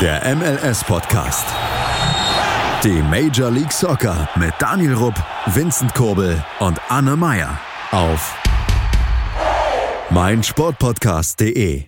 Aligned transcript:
Der 0.00 0.22
MLS-Podcast. 0.36 1.44
Die 2.84 3.02
Major 3.02 3.50
League 3.50 3.72
Soccer 3.72 4.28
mit 4.36 4.54
Daniel 4.60 4.94
Rupp, 4.94 5.16
Vincent 5.46 5.92
Kurbel 5.92 6.40
und 6.60 6.80
Anne 6.88 7.16
Meyer 7.16 7.58
auf 7.90 8.40
meinsportpodcast.de. 10.10 11.82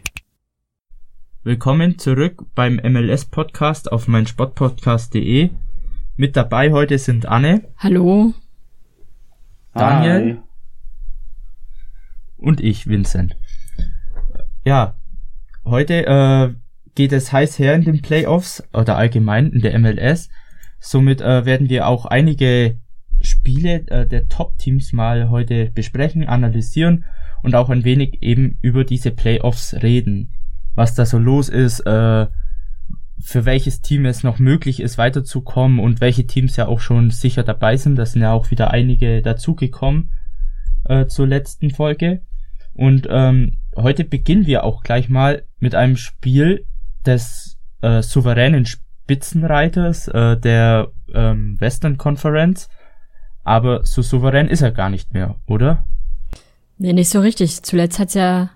Willkommen 1.45 2.01
zurück 2.01 2.43
beim 2.57 2.81
MLS-Podcast 2.83 3.93
auf 3.93 4.09
meinsportpodcast.de. 4.09 5.51
Mit 6.17 6.37
dabei 6.37 6.73
heute 6.73 6.99
sind 6.99 7.27
Anne. 7.27 7.69
Hallo. 7.79 8.35
Daniel. 9.73 10.39
Hi. 10.39 10.43
Und 12.39 12.61
ich, 12.61 12.89
Vincent. 12.89 13.37
Ja, 14.65 14.97
heute 15.65 16.07
äh, 16.07 16.55
geht 16.95 17.13
es 17.13 17.33
heiß 17.33 17.59
her 17.59 17.75
in 17.75 17.85
den 17.85 18.03
Playoffs 18.03 18.63
oder 18.73 18.97
allgemein 18.97 19.51
in 19.51 19.61
der 19.61 19.79
MLS. 19.79 20.29
Somit 20.79 21.21
äh, 21.21 21.45
werden 21.45 21.69
wir 21.69 21.87
auch 21.87 22.07
einige 22.07 22.77
Spiele 23.21 23.87
äh, 23.89 24.07
der 24.07 24.29
Top-Teams 24.29 24.93
mal 24.93 25.29
heute 25.31 25.71
besprechen, 25.71 26.27
analysieren 26.27 27.05
und 27.43 27.55
auch 27.55 27.71
ein 27.71 27.85
wenig 27.85 28.23
eben 28.23 28.59
über 28.63 28.85
diese 28.85 29.11
Playoffs 29.11 29.75
reden. 29.75 30.33
Was 30.75 30.95
da 30.95 31.05
so 31.05 31.19
los 31.19 31.49
ist, 31.49 31.81
äh, 31.81 32.27
für 33.23 33.45
welches 33.45 33.83
Team 33.83 34.07
es 34.07 34.23
noch 34.23 34.39
möglich 34.39 34.81
ist, 34.81 34.97
weiterzukommen 34.97 35.79
und 35.79 36.01
welche 36.01 36.27
Teams 36.27 36.57
ja 36.57 36.67
auch 36.67 36.81
schon 36.81 37.11
sicher 37.11 37.43
dabei 37.43 37.77
sind. 37.77 37.97
Da 37.97 38.07
sind 38.07 38.23
ja 38.23 38.33
auch 38.33 38.51
wieder 38.51 38.71
einige 38.71 39.21
dazugekommen 39.21 40.11
äh, 40.85 41.07
zur 41.07 41.27
letzten 41.27 41.71
Folge. 41.71 42.23
Und 42.73 43.07
ähm, 43.11 43.59
heute 43.77 44.05
beginnen 44.05 44.47
wir 44.47 44.65
auch 44.65 44.83
gleich 44.83 45.09
mal 45.09 45.43
mit 45.59 45.75
einem 45.75 45.97
Spiel, 45.97 46.65
des 47.07 47.59
äh, 47.83 48.03
souveränen 48.03 48.67
Spitzenreiters 48.67 50.09
äh, 50.09 50.37
der 50.37 50.93
ähm, 51.15 51.57
Western 51.61 51.97
Conference. 51.99 52.69
Aber 53.43 53.85
so 53.85 54.03
souverän 54.03 54.49
ist 54.49 54.63
er 54.63 54.71
gar 54.71 54.91
nicht 54.91 55.13
mehr, 55.13 55.37
oder? 55.47 55.85
Nee, 56.79 56.93
nicht 56.93 57.11
so 57.11 57.21
richtig. 57.21 57.63
Zuletzt 57.63 57.99
hat's 57.99 58.15
ja, 58.15 58.51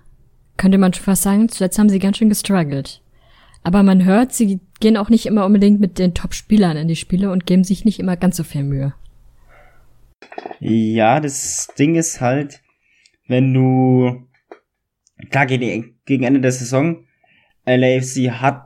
könnte 0.57 0.77
man 0.77 0.93
schon 0.93 1.03
fast 1.03 1.23
sagen, 1.23 1.49
zuletzt 1.49 1.77
haben 1.77 1.89
sie 1.89 1.99
ganz 1.99 2.17
schön 2.17 2.29
gestruggelt. 2.29 3.01
Aber 3.63 3.81
man 3.81 4.05
hört, 4.05 4.31
sie 4.31 4.59
gehen 4.79 4.95
auch 4.95 5.09
nicht 5.09 5.25
immer 5.25 5.45
unbedingt 5.45 5.79
mit 5.79 5.97
den 5.97 6.13
Top-Spielern 6.13 6.77
in 6.77 6.87
die 6.87 6.95
Spiele 6.95 7.31
und 7.31 7.47
geben 7.47 7.63
sich 7.63 7.83
nicht 7.83 7.99
immer 7.99 8.15
ganz 8.15 8.37
so 8.37 8.43
viel 8.43 8.63
Mühe. 8.63 8.93
Ja, 10.59 11.19
das 11.19 11.69
Ding 11.77 11.95
ist 11.95 12.21
halt, 12.21 12.61
wenn 13.27 13.53
du, 13.53 14.27
klar, 15.31 15.47
gegen, 15.47 15.95
gegen 16.05 16.23
Ende 16.23 16.41
der 16.41 16.51
Saison 16.51 17.04
LAFC 17.65 18.31
hat 18.31 18.65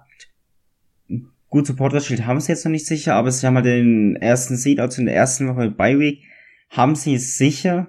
gut 1.49 1.65
Supporter 1.65 1.99
Shield 1.99 2.25
haben 2.25 2.39
sie 2.39 2.51
jetzt 2.51 2.65
noch 2.65 2.71
nicht 2.71 2.85
sicher, 2.85 3.15
aber 3.15 3.31
sie 3.31 3.45
haben 3.45 3.55
halt 3.55 3.65
den 3.65 4.15
ersten 4.15 4.55
Seed, 4.55 4.79
also 4.79 5.01
in 5.01 5.07
der 5.07 5.15
ersten 5.15 5.47
Woche 5.47 5.71
bei 5.71 5.97
Week, 5.97 6.23
haben 6.69 6.95
sie 6.95 7.15
es 7.15 7.37
sicher. 7.37 7.87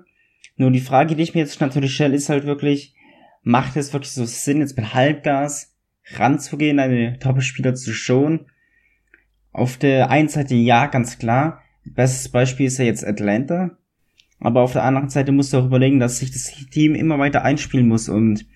Nur 0.56 0.70
die 0.70 0.80
Frage, 0.80 1.14
die 1.14 1.22
ich 1.22 1.34
mir 1.34 1.40
jetzt 1.40 1.60
natürlich 1.60 1.94
stelle, 1.94 2.14
ist 2.14 2.28
halt 2.28 2.44
wirklich, 2.44 2.94
macht 3.42 3.76
es 3.76 3.92
wirklich 3.92 4.12
so 4.12 4.24
Sinn, 4.24 4.60
jetzt 4.60 4.76
mit 4.76 4.94
Halbgas 4.94 5.74
ranzugehen, 6.14 6.78
eine 6.78 7.18
Top-Spieler 7.18 7.74
zu 7.74 7.92
showen? 7.92 8.46
Auf 9.52 9.76
der 9.76 10.10
einen 10.10 10.28
Seite 10.28 10.54
ja, 10.54 10.86
ganz 10.86 11.18
klar. 11.18 11.62
Bestes 11.84 12.28
Beispiel 12.30 12.66
ist 12.66 12.78
ja 12.78 12.84
jetzt 12.84 13.06
Atlanta. 13.06 13.76
Aber 14.38 14.62
auf 14.62 14.72
der 14.72 14.84
anderen 14.84 15.10
Seite 15.10 15.32
musst 15.32 15.52
du 15.52 15.58
auch 15.58 15.66
überlegen, 15.66 16.00
dass 16.00 16.18
sich 16.18 16.30
das 16.30 16.52
Team 16.70 16.94
immer 16.94 17.18
weiter 17.18 17.42
einspielen 17.42 17.88
muss 17.88 18.08
und 18.08 18.46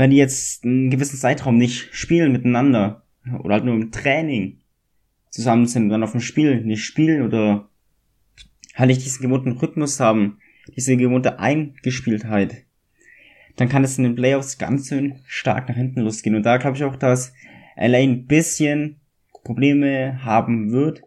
wenn 0.00 0.10
die 0.10 0.16
jetzt 0.16 0.64
einen 0.64 0.88
gewissen 0.88 1.18
Zeitraum 1.18 1.58
nicht 1.58 1.94
spielen 1.94 2.32
miteinander 2.32 3.02
oder 3.42 3.56
halt 3.56 3.66
nur 3.66 3.74
im 3.74 3.92
Training 3.92 4.60
zusammen 5.28 5.66
sind 5.66 5.84
und 5.84 5.88
dann 5.90 6.02
auf 6.02 6.12
dem 6.12 6.22
Spiel 6.22 6.62
nicht 6.62 6.82
spielen 6.82 7.20
oder 7.20 7.68
halt 8.74 8.88
nicht 8.88 9.04
diesen 9.04 9.20
gewohnten 9.20 9.52
Rhythmus 9.52 10.00
haben, 10.00 10.38
diese 10.74 10.96
gewohnte 10.96 11.38
Eingespieltheit, 11.38 12.64
dann 13.56 13.68
kann 13.68 13.84
es 13.84 13.98
in 13.98 14.04
den 14.04 14.14
Playoffs 14.14 14.56
ganz 14.56 14.88
schön 14.88 15.16
stark 15.26 15.68
nach 15.68 15.76
hinten 15.76 16.00
losgehen. 16.00 16.34
Und 16.34 16.44
da 16.44 16.56
glaube 16.56 16.78
ich 16.78 16.84
auch, 16.84 16.96
dass 16.96 17.34
LA 17.76 17.98
ein 17.98 18.26
bisschen 18.26 19.00
Probleme 19.44 20.24
haben 20.24 20.72
wird, 20.72 21.02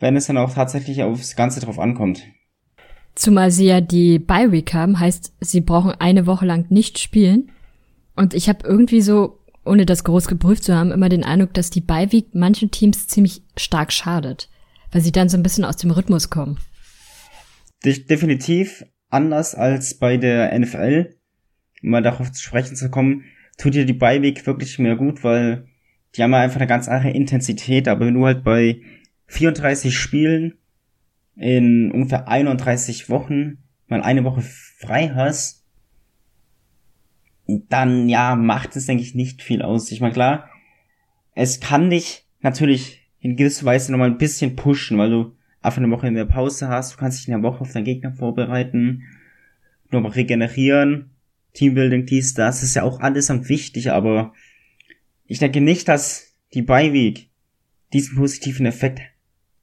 wenn 0.00 0.16
es 0.16 0.26
dann 0.26 0.36
auch 0.36 0.52
tatsächlich 0.52 1.04
aufs 1.04 1.36
Ganze 1.36 1.60
drauf 1.60 1.78
ankommt. 1.78 2.24
Zumal 3.14 3.52
sie 3.52 3.66
ja 3.66 3.80
die 3.80 4.18
Bye 4.18 4.50
Week 4.50 4.74
haben, 4.74 4.98
heißt, 4.98 5.32
sie 5.38 5.60
brauchen 5.60 5.92
eine 5.92 6.26
Woche 6.26 6.44
lang 6.44 6.66
nicht 6.70 6.98
spielen. 6.98 7.52
Und 8.14 8.34
ich 8.34 8.48
habe 8.48 8.66
irgendwie 8.66 9.00
so, 9.00 9.40
ohne 9.64 9.86
das 9.86 10.04
groß 10.04 10.28
geprüft 10.28 10.64
zu 10.64 10.74
haben, 10.74 10.92
immer 10.92 11.08
den 11.08 11.24
Eindruck, 11.24 11.54
dass 11.54 11.70
die 11.70 11.80
Beiweek 11.80 12.34
manchen 12.34 12.70
Teams 12.70 13.08
ziemlich 13.08 13.42
stark 13.56 13.92
schadet, 13.92 14.48
weil 14.90 15.00
sie 15.00 15.12
dann 15.12 15.28
so 15.28 15.36
ein 15.36 15.42
bisschen 15.42 15.64
aus 15.64 15.76
dem 15.76 15.90
Rhythmus 15.90 16.30
kommen. 16.30 16.58
Definitiv 17.84 18.84
anders 19.08 19.54
als 19.54 19.98
bei 19.98 20.16
der 20.16 20.58
NFL, 20.58 21.14
um 21.82 21.90
mal 21.90 22.02
darauf 22.02 22.30
zu 22.32 22.42
sprechen 22.42 22.76
zu 22.76 22.90
kommen, 22.90 23.24
tut 23.58 23.74
dir 23.74 23.84
die 23.84 23.92
Beiweek 23.92 24.46
wirklich 24.46 24.78
mehr 24.78 24.96
gut, 24.96 25.24
weil 25.24 25.66
die 26.14 26.22
haben 26.22 26.34
einfach 26.34 26.60
eine 26.60 26.66
ganz 26.66 26.88
andere 26.88 27.12
Intensität, 27.12 27.88
aber 27.88 28.06
wenn 28.06 28.14
du 28.14 28.26
halt 28.26 28.44
bei 28.44 28.82
34 29.26 29.96
Spielen 29.96 30.58
in 31.36 31.90
ungefähr 31.90 32.28
31 32.28 33.08
Wochen 33.08 33.58
mal 33.86 34.02
eine 34.02 34.24
Woche 34.24 34.42
frei 34.42 35.12
hast, 35.14 35.61
dann 37.68 38.08
ja, 38.08 38.36
macht 38.36 38.76
es, 38.76 38.86
denke 38.86 39.02
ich, 39.02 39.14
nicht 39.14 39.42
viel 39.42 39.62
aus. 39.62 39.90
Ich 39.90 40.00
meine, 40.00 40.12
klar, 40.12 40.48
es 41.34 41.60
kann 41.60 41.90
dich 41.90 42.26
natürlich 42.40 43.00
in 43.20 43.36
gewisser 43.36 43.64
Weise 43.64 43.92
nochmal 43.92 44.10
ein 44.10 44.18
bisschen 44.18 44.56
pushen, 44.56 44.98
weil 44.98 45.10
du 45.10 45.36
einfach 45.60 45.78
eine 45.78 45.90
Woche 45.90 46.08
in 46.08 46.14
der 46.14 46.24
Pause 46.24 46.68
hast, 46.68 46.94
du 46.94 46.96
kannst 46.98 47.20
dich 47.20 47.28
in 47.28 47.34
der 47.34 47.42
Woche 47.42 47.60
auf 47.60 47.72
deinen 47.72 47.84
Gegner 47.84 48.12
vorbereiten, 48.12 49.04
nochmal 49.90 50.12
regenerieren, 50.12 51.10
Teambuilding, 51.54 52.06
dies, 52.06 52.34
das 52.34 52.62
ist 52.62 52.74
ja 52.74 52.82
auch 52.82 53.00
allesamt 53.00 53.48
wichtig, 53.48 53.92
aber 53.92 54.32
ich 55.26 55.38
denke 55.38 55.60
nicht, 55.60 55.88
dass 55.88 56.34
die 56.54 56.62
Beiweek 56.62 57.30
diesen 57.92 58.16
positiven 58.16 58.66
Effekt 58.66 59.00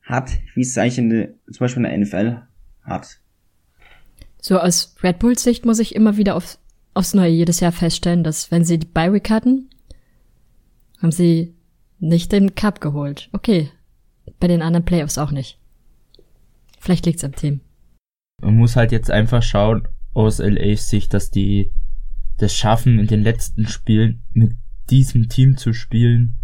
hat, 0.03 0.31
wie 0.55 0.61
es 0.61 0.77
eigentlich 0.77 0.97
in 0.97 1.09
der, 1.09 1.29
zum 1.51 1.59
Beispiel 1.59 1.85
in 1.85 1.89
der 1.89 1.97
NFL 1.97 2.41
hat. 2.83 3.19
So 4.41 4.59
aus 4.59 4.95
Red 5.03 5.19
Bulls 5.19 5.43
Sicht 5.43 5.65
muss 5.65 5.79
ich 5.79 5.95
immer 5.95 6.17
wieder 6.17 6.35
auf 6.35 6.57
aufs 6.93 7.13
Neue 7.13 7.31
jedes 7.31 7.59
Jahr 7.59 7.71
feststellen, 7.71 8.23
dass 8.23 8.51
wenn 8.51 8.65
sie 8.65 8.79
die 8.79 8.87
Bi-Week 8.87 9.29
hatten, 9.29 9.69
haben 11.01 11.11
sie 11.11 11.53
nicht 11.99 12.31
den 12.31 12.55
Cup 12.55 12.81
geholt. 12.81 13.29
Okay. 13.31 13.69
Bei 14.39 14.47
den 14.47 14.61
anderen 14.61 14.85
Playoffs 14.85 15.17
auch 15.17 15.31
nicht. 15.31 15.59
Vielleicht 16.79 17.05
liegt's 17.05 17.23
am 17.23 17.35
Team. 17.35 17.61
Man 18.41 18.55
muss 18.55 18.75
halt 18.75 18.91
jetzt 18.91 19.11
einfach 19.11 19.43
schauen 19.43 19.87
aus 20.13 20.39
LA's 20.39 20.89
Sicht, 20.89 21.13
dass 21.13 21.29
die 21.31 21.71
das 22.37 22.55
schaffen, 22.55 22.99
in 22.99 23.07
den 23.07 23.21
letzten 23.21 23.67
Spielen 23.67 24.21
mit 24.31 24.53
diesem 24.89 25.29
Team 25.29 25.57
zu 25.57 25.73
spielen, 25.73 26.35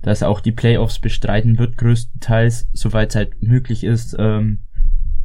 dass 0.00 0.22
auch 0.22 0.40
die 0.40 0.52
Playoffs 0.52 0.98
bestreiten 0.98 1.58
wird, 1.58 1.76
größtenteils, 1.76 2.68
soweit 2.72 3.10
es 3.10 3.16
halt 3.16 3.42
möglich 3.42 3.84
ist, 3.84 4.16
ähm, 4.18 4.60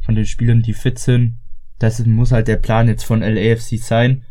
von 0.02 0.14
den 0.14 0.26
Spielern, 0.26 0.62
die 0.62 0.74
fit 0.74 0.98
sind. 0.98 1.38
Das 1.78 2.04
muss 2.04 2.32
halt 2.32 2.48
der 2.48 2.56
Plan 2.56 2.88
jetzt 2.88 3.04
von 3.04 3.20
LAFC 3.20 3.78
sein. 3.78 4.24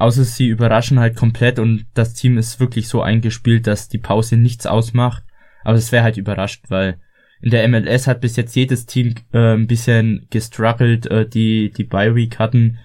Außer 0.00 0.24
sie 0.24 0.48
überraschen 0.48 0.98
halt 0.98 1.14
komplett 1.14 1.58
und 1.58 1.84
das 1.92 2.14
Team 2.14 2.38
ist 2.38 2.58
wirklich 2.58 2.88
so 2.88 3.02
eingespielt, 3.02 3.66
dass 3.66 3.90
die 3.90 3.98
Pause 3.98 4.38
nichts 4.38 4.66
ausmacht. 4.66 5.22
Aber 5.62 5.76
es 5.76 5.92
wäre 5.92 6.02
halt 6.02 6.16
überrascht, 6.16 6.64
weil 6.68 6.98
in 7.42 7.50
der 7.50 7.68
MLS 7.68 8.06
hat 8.06 8.22
bis 8.22 8.36
jetzt 8.36 8.56
jedes 8.56 8.86
Team 8.86 9.14
äh, 9.34 9.52
ein 9.54 9.66
bisschen 9.66 10.26
gestruggelt, 10.30 11.06
äh, 11.10 11.28
die 11.28 11.70
die 11.70 11.84
Bye 11.84 12.14
Week 12.14 12.38
hatten 12.38 12.78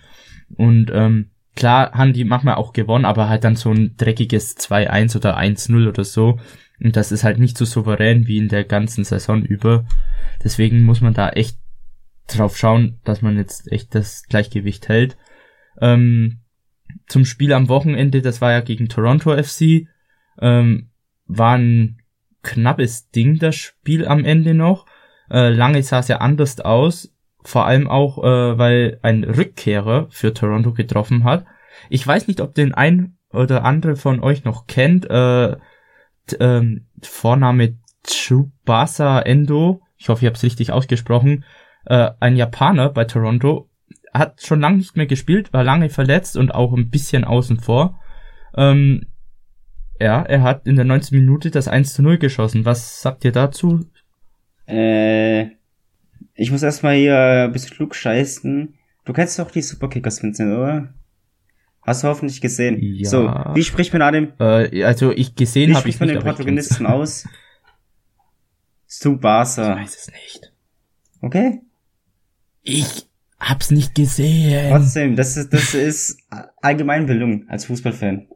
und 0.57 0.91
ähm, 0.93 1.29
klar 1.55 1.93
haben 1.93 2.11
die 2.11 2.25
manchmal 2.25 2.55
auch 2.55 2.73
gewonnen, 2.73 3.05
aber 3.05 3.29
halt 3.29 3.45
dann 3.45 3.55
so 3.55 3.71
ein 3.71 3.95
dreckiges 3.95 4.57
2-1 4.57 5.15
oder 5.15 5.37
1-0 5.37 5.87
oder 5.87 6.03
so 6.03 6.37
und 6.83 6.97
das 6.97 7.13
ist 7.13 7.23
halt 7.23 7.39
nicht 7.39 7.57
so 7.57 7.63
souverän 7.63 8.27
wie 8.27 8.39
in 8.39 8.49
der 8.49 8.65
ganzen 8.65 9.05
Saison 9.05 9.41
über. 9.41 9.85
Deswegen 10.43 10.83
muss 10.83 10.99
man 10.99 11.13
da 11.13 11.29
echt 11.29 11.57
drauf 12.27 12.57
schauen, 12.57 12.99
dass 13.05 13.21
man 13.21 13.37
jetzt 13.37 13.71
echt 13.71 13.95
das 13.95 14.23
Gleichgewicht 14.23 14.89
hält. 14.89 15.15
Ähm, 15.79 16.39
zum 17.07 17.25
Spiel 17.25 17.53
am 17.53 17.69
Wochenende, 17.69 18.21
das 18.21 18.41
war 18.41 18.51
ja 18.51 18.61
gegen 18.61 18.89
Toronto 18.89 19.35
FC, 19.35 19.87
ähm, 20.39 20.89
war 21.25 21.57
ein 21.57 22.01
knappes 22.43 23.09
Ding, 23.09 23.39
das 23.39 23.55
Spiel 23.55 24.07
am 24.07 24.23
Ende 24.23 24.53
noch. 24.53 24.85
Äh, 25.29 25.49
lange 25.49 25.81
sah 25.83 25.99
es 25.99 26.07
ja 26.07 26.17
anders 26.17 26.59
aus, 26.59 27.13
vor 27.43 27.65
allem 27.65 27.87
auch, 27.87 28.23
äh, 28.23 28.57
weil 28.57 28.99
ein 29.01 29.23
Rückkehrer 29.23 30.07
für 30.09 30.33
Toronto 30.33 30.73
getroffen 30.73 31.23
hat. 31.23 31.45
Ich 31.89 32.05
weiß 32.05 32.27
nicht, 32.27 32.41
ob 32.41 32.53
den 32.53 32.73
ein 32.73 33.17
oder 33.31 33.65
andere 33.65 33.95
von 33.95 34.21
euch 34.21 34.43
noch 34.43 34.67
kennt. 34.67 35.09
Äh, 35.09 35.57
ähm, 36.39 36.87
Vorname 37.01 37.77
Tsubasa 38.03 39.19
Endo. 39.19 39.81
Ich 39.97 40.09
hoffe, 40.09 40.21
ich 40.21 40.27
habe 40.27 40.35
es 40.35 40.43
richtig 40.43 40.71
ausgesprochen. 40.71 41.43
Äh, 41.85 42.11
ein 42.19 42.35
Japaner 42.35 42.89
bei 42.89 43.05
Toronto 43.05 43.69
hat 44.19 44.41
schon 44.41 44.61
lange 44.61 44.77
nicht 44.77 44.95
mehr 44.97 45.05
gespielt, 45.05 45.53
war 45.53 45.63
lange 45.63 45.89
verletzt 45.89 46.37
und 46.37 46.53
auch 46.53 46.73
ein 46.73 46.89
bisschen 46.89 47.23
außen 47.23 47.59
vor. 47.59 47.99
Ähm, 48.55 49.07
Ja, 49.99 50.23
er 50.23 50.41
hat 50.43 50.67
in 50.67 50.75
der 50.75 50.85
19. 50.85 51.17
Minute 51.17 51.51
das 51.51 51.67
1 51.69 51.93
zu 51.93 52.01
0 52.01 52.17
geschossen. 52.17 52.65
Was 52.65 53.01
sagt 53.01 53.23
ihr 53.23 53.31
dazu? 53.31 53.85
Äh, 54.67 55.51
ich 56.33 56.51
muss 56.51 56.63
erstmal 56.63 56.95
hier 56.95 57.17
ein 57.45 57.51
bisschen 57.53 57.75
klug 57.75 57.95
scheißen. 57.95 58.73
Du 59.05 59.13
kennst 59.13 59.39
doch 59.39 59.51
die 59.51 59.61
Superkickers, 59.61 60.21
Vincent, 60.21 60.51
oder? 60.53 60.93
Hast 61.81 62.03
du 62.03 62.07
hoffentlich 62.07 62.41
gesehen. 62.41 62.77
Ja. 62.81 63.09
So, 63.09 63.27
wie 63.53 63.63
spricht 63.63 63.93
man 63.93 64.11
dem, 64.11 64.33
Äh, 64.39 64.83
also 64.83 65.11
ich 65.11 65.35
gesehen 65.35 65.75
habe 65.75 65.87
ich 65.87 65.95
spricht 65.95 65.99
man 65.99 66.09
nicht, 66.09 66.21
den 66.21 66.27
Protagonisten 66.27 66.85
aus? 66.87 67.27
Zu 68.87 69.13
Ich 69.13 69.23
weiß 69.23 69.95
es 69.95 70.11
nicht. 70.11 70.53
Okay? 71.21 71.61
Ich 72.63 73.07
hab's 73.49 73.71
nicht 73.71 73.95
gesehen. 73.95 74.69
Trotzdem, 74.71 75.15
das 75.15 75.37
ist, 75.37 75.53
das 75.53 75.73
ist 75.73 76.17
Allgemeinbildung 76.61 77.47
als 77.47 77.65
Fußballfan. 77.65 78.27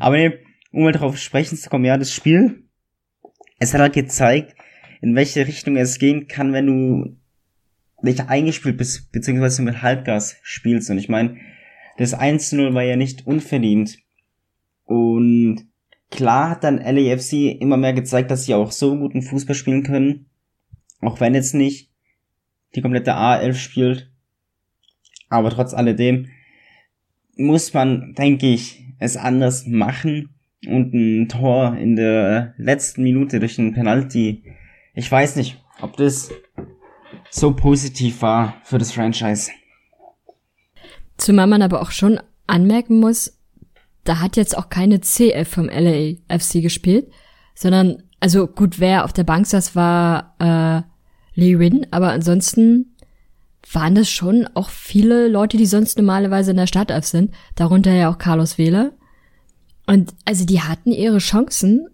Aber 0.00 0.16
nee, 0.16 0.32
um 0.72 0.84
mal 0.84 0.92
darauf 0.92 1.18
sprechen 1.18 1.58
zu 1.58 1.68
kommen, 1.68 1.84
ja, 1.84 1.96
das 1.96 2.12
Spiel, 2.12 2.64
es 3.58 3.74
hat 3.74 3.80
halt 3.80 3.94
gezeigt, 3.94 4.54
in 5.00 5.14
welche 5.14 5.46
Richtung 5.46 5.76
es 5.76 5.98
gehen 5.98 6.28
kann, 6.28 6.52
wenn 6.52 6.66
du 6.66 7.16
nicht 8.02 8.28
eingespielt 8.28 8.76
bist, 8.76 9.10
beziehungsweise 9.10 9.62
mit 9.62 9.82
Halbgas 9.82 10.36
spielst. 10.42 10.90
Und 10.90 10.98
ich 10.98 11.08
meine, 11.08 11.36
das 11.96 12.16
1-0 12.16 12.74
war 12.74 12.82
ja 12.82 12.96
nicht 12.96 13.26
unverdient. 13.26 13.98
Und 14.84 15.68
klar 16.10 16.50
hat 16.50 16.64
dann 16.64 16.78
LAFC 16.78 17.60
immer 17.60 17.76
mehr 17.76 17.92
gezeigt, 17.92 18.30
dass 18.30 18.44
sie 18.44 18.54
auch 18.54 18.70
so 18.70 18.96
guten 18.96 19.22
Fußball 19.22 19.56
spielen 19.56 19.82
können. 19.82 20.26
Auch 21.00 21.20
wenn 21.20 21.34
jetzt 21.34 21.54
nicht 21.54 21.87
die 22.74 22.82
komplette 22.82 23.14
A11 23.14 23.54
spielt. 23.54 24.10
Aber 25.28 25.50
trotz 25.50 25.74
alledem 25.74 26.28
muss 27.36 27.72
man, 27.72 28.14
denke 28.14 28.46
ich, 28.46 28.84
es 28.98 29.16
anders 29.16 29.66
machen 29.66 30.34
und 30.66 30.92
ein 30.92 31.28
Tor 31.28 31.76
in 31.76 31.96
der 31.96 32.54
letzten 32.56 33.02
Minute 33.02 33.38
durch 33.38 33.58
einen 33.58 33.74
Penalty. 33.74 34.42
Ich 34.94 35.10
weiß 35.10 35.36
nicht, 35.36 35.62
ob 35.80 35.96
das 35.96 36.30
so 37.30 37.54
positiv 37.54 38.22
war 38.22 38.56
für 38.64 38.78
das 38.78 38.92
Franchise. 38.92 39.50
Zumal 41.16 41.46
man 41.46 41.62
aber 41.62 41.82
auch 41.82 41.90
schon 41.90 42.20
anmerken 42.46 42.98
muss, 42.98 43.38
da 44.04 44.20
hat 44.20 44.36
jetzt 44.36 44.56
auch 44.56 44.68
keine 44.70 45.00
CF 45.00 45.46
vom 45.46 45.68
LAFC 45.68 46.62
gespielt, 46.62 47.12
sondern, 47.54 48.02
also 48.20 48.46
gut, 48.46 48.80
wer 48.80 49.04
auf 49.04 49.12
der 49.12 49.24
Bank 49.24 49.46
saß, 49.46 49.76
war 49.76 50.34
äh, 50.38 50.82
Lee 51.38 51.60
Win, 51.60 51.86
aber 51.92 52.10
ansonsten 52.10 52.96
waren 53.72 53.94
das 53.94 54.10
schon 54.10 54.48
auch 54.54 54.70
viele 54.70 55.28
Leute, 55.28 55.56
die 55.56 55.66
sonst 55.66 55.96
normalerweise 55.96 56.50
in 56.50 56.56
der 56.56 56.66
Startelf 56.66 57.06
sind, 57.06 57.32
darunter 57.54 57.92
ja 57.92 58.10
auch 58.10 58.18
Carlos 58.18 58.58
Wähler. 58.58 58.92
Und 59.86 60.14
also 60.24 60.44
die 60.44 60.62
hatten 60.62 60.90
ihre 60.90 61.18
Chancen, 61.18 61.86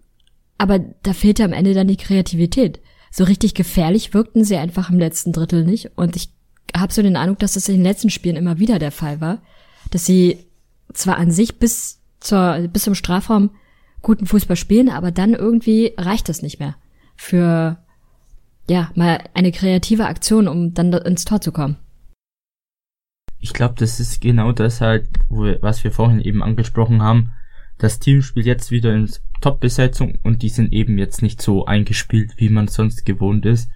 aber 0.56 0.78
da 0.78 1.12
fehlte 1.12 1.44
am 1.44 1.52
Ende 1.52 1.74
dann 1.74 1.88
die 1.88 1.98
Kreativität. 1.98 2.80
So 3.10 3.24
richtig 3.24 3.54
gefährlich 3.54 4.14
wirkten 4.14 4.44
sie 4.44 4.56
einfach 4.56 4.88
im 4.88 4.98
letzten 4.98 5.32
Drittel 5.32 5.64
nicht. 5.64 5.90
Und 5.94 6.16
ich 6.16 6.30
habe 6.74 6.92
so 6.92 7.02
den 7.02 7.16
Eindruck, 7.16 7.38
dass 7.38 7.52
das 7.52 7.68
in 7.68 7.74
den 7.74 7.84
letzten 7.84 8.10
Spielen 8.10 8.36
immer 8.36 8.58
wieder 8.58 8.78
der 8.78 8.92
Fall 8.92 9.20
war, 9.20 9.42
dass 9.90 10.06
sie 10.06 10.38
zwar 10.94 11.18
an 11.18 11.30
sich 11.30 11.58
bis 11.58 12.00
zur 12.18 12.66
bis 12.72 12.84
zum 12.84 12.94
Strafraum 12.94 13.50
guten 14.00 14.26
Fußball 14.26 14.56
spielen, 14.56 14.88
aber 14.88 15.10
dann 15.10 15.34
irgendwie 15.34 15.92
reicht 15.98 16.30
das 16.30 16.40
nicht 16.40 16.60
mehr 16.60 16.76
für 17.14 17.83
ja 18.68 18.90
mal 18.94 19.22
eine 19.34 19.52
kreative 19.52 20.06
Aktion, 20.06 20.48
um 20.48 20.74
dann 20.74 20.92
ins 20.92 21.24
Tor 21.24 21.40
zu 21.40 21.52
kommen. 21.52 21.76
Ich 23.38 23.52
glaube, 23.52 23.74
das 23.76 24.00
ist 24.00 24.20
genau 24.20 24.52
das 24.52 24.80
halt, 24.80 25.08
wir, 25.28 25.58
was 25.60 25.84
wir 25.84 25.92
vorhin 25.92 26.20
eben 26.20 26.42
angesprochen 26.42 27.02
haben. 27.02 27.32
Das 27.78 27.98
Team 27.98 28.22
spielt 28.22 28.46
jetzt 28.46 28.70
wieder 28.70 28.94
in 28.94 29.10
Top-Besetzung 29.40 30.18
und 30.22 30.42
die 30.42 30.48
sind 30.48 30.72
eben 30.72 30.96
jetzt 30.96 31.20
nicht 31.20 31.42
so 31.42 31.66
eingespielt, 31.66 32.32
wie 32.36 32.48
man 32.48 32.68
sonst 32.68 33.04
gewohnt 33.04 33.44
ist. 33.44 33.68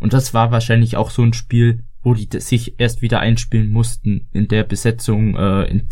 Und 0.00 0.12
das 0.12 0.34
war 0.34 0.50
wahrscheinlich 0.50 0.96
auch 0.96 1.10
so 1.10 1.22
ein 1.22 1.32
Spiel, 1.32 1.84
wo 2.02 2.14
die 2.14 2.28
sich 2.40 2.80
erst 2.80 3.02
wieder 3.02 3.20
einspielen 3.20 3.70
mussten 3.70 4.28
in 4.32 4.48
der 4.48 4.64
Besetzung, 4.64 5.36
äh, 5.36 5.64
in 5.64 5.88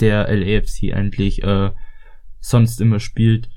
der 0.00 0.28
LAFC 0.28 0.92
eigentlich 0.92 1.42
äh, 1.42 1.70
sonst 2.40 2.80
immer 2.80 3.00
spielt. 3.00 3.48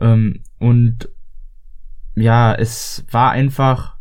Ähm, 0.00 0.42
und 0.58 1.08
ja, 2.14 2.54
es 2.54 3.04
war 3.10 3.30
einfach 3.30 3.96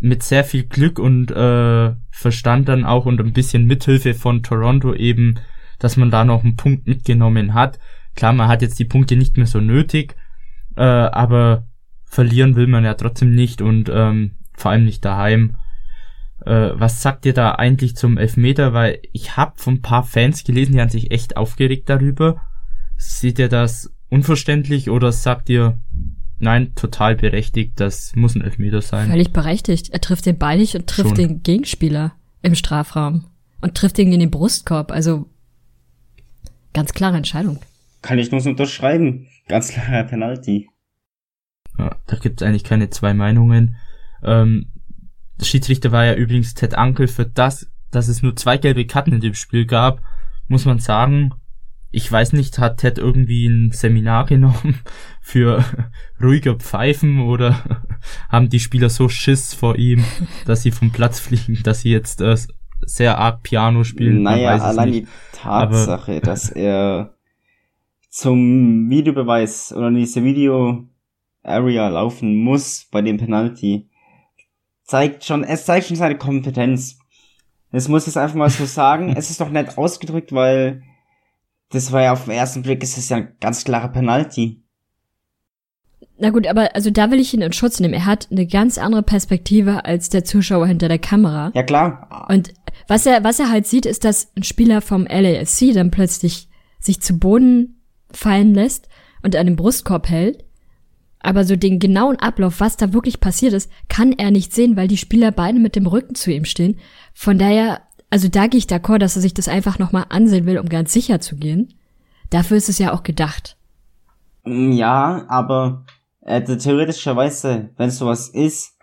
mit 0.00 0.22
sehr 0.22 0.44
viel 0.44 0.64
Glück 0.64 0.98
und 0.98 1.30
äh, 1.30 1.94
Verstand 2.10 2.68
dann 2.68 2.84
auch 2.84 3.06
und 3.06 3.20
ein 3.20 3.32
bisschen 3.32 3.64
Mithilfe 3.64 4.14
von 4.14 4.42
Toronto 4.42 4.94
eben, 4.94 5.40
dass 5.78 5.96
man 5.96 6.10
da 6.10 6.24
noch 6.24 6.44
einen 6.44 6.56
Punkt 6.56 6.86
mitgenommen 6.86 7.54
hat. 7.54 7.78
Klar, 8.14 8.32
man 8.32 8.48
hat 8.48 8.62
jetzt 8.62 8.78
die 8.78 8.84
Punkte 8.84 9.16
nicht 9.16 9.36
mehr 9.36 9.46
so 9.46 9.60
nötig, 9.60 10.14
äh, 10.76 10.82
aber 10.82 11.66
verlieren 12.04 12.54
will 12.54 12.66
man 12.66 12.84
ja 12.84 12.94
trotzdem 12.94 13.32
nicht 13.32 13.62
und 13.62 13.90
ähm, 13.92 14.36
vor 14.52 14.70
allem 14.70 14.84
nicht 14.84 15.04
daheim. 15.04 15.56
Äh, 16.44 16.70
was 16.74 17.02
sagt 17.02 17.26
ihr 17.26 17.32
da 17.32 17.52
eigentlich 17.52 17.96
zum 17.96 18.18
Elfmeter? 18.18 18.72
Weil 18.72 19.00
ich 19.12 19.36
habe 19.36 19.54
von 19.56 19.74
ein 19.74 19.82
paar 19.82 20.04
Fans 20.04 20.44
gelesen, 20.44 20.72
die 20.72 20.80
haben 20.80 20.90
sich 20.90 21.10
echt 21.10 21.36
aufgeregt 21.36 21.88
darüber. 21.88 22.42
Seht 22.96 23.38
ihr 23.38 23.48
das 23.48 23.92
unverständlich 24.10 24.90
oder 24.90 25.10
sagt 25.10 25.48
ihr, 25.48 25.78
nein, 26.44 26.74
total 26.76 27.16
berechtigt, 27.16 27.80
das 27.80 28.14
muss 28.14 28.36
ein 28.36 28.42
Elfmeter 28.42 28.82
sein? 28.82 29.10
Völlig 29.10 29.32
berechtigt. 29.32 29.90
Er 29.90 30.00
trifft 30.00 30.26
den 30.26 30.38
Ball 30.38 30.58
nicht 30.58 30.76
und 30.76 30.86
trifft 30.86 31.08
Schon. 31.08 31.18
den 31.18 31.42
Gegenspieler 31.42 32.12
im 32.42 32.54
Strafraum 32.54 33.24
und 33.60 33.74
trifft 33.74 33.98
ihn 33.98 34.12
in 34.12 34.20
den 34.20 34.30
Brustkorb. 34.30 34.92
Also 34.92 35.26
ganz 36.72 36.92
klare 36.92 37.16
Entscheidung. 37.16 37.58
Kann 38.02 38.18
ich 38.18 38.30
nur 38.30 38.40
so 38.40 38.50
unterschreiben. 38.50 39.26
Ganz 39.48 39.70
klarer 39.70 40.04
Penalty. 40.04 40.68
Ja, 41.78 41.96
da 42.06 42.16
gibt's 42.16 42.42
eigentlich 42.42 42.64
keine 42.64 42.90
zwei 42.90 43.14
Meinungen. 43.14 43.76
Ähm, 44.22 44.70
der 45.40 45.46
Schiedsrichter 45.46 45.90
war 45.90 46.04
ja 46.04 46.14
übrigens 46.14 46.54
Ted 46.54 46.74
Ankel 46.74 47.08
für 47.08 47.26
das, 47.26 47.66
dass 47.90 48.08
es 48.08 48.22
nur 48.22 48.36
zwei 48.36 48.58
gelbe 48.58 48.86
Karten 48.86 49.12
in 49.12 49.20
dem 49.20 49.34
Spiel 49.34 49.66
gab, 49.66 50.02
muss 50.46 50.64
man 50.64 50.78
sagen. 50.78 51.32
Ich 51.94 52.10
weiß 52.10 52.32
nicht, 52.32 52.58
hat 52.58 52.78
Ted 52.78 52.98
irgendwie 52.98 53.46
ein 53.46 53.70
Seminar 53.70 54.26
genommen 54.26 54.80
für 55.20 55.64
ruhiger 56.20 56.56
Pfeifen 56.56 57.20
oder 57.20 57.62
haben 58.28 58.48
die 58.48 58.58
Spieler 58.58 58.90
so 58.90 59.08
Schiss 59.08 59.54
vor 59.54 59.76
ihm, 59.76 60.04
dass 60.44 60.62
sie 60.62 60.72
vom 60.72 60.90
Platz 60.90 61.20
fliegen, 61.20 61.60
dass 61.62 61.82
sie 61.82 61.90
jetzt 61.90 62.20
äh, 62.20 62.36
sehr 62.80 63.18
arg 63.18 63.44
Piano 63.44 63.84
spielen? 63.84 64.22
Naja, 64.22 64.56
allein 64.56 64.90
nicht. 64.90 65.06
die 65.06 65.38
Tatsache, 65.38 66.20
dass 66.22 66.50
er 66.50 67.14
zum 68.10 68.90
Videobeweis 68.90 69.72
oder 69.72 69.90
diese 69.92 70.24
Video 70.24 70.88
Area 71.44 71.88
laufen 71.88 72.36
muss 72.36 72.88
bei 72.90 73.02
dem 73.02 73.18
Penalty, 73.18 73.88
zeigt 74.82 75.24
schon, 75.24 75.44
es 75.44 75.64
zeigt 75.64 75.86
schon 75.86 75.96
seine 75.96 76.18
Kompetenz. 76.18 76.98
Das 77.70 77.88
muss 77.88 78.02
ich 78.02 78.08
jetzt 78.08 78.16
einfach 78.16 78.36
mal 78.36 78.50
so 78.50 78.64
sagen. 78.64 79.14
es 79.16 79.30
ist 79.30 79.40
doch 79.40 79.50
nett 79.50 79.78
ausgedrückt, 79.78 80.32
weil 80.32 80.82
das 81.74 81.92
war 81.92 82.02
ja 82.02 82.12
auf 82.12 82.24
den 82.24 82.34
ersten 82.34 82.62
Blick, 82.62 82.82
es 82.82 82.96
ist 82.96 83.10
ja 83.10 83.18
ein 83.18 83.34
ganz 83.40 83.64
klarer 83.64 83.88
Penalty. 83.88 84.62
Na 86.16 86.30
gut, 86.30 86.46
aber 86.46 86.74
also 86.76 86.90
da 86.90 87.10
will 87.10 87.18
ich 87.18 87.34
ihn 87.34 87.42
in 87.42 87.52
Schutz 87.52 87.80
nehmen. 87.80 87.94
Er 87.94 88.06
hat 88.06 88.28
eine 88.30 88.46
ganz 88.46 88.78
andere 88.78 89.02
Perspektive 89.02 89.84
als 89.84 90.08
der 90.08 90.24
Zuschauer 90.24 90.66
hinter 90.66 90.88
der 90.88 91.00
Kamera. 91.00 91.50
Ja 91.54 91.64
klar, 91.64 92.26
Und 92.28 92.54
was 92.86 93.04
er, 93.04 93.24
was 93.24 93.40
er 93.40 93.50
halt 93.50 93.66
sieht, 93.66 93.84
ist, 93.84 94.04
dass 94.04 94.30
ein 94.36 94.44
Spieler 94.44 94.80
vom 94.80 95.06
LAFC 95.06 95.72
dann 95.74 95.90
plötzlich 95.90 96.48
sich 96.78 97.00
zu 97.00 97.18
Boden 97.18 97.82
fallen 98.12 98.54
lässt 98.54 98.88
und 99.22 99.34
an 99.34 99.46
den 99.46 99.56
Brustkorb 99.56 100.08
hält. 100.08 100.44
Aber 101.18 101.44
so 101.44 101.56
den 101.56 101.78
genauen 101.78 102.16
Ablauf, 102.16 102.60
was 102.60 102.76
da 102.76 102.92
wirklich 102.92 103.18
passiert 103.18 103.54
ist, 103.54 103.70
kann 103.88 104.12
er 104.12 104.30
nicht 104.30 104.52
sehen, 104.52 104.76
weil 104.76 104.88
die 104.88 104.98
Spieler 104.98 105.32
beide 105.32 105.58
mit 105.58 105.74
dem 105.74 105.86
Rücken 105.86 106.14
zu 106.14 106.30
ihm 106.30 106.44
stehen. 106.44 106.78
Von 107.14 107.38
daher, 107.38 107.80
also 108.14 108.28
da 108.28 108.46
gehe 108.46 108.58
ich 108.58 108.66
d'accord, 108.66 108.98
dass 108.98 109.16
er 109.16 109.22
sich 109.22 109.34
das 109.34 109.48
einfach 109.48 109.80
nochmal 109.80 110.06
ansehen 110.08 110.46
will, 110.46 110.60
um 110.60 110.68
ganz 110.68 110.92
sicher 110.92 111.20
zu 111.20 111.34
gehen. 111.34 111.74
Dafür 112.30 112.56
ist 112.56 112.68
es 112.68 112.78
ja 112.78 112.92
auch 112.92 113.02
gedacht. 113.02 113.56
Mm, 114.44 114.70
Ja, 114.70 115.24
aber 115.26 115.84
äh, 116.20 116.40
theoretischerweise, 116.40 117.70
wenn 117.76 117.90
sowas 117.90 118.28
ist, 118.28 118.78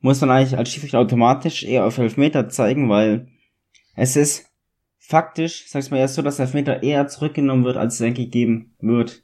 muss 0.00 0.20
man 0.20 0.30
eigentlich 0.30 0.58
als 0.58 0.68
Schiedsrichter 0.68 0.98
automatisch 0.98 1.64
eher 1.64 1.86
auf 1.86 1.96
Elfmeter 1.96 2.50
zeigen, 2.50 2.90
weil 2.90 3.28
es 3.94 4.14
ist 4.14 4.50
faktisch, 4.98 5.64
sag's 5.68 5.90
mal 5.90 5.96
erst 5.96 6.16
so, 6.16 6.20
dass 6.20 6.38
Elfmeter 6.38 6.82
eher 6.82 7.08
zurückgenommen 7.08 7.64
wird, 7.64 7.78
als 7.78 7.98
es 7.98 8.14
gegeben 8.14 8.74
wird. 8.78 9.22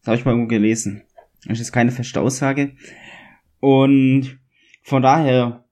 Das 0.00 0.08
habe 0.08 0.16
ich 0.16 0.24
mal 0.24 0.32
irgendwo 0.32 0.48
gelesen. 0.48 1.04
Das 1.46 1.60
ist 1.60 1.70
keine 1.70 1.92
feste 1.92 2.20
Aussage. 2.20 2.72
Und 3.60 4.40
von 4.82 5.02
daher 5.02 5.67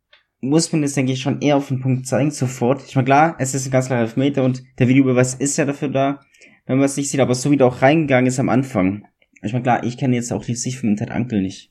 muss 0.49 0.73
man 0.73 0.83
das, 0.83 0.95
denke 0.95 1.13
ich, 1.13 1.21
schon 1.21 1.41
eher 1.41 1.57
auf 1.57 1.69
den 1.69 1.81
Punkt 1.81 2.07
zeigen, 2.07 2.31
sofort. 2.31 2.83
Ich 2.87 2.95
meine, 2.97 3.05
klar, 3.07 3.37
es 3.39 3.55
ist 3.55 3.67
ein 3.67 3.71
ganz 3.71 3.87
klarer 3.87 4.03
Elfmeter 4.03 4.43
und 4.45 4.63
der 4.79 4.89
Videobeweis 4.89 5.35
ist 5.35 5.57
ja 5.57 5.65
dafür 5.65 5.89
da, 5.89 6.21
wenn 6.67 6.79
man 6.79 6.87
es 6.87 6.97
nicht 6.97 7.11
sieht, 7.11 7.21
aber 7.21 7.35
so 7.35 7.51
wie 7.51 7.57
der 7.57 7.67
auch 7.67 7.83
reingegangen 7.83 8.27
ist 8.27 8.41
am 8.41 8.49
Anfang. 8.49 9.07
Ich 9.43 9.53
meine, 9.53 9.63
klar, 9.63 9.85
ich 9.85 9.97
kenne 9.99 10.17
jetzt 10.17 10.33
auch 10.33 10.45
die 10.45 10.55
Sicht 10.55 10.79
von 10.79 10.97
Ted 10.97 11.11
Ankel 11.11 11.43
nicht. 11.43 11.71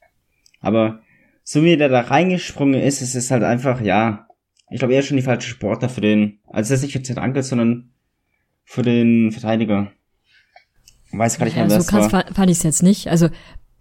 Aber 0.62 1.01
so 1.44 1.63
wie 1.63 1.77
der 1.77 1.89
da 1.89 2.01
reingesprungen 2.01 2.79
ist, 2.82 3.01
es 3.01 3.15
ist 3.15 3.32
halt 3.32 3.44
einfach, 3.44 3.82
ja, 3.82 4.27
ich 4.70 4.79
glaube 4.79 4.94
eher 4.94 5.01
schon 5.03 5.17
die 5.17 5.24
falsche 5.24 5.50
Sportler 5.50 5.89
für 5.89 6.01
den, 6.01 6.39
also 6.48 6.72
das 6.74 6.79
ist 6.79 6.84
nicht 6.84 6.94
für 6.94 7.01
Ted 7.03 7.17
Ankel, 7.17 7.44
sondern 7.44 7.91
für 8.63 8.82
den 8.82 9.32
Verteidiger. 9.32 9.91
Weiß 11.12 11.38
gar 11.38 11.46
nicht 11.46 11.55
mehr, 11.55 11.65
ja, 11.65 11.70
wer 11.72 11.82
so 11.82 11.91
war. 11.91 12.00
krass 12.10 12.12
fa- 12.12 12.34
fand 12.34 12.50
ich 12.50 12.58
es 12.58 12.63
jetzt 12.63 12.84
nicht. 12.84 13.08
Also 13.08 13.29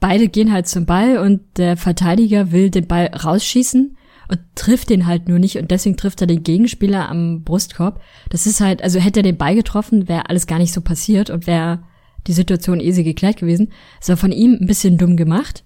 beide 0.00 0.28
gehen 0.28 0.52
halt 0.52 0.66
zum 0.68 0.84
Ball 0.84 1.18
und 1.18 1.40
der 1.56 1.76
Verteidiger 1.76 2.52
will 2.52 2.70
den 2.70 2.86
Ball 2.86 3.06
rausschießen 3.06 3.96
und 4.28 4.40
trifft 4.54 4.90
den 4.90 5.06
halt 5.06 5.28
nur 5.28 5.38
nicht 5.38 5.58
und 5.58 5.70
deswegen 5.70 5.96
trifft 5.96 6.20
er 6.20 6.26
den 6.26 6.42
Gegenspieler 6.42 7.08
am 7.08 7.42
Brustkorb. 7.42 8.00
Das 8.30 8.46
ist 8.46 8.60
halt, 8.60 8.82
also 8.82 8.98
hätte 8.98 9.20
er 9.20 9.24
den 9.24 9.36
Ball 9.36 9.54
getroffen, 9.54 10.08
wäre 10.08 10.28
alles 10.28 10.46
gar 10.46 10.58
nicht 10.58 10.72
so 10.72 10.80
passiert 10.80 11.30
und 11.30 11.46
wäre 11.46 11.82
die 12.26 12.32
Situation 12.32 12.80
easy 12.80 13.04
geklärt 13.04 13.36
gewesen. 13.38 13.72
Es 14.00 14.08
war 14.08 14.16
von 14.16 14.32
ihm 14.32 14.58
ein 14.60 14.66
bisschen 14.66 14.98
dumm 14.98 15.16
gemacht, 15.16 15.64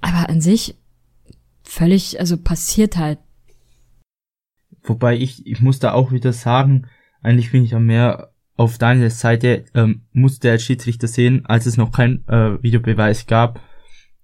aber 0.00 0.28
an 0.28 0.40
sich 0.40 0.76
völlig, 1.62 2.20
also 2.20 2.36
passiert 2.36 2.96
halt. 2.96 3.18
Wobei 4.82 5.16
ich, 5.16 5.46
ich 5.46 5.60
muss 5.60 5.78
da 5.78 5.92
auch 5.92 6.12
wieder 6.12 6.32
sagen, 6.32 6.86
eigentlich 7.22 7.52
bin 7.52 7.64
ich 7.64 7.70
ja 7.70 7.78
mehr 7.78 8.32
auf 8.56 8.78
Daniels 8.78 9.20
Seite, 9.20 9.64
ähm, 9.74 10.02
musste 10.12 10.48
der 10.48 10.58
Schiedsrichter 10.58 11.08
sehen, 11.08 11.46
als 11.46 11.66
es 11.66 11.76
noch 11.76 11.92
kein 11.92 12.26
äh, 12.28 12.62
Videobeweis 12.62 13.26
gab, 13.26 13.60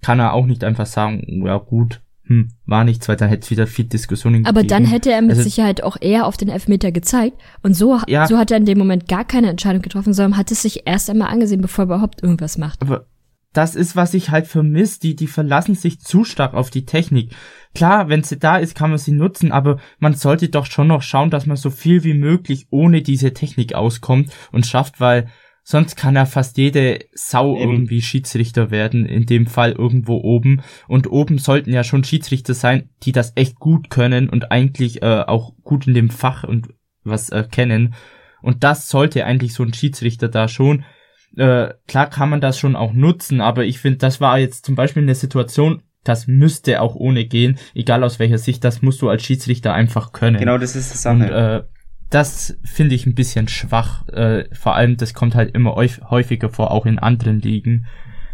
kann 0.02 0.20
er 0.20 0.34
auch 0.34 0.46
nicht 0.46 0.64
einfach 0.64 0.86
sagen, 0.86 1.44
ja 1.46 1.56
gut, 1.56 2.02
hm, 2.28 2.50
war 2.66 2.84
nichts, 2.84 3.08
weil 3.08 3.16
dann 3.16 3.28
hätte 3.28 3.42
es 3.44 3.50
wieder 3.50 3.66
viel 3.66 3.86
Diskussionen 3.86 4.46
Aber 4.46 4.62
dann 4.62 4.82
gegeben. 4.84 4.92
hätte 4.92 5.12
er 5.12 5.20
mit 5.22 5.30
Also- 5.32 5.42
Sicherheit 5.42 5.82
auch 5.82 5.96
eher 6.00 6.26
auf 6.26 6.36
den 6.36 6.48
Elfmeter 6.48 6.92
gezeigt. 6.92 7.36
Und 7.62 7.74
so, 7.74 7.98
Ja. 8.06 8.26
so 8.26 8.38
hat 8.38 8.50
er 8.50 8.58
in 8.58 8.64
dem 8.66 8.78
Moment 8.78 9.08
gar 9.08 9.24
keine 9.24 9.48
Entscheidung 9.48 9.82
getroffen, 9.82 10.12
sondern 10.12 10.36
hat 10.38 10.50
es 10.50 10.62
sich 10.62 10.82
erst 10.86 11.10
einmal 11.10 11.28
angesehen, 11.28 11.60
bevor 11.60 11.82
er 11.84 11.86
überhaupt 11.86 12.22
irgendwas 12.22 12.56
macht. 12.58 12.80
Aber 12.82 13.06
das 13.54 13.74
ist, 13.74 13.96
was 13.96 14.12
ich 14.14 14.30
halt 14.30 14.46
vermisse. 14.46 15.00
Die, 15.00 15.16
die 15.16 15.26
verlassen 15.26 15.74
sich 15.74 16.00
zu 16.00 16.22
stark 16.24 16.52
auf 16.54 16.68
die 16.70 16.84
Technik. 16.84 17.32
Klar, 17.74 18.08
wenn 18.10 18.22
sie 18.22 18.38
da 18.38 18.58
ist, 18.58 18.74
kann 18.74 18.90
man 18.90 18.98
sie 18.98 19.12
nutzen, 19.12 19.50
aber 19.52 19.78
man 19.98 20.14
sollte 20.14 20.48
doch 20.50 20.66
schon 20.66 20.86
noch 20.88 21.00
schauen, 21.02 21.30
dass 21.30 21.46
man 21.46 21.56
so 21.56 21.70
viel 21.70 22.04
wie 22.04 22.14
möglich 22.14 22.66
ohne 22.70 23.00
diese 23.02 23.32
Technik 23.32 23.74
auskommt 23.74 24.30
und 24.52 24.66
schafft, 24.66 25.00
weil 25.00 25.28
sonst 25.70 25.96
kann 25.96 26.14
ja 26.14 26.24
fast 26.24 26.56
jede 26.56 27.00
Sau 27.12 27.54
Eben. 27.54 27.70
irgendwie 27.72 28.00
Schiedsrichter 28.00 28.70
werden, 28.70 29.04
in 29.04 29.26
dem 29.26 29.46
Fall 29.46 29.72
irgendwo 29.72 30.16
oben. 30.16 30.62
Und 30.86 31.10
oben 31.10 31.36
sollten 31.36 31.74
ja 31.74 31.84
schon 31.84 32.04
Schiedsrichter 32.04 32.54
sein, 32.54 32.88
die 33.02 33.12
das 33.12 33.32
echt 33.34 33.56
gut 33.56 33.90
können 33.90 34.30
und 34.30 34.50
eigentlich 34.50 35.02
äh, 35.02 35.24
auch 35.26 35.52
gut 35.64 35.86
in 35.86 35.92
dem 35.92 36.08
Fach 36.08 36.44
und 36.44 36.68
was 37.04 37.28
äh, 37.28 37.46
kennen. 37.50 37.92
Und 38.40 38.64
das 38.64 38.88
sollte 38.88 39.26
eigentlich 39.26 39.52
so 39.52 39.62
ein 39.62 39.74
Schiedsrichter 39.74 40.28
da 40.28 40.48
schon 40.48 40.86
äh, 41.36 41.74
klar 41.86 42.08
kann 42.08 42.30
man 42.30 42.40
das 42.40 42.58
schon 42.58 42.74
auch 42.74 42.94
nutzen, 42.94 43.42
aber 43.42 43.66
ich 43.66 43.78
finde, 43.78 43.98
das 43.98 44.18
war 44.22 44.38
jetzt 44.38 44.64
zum 44.64 44.74
Beispiel 44.74 45.02
eine 45.02 45.14
Situation, 45.14 45.82
das 46.02 46.26
müsste 46.26 46.80
auch 46.80 46.94
ohne 46.94 47.26
gehen, 47.26 47.58
egal 47.74 48.02
aus 48.02 48.18
welcher 48.18 48.38
Sicht, 48.38 48.64
das 48.64 48.80
musst 48.80 49.02
du 49.02 49.10
als 49.10 49.22
Schiedsrichter 49.22 49.74
einfach 49.74 50.12
können. 50.12 50.38
Genau, 50.38 50.56
das 50.56 50.74
ist 50.74 50.92
Und 51.06 51.20
Sache. 51.20 51.66
äh, 51.68 51.77
das 52.10 52.56
finde 52.64 52.94
ich 52.94 53.06
ein 53.06 53.14
bisschen 53.14 53.48
schwach. 53.48 54.06
Äh, 54.08 54.44
vor 54.54 54.74
allem, 54.74 54.96
das 54.96 55.14
kommt 55.14 55.34
halt 55.34 55.54
immer 55.54 55.74
häuf- 55.76 56.00
häufiger 56.10 56.48
vor, 56.48 56.70
auch 56.70 56.86
in 56.86 56.98
anderen 56.98 57.40
Ligen. 57.40 57.86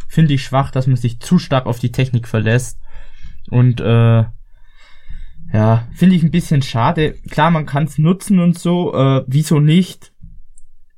Finde 0.09 0.35
ich 0.35 0.45
schwach, 0.45 0.71
dass 0.71 0.87
man 0.87 0.97
sich 0.97 1.21
zu 1.21 1.39
stark 1.39 1.67
auf 1.67 1.79
die 1.79 1.91
Technik 1.93 2.29
verlässt. 2.29 2.79
Und 3.51 3.81
äh, 3.81 4.25
ja, 5.53 5.87
finde 5.93 6.17
ich 6.17 6.23
ein 6.23 6.31
bisschen 6.31 6.63
schade. 6.63 7.13
Klar, 7.31 7.51
man 7.51 7.67
kann 7.67 7.85
es 7.85 7.99
nutzen 7.99 8.39
und 8.39 8.59
so, 8.59 8.95
äh, 8.95 9.25
wieso 9.27 9.61
nicht? 9.61 10.13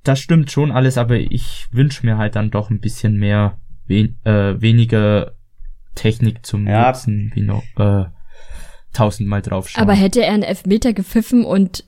Das 0.03 0.21
stimmt 0.21 0.51
schon 0.53 0.71
alles, 0.71 0.99
aber 0.99 1.17
ich 1.17 1.67
wünsche 1.73 2.07
mir 2.07 2.17
halt 2.17 2.37
dann 2.37 2.51
doch 2.51 2.71
ein 2.71 2.81
bisschen 2.81 3.17
mehr, 3.17 3.59
wen, 3.87 4.19
äh, 4.25 4.61
weniger 4.61 5.33
Technik 5.95 6.47
zum 6.47 6.67
Ja. 6.67 6.89
Nutzen, 6.89 7.33
wie 7.35 7.41
noch 7.43 7.65
äh, 7.79 8.05
tausendmal 8.93 9.43
draufschauen. 9.43 9.83
Aber 9.83 9.95
hätte 9.95 10.23
er 10.23 10.33
einen 10.33 10.43
Elfmeter 10.43 10.93
gepfiffen 10.93 11.45
und 11.45 11.85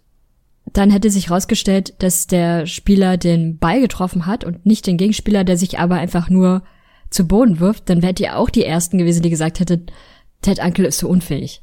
dann 0.72 0.90
hätte 0.90 1.10
sich 1.10 1.30
rausgestellt, 1.30 1.94
dass 2.02 2.26
der 2.26 2.66
Spieler 2.66 3.16
den 3.16 3.58
Ball 3.58 3.80
getroffen 3.80 4.26
hat 4.26 4.44
und 4.44 4.66
nicht 4.66 4.86
den 4.86 4.96
Gegenspieler, 4.96 5.44
der 5.44 5.56
sich 5.56 5.78
aber 5.78 5.96
einfach 5.96 6.28
nur 6.28 6.62
zu 7.10 7.26
Boden 7.26 7.58
wirft, 7.60 7.88
dann 7.88 8.02
wärt 8.02 8.20
ihr 8.20 8.36
auch 8.36 8.50
die 8.50 8.64
Ersten 8.64 8.98
gewesen, 8.98 9.22
die 9.22 9.30
gesagt 9.30 9.60
hätten, 9.60 9.86
Ted 10.42 10.58
Uncle 10.58 10.86
ist 10.86 10.98
so 10.98 11.08
unfähig. 11.08 11.62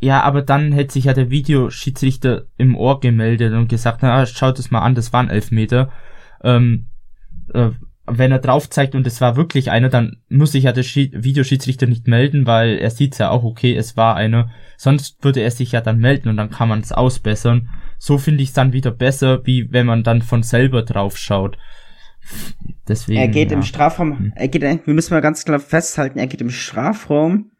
Ja, 0.00 0.22
aber 0.22 0.42
dann 0.42 0.72
hätte 0.72 0.92
sich 0.92 1.04
ja 1.04 1.14
der 1.14 1.30
Videoschiedsrichter 1.30 2.46
im 2.56 2.76
Ohr 2.76 3.00
gemeldet 3.00 3.54
und 3.54 3.68
gesagt, 3.68 4.00
na, 4.02 4.26
schaut 4.26 4.58
es 4.58 4.70
mal 4.70 4.80
an, 4.80 4.94
das 4.94 5.12
waren 5.12 5.30
Elfmeter. 5.30 5.90
Ähm, 6.44 6.86
äh, 7.52 7.70
wenn 8.06 8.32
er 8.32 8.38
drauf 8.38 8.70
zeigt 8.70 8.94
und 8.94 9.06
es 9.06 9.20
war 9.20 9.36
wirklich 9.36 9.70
einer, 9.70 9.88
dann 9.88 10.18
muss 10.28 10.52
sich 10.52 10.64
ja 10.64 10.72
der 10.72 10.82
Schi 10.82 11.10
Videoschiedsrichter 11.14 11.86
nicht 11.86 12.06
melden, 12.06 12.46
weil 12.46 12.78
er 12.78 12.90
sieht 12.90 13.18
ja 13.18 13.30
auch, 13.30 13.44
okay, 13.44 13.74
es 13.76 13.96
war 13.96 14.16
einer. 14.16 14.50
Sonst 14.76 15.22
würde 15.24 15.40
er 15.40 15.50
sich 15.50 15.72
ja 15.72 15.80
dann 15.80 15.98
melden 15.98 16.28
und 16.28 16.36
dann 16.36 16.50
kann 16.50 16.68
man 16.68 16.80
es 16.80 16.92
ausbessern. 16.92 17.68
So 17.98 18.18
finde 18.18 18.42
ich 18.42 18.50
es 18.50 18.54
dann 18.54 18.72
wieder 18.72 18.90
besser, 18.90 19.44
wie 19.44 19.72
wenn 19.72 19.86
man 19.86 20.02
dann 20.02 20.22
von 20.22 20.42
selber 20.42 20.82
drauf 20.82 21.16
schaut. 21.16 21.56
Deswegen. 22.88 23.20
er 23.20 23.28
geht 23.28 23.50
ja. 23.50 23.56
im 23.56 23.62
Strafraum, 23.62 24.18
Hm. 24.18 24.32
er 24.34 24.48
geht, 24.48 24.62
wir 24.62 24.94
müssen 24.94 25.14
mal 25.14 25.20
ganz 25.20 25.44
klar 25.44 25.60
festhalten, 25.60 26.18
er 26.18 26.26
geht 26.26 26.40
im 26.40 26.50
Strafraum, 26.50 27.52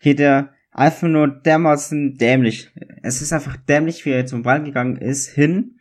geht 0.00 0.20
er 0.20 0.50
einfach 0.72 1.08
nur 1.08 1.28
dermaßen 1.28 2.16
dämlich. 2.16 2.70
Es 3.02 3.22
ist 3.22 3.32
einfach 3.32 3.56
dämlich, 3.56 4.04
wie 4.04 4.10
er 4.10 4.26
zum 4.26 4.42
Ball 4.42 4.62
gegangen 4.62 4.96
ist, 4.96 5.28
hin. 5.30 5.78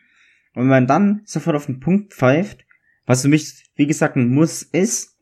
Und 0.53 0.63
wenn 0.63 0.69
man 0.69 0.87
dann 0.87 1.21
sofort 1.25 1.55
auf 1.55 1.65
den 1.65 1.79
Punkt 1.79 2.13
pfeift, 2.13 2.65
was 3.05 3.21
für 3.21 3.27
mich, 3.27 3.64
wie 3.75 3.87
gesagt, 3.87 4.15
ein 4.15 4.29
Muss 4.29 4.63
ist, 4.63 5.17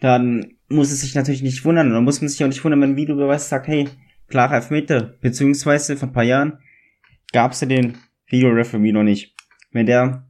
dann 0.00 0.54
muss 0.68 0.92
es 0.92 1.00
sich 1.00 1.14
natürlich 1.14 1.42
nicht 1.42 1.64
wundern. 1.64 1.88
Und 1.88 1.94
dann 1.94 2.04
muss 2.04 2.20
man 2.20 2.28
sich 2.28 2.42
auch 2.42 2.48
nicht 2.48 2.64
wundern, 2.64 2.80
wenn 2.80 2.90
ein 2.90 2.96
Videobeweis 2.96 3.48
sagt, 3.48 3.68
hey, 3.68 3.88
klarer 4.28 4.56
Elfmeter. 4.56 5.14
Beziehungsweise 5.20 5.96
vor 5.96 6.08
ein 6.08 6.12
paar 6.12 6.24
Jahren 6.24 6.58
gab 7.32 7.52
es 7.52 7.60
ja 7.60 7.66
den 7.66 7.98
Videoreferee 8.26 8.92
noch 8.92 9.02
nicht. 9.02 9.34
Wenn 9.72 9.86
der 9.86 10.26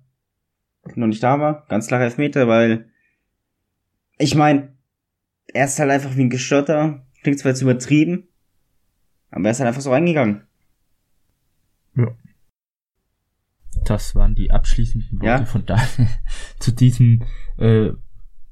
noch 0.94 1.06
nicht 1.06 1.22
da 1.22 1.40
war, 1.40 1.66
ganz 1.68 1.88
klarer 1.88 2.04
Elfmeter, 2.04 2.46
weil 2.48 2.90
ich 4.18 4.34
meine, 4.34 4.72
er 5.52 5.64
ist 5.66 5.78
halt 5.78 5.90
einfach 5.90 6.16
wie 6.16 6.22
ein 6.22 6.30
Gestörter, 6.30 7.04
klingt 7.22 7.38
zwar 7.38 7.50
jetzt 7.50 7.62
übertrieben, 7.62 8.28
aber 9.30 9.46
er 9.46 9.50
ist 9.50 9.60
halt 9.60 9.68
einfach 9.68 9.82
so 9.82 9.90
reingegangen. 9.90 10.42
Das 13.86 14.14
waren 14.14 14.34
die 14.34 14.50
abschließenden 14.50 15.20
Worte 15.20 15.42
Ja. 15.42 15.44
von 15.46 15.64
da 15.64 15.78
zu 16.58 16.72
diesem 16.72 17.22
äh, 17.56 17.90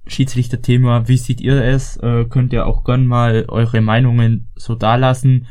Schiedsrichterthema. 0.06 1.08
Wie 1.08 1.16
seht 1.16 1.40
ihr 1.40 1.62
es? 1.62 1.96
Äh, 1.98 2.24
könnt 2.26 2.52
ihr 2.52 2.66
auch 2.66 2.84
gern 2.84 3.06
mal 3.06 3.44
eure 3.48 3.80
Meinungen 3.80 4.48
so 4.54 4.74
dalassen 4.74 5.46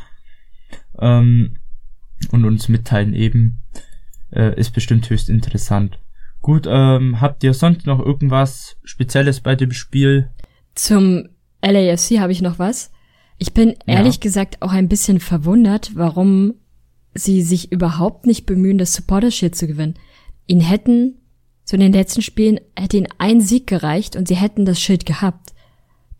ähm, 1.00 1.58
und 2.32 2.46
uns 2.46 2.70
mitteilen 2.70 3.13
eben. 3.13 3.60
Äh, 4.32 4.60
ist 4.60 4.72
bestimmt 4.74 5.10
höchst 5.10 5.30
interessant. 5.30 6.00
Gut, 6.42 6.66
ähm, 6.68 7.22
habt 7.22 7.44
ihr 7.44 7.54
sonst 7.54 7.86
noch 7.86 8.00
irgendwas 8.00 8.78
Spezielles 8.84 9.42
bei 9.42 9.56
dem 9.56 9.72
Spiel? 9.72 10.30
Zum 10.75 11.30
LAFC 11.62 12.20
habe 12.20 12.32
ich 12.32 12.42
noch 12.42 12.58
was. 12.60 12.92
Ich 13.38 13.54
bin 13.54 13.70
Ja. 13.86 13.96
ehrlich 13.98 14.20
gesagt 14.20 14.62
auch 14.62 14.72
ein 14.72 14.88
bisschen 14.90 15.20
verwundert, 15.20 15.92
warum 15.96 16.56
sie 17.13 17.41
sich 17.41 17.72
überhaupt 17.72 18.25
nicht 18.25 18.46
bemühen, 18.46 18.77
das 18.77 18.93
Supporter 18.93 19.32
Shield 19.32 19.55
zu 19.55 19.67
gewinnen. 19.67 19.96
Ihnen 20.48 20.62
hätten, 20.62 21.15
so 21.63 21.75
in 21.75 21.82
den 21.82 21.93
letzten 21.93 22.22
Spielen, 22.22 22.60
hätte 22.75 22.98
ihnen 22.98 23.08
ein 23.17 23.41
Sieg 23.41 23.67
gereicht 23.67 24.15
und 24.15 24.27
sie 24.27 24.36
hätten 24.36 24.65
das 24.65 24.82
Schild 24.82 25.05
gehabt. 25.05 25.53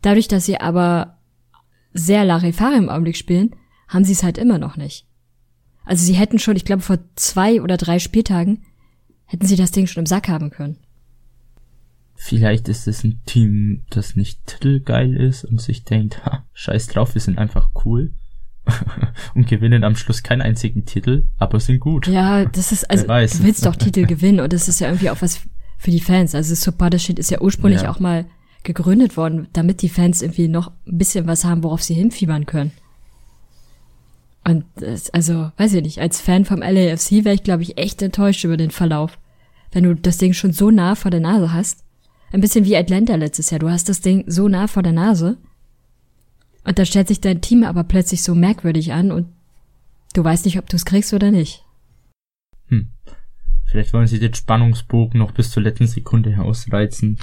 Dadurch, 0.02 0.28
dass 0.28 0.46
sie 0.46 0.60
aber 0.60 1.18
sehr 1.92 2.24
Larifari 2.24 2.76
im 2.76 2.88
Augenblick 2.88 3.16
spielen, 3.16 3.54
haben 3.88 4.04
sie 4.04 4.12
es 4.12 4.22
halt 4.22 4.38
immer 4.38 4.58
noch 4.58 4.76
nicht. 4.76 5.06
Also 5.84 6.04
sie 6.04 6.14
hätten 6.14 6.38
schon, 6.38 6.56
ich 6.56 6.64
glaube, 6.64 6.82
vor 6.82 6.98
zwei 7.14 7.60
oder 7.60 7.76
drei 7.76 7.98
Spieltagen 7.98 8.64
hätten 9.26 9.46
sie 9.46 9.56
das 9.56 9.70
Ding 9.70 9.86
schon 9.86 10.02
im 10.02 10.06
Sack 10.06 10.28
haben 10.28 10.50
können. 10.50 10.78
Vielleicht 12.14 12.68
ist 12.68 12.86
es 12.86 13.04
ein 13.04 13.20
Team, 13.26 13.82
das 13.90 14.16
nicht 14.16 14.46
titelgeil 14.46 15.14
ist 15.14 15.44
und 15.44 15.60
sich 15.60 15.84
denkt, 15.84 16.24
ha, 16.24 16.46
scheiß 16.52 16.86
drauf, 16.86 17.14
wir 17.14 17.20
sind 17.20 17.38
einfach 17.38 17.70
cool. 17.84 18.12
und 19.34 19.46
gewinnen 19.46 19.84
am 19.84 19.96
Schluss 19.96 20.22
keinen 20.22 20.42
einzigen 20.42 20.84
Titel, 20.86 21.24
aber 21.38 21.60
sind 21.60 21.80
gut. 21.80 22.06
Ja, 22.06 22.44
das 22.44 22.72
ist, 22.72 22.90
also, 22.90 23.06
du 23.06 23.44
willst 23.44 23.66
doch 23.66 23.76
Titel 23.76 24.06
gewinnen 24.06 24.40
und 24.40 24.52
das 24.52 24.68
ist 24.68 24.80
ja 24.80 24.88
irgendwie 24.88 25.10
auch 25.10 25.20
was 25.20 25.40
für 25.78 25.90
die 25.90 26.00
Fans. 26.00 26.34
Also 26.34 26.54
Supporter 26.54 26.98
Shit 26.98 27.18
ist 27.18 27.30
ja 27.30 27.40
ursprünglich 27.40 27.82
Ja. 27.82 27.90
auch 27.90 28.00
mal 28.00 28.24
gegründet 28.62 29.16
worden, 29.18 29.48
damit 29.52 29.82
die 29.82 29.90
Fans 29.90 30.22
irgendwie 30.22 30.48
noch 30.48 30.72
ein 30.86 30.96
bisschen 30.98 31.26
was 31.26 31.44
haben, 31.44 31.62
worauf 31.62 31.82
sie 31.82 31.94
hinfiebern 31.94 32.46
können. 32.46 32.72
Und 34.44 34.64
das, 34.76 35.10
also, 35.10 35.50
weiß 35.56 35.74
ich 35.74 35.82
nicht, 35.82 36.00
als 36.00 36.20
Fan 36.20 36.44
vom 36.44 36.60
LAFC 36.60 37.24
wäre 37.24 37.34
ich, 37.34 37.42
glaube 37.42 37.62
ich, 37.62 37.78
echt 37.78 38.02
enttäuscht 38.02 38.44
über 38.44 38.56
den 38.56 38.70
Verlauf. 38.70 39.18
Wenn 39.72 39.84
du 39.84 39.94
das 39.94 40.18
Ding 40.18 40.32
schon 40.34 40.52
so 40.52 40.70
nah 40.70 40.94
vor 40.94 41.10
der 41.10 41.20
Nase 41.20 41.52
hast. 41.52 41.82
Ein 42.32 42.40
bisschen 42.40 42.64
wie 42.64 42.76
Atlanta 42.76 43.14
letztes 43.14 43.50
Jahr. 43.50 43.58
Du 43.60 43.70
hast 43.70 43.88
das 43.88 44.00
Ding 44.00 44.24
so 44.26 44.48
nah 44.48 44.66
vor 44.66 44.82
der 44.82 44.92
Nase. 44.92 45.36
Und 46.64 46.78
da 46.78 46.84
stellt 46.84 47.08
sich 47.08 47.20
dein 47.20 47.40
Team 47.40 47.64
aber 47.64 47.84
plötzlich 47.84 48.22
so 48.22 48.34
merkwürdig 48.34 48.92
an 48.92 49.12
und 49.12 49.28
du 50.14 50.24
weißt 50.24 50.44
nicht, 50.46 50.58
ob 50.58 50.68
du 50.68 50.76
es 50.76 50.84
kriegst 50.84 51.12
oder 51.12 51.30
nicht. 51.30 51.64
Hm. 52.68 52.88
Vielleicht 53.66 53.92
wollen 53.92 54.06
sie 54.06 54.18
den 54.18 54.34
Spannungsbogen 54.34 55.18
noch 55.18 55.32
bis 55.32 55.50
zur 55.50 55.62
letzten 55.62 55.86
Sekunde 55.86 56.38
ausreizen. 56.40 57.18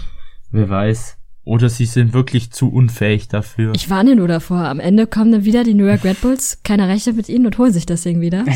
Wer 0.51 0.69
weiß. 0.69 1.17
Oder 1.43 1.69
sie 1.69 1.85
sind 1.85 2.13
wirklich 2.13 2.51
zu 2.51 2.71
unfähig 2.71 3.27
dafür. 3.27 3.73
Ich 3.75 3.89
warne 3.89 4.15
nur 4.15 4.27
davor. 4.27 4.59
Am 4.67 4.79
Ende 4.79 5.07
kommen 5.07 5.31
dann 5.31 5.45
wieder 5.45 5.63
die 5.63 5.73
New 5.73 5.87
York 5.87 6.03
Red 6.03 6.21
Bulls. 6.21 6.59
Keiner 6.63 6.87
rechnet 6.87 7.15
mit 7.15 7.29
ihnen 7.29 7.47
und 7.47 7.57
holen 7.57 7.73
sich 7.73 7.85
das 7.85 8.03
Ding 8.03 8.21
wieder. 8.21 8.45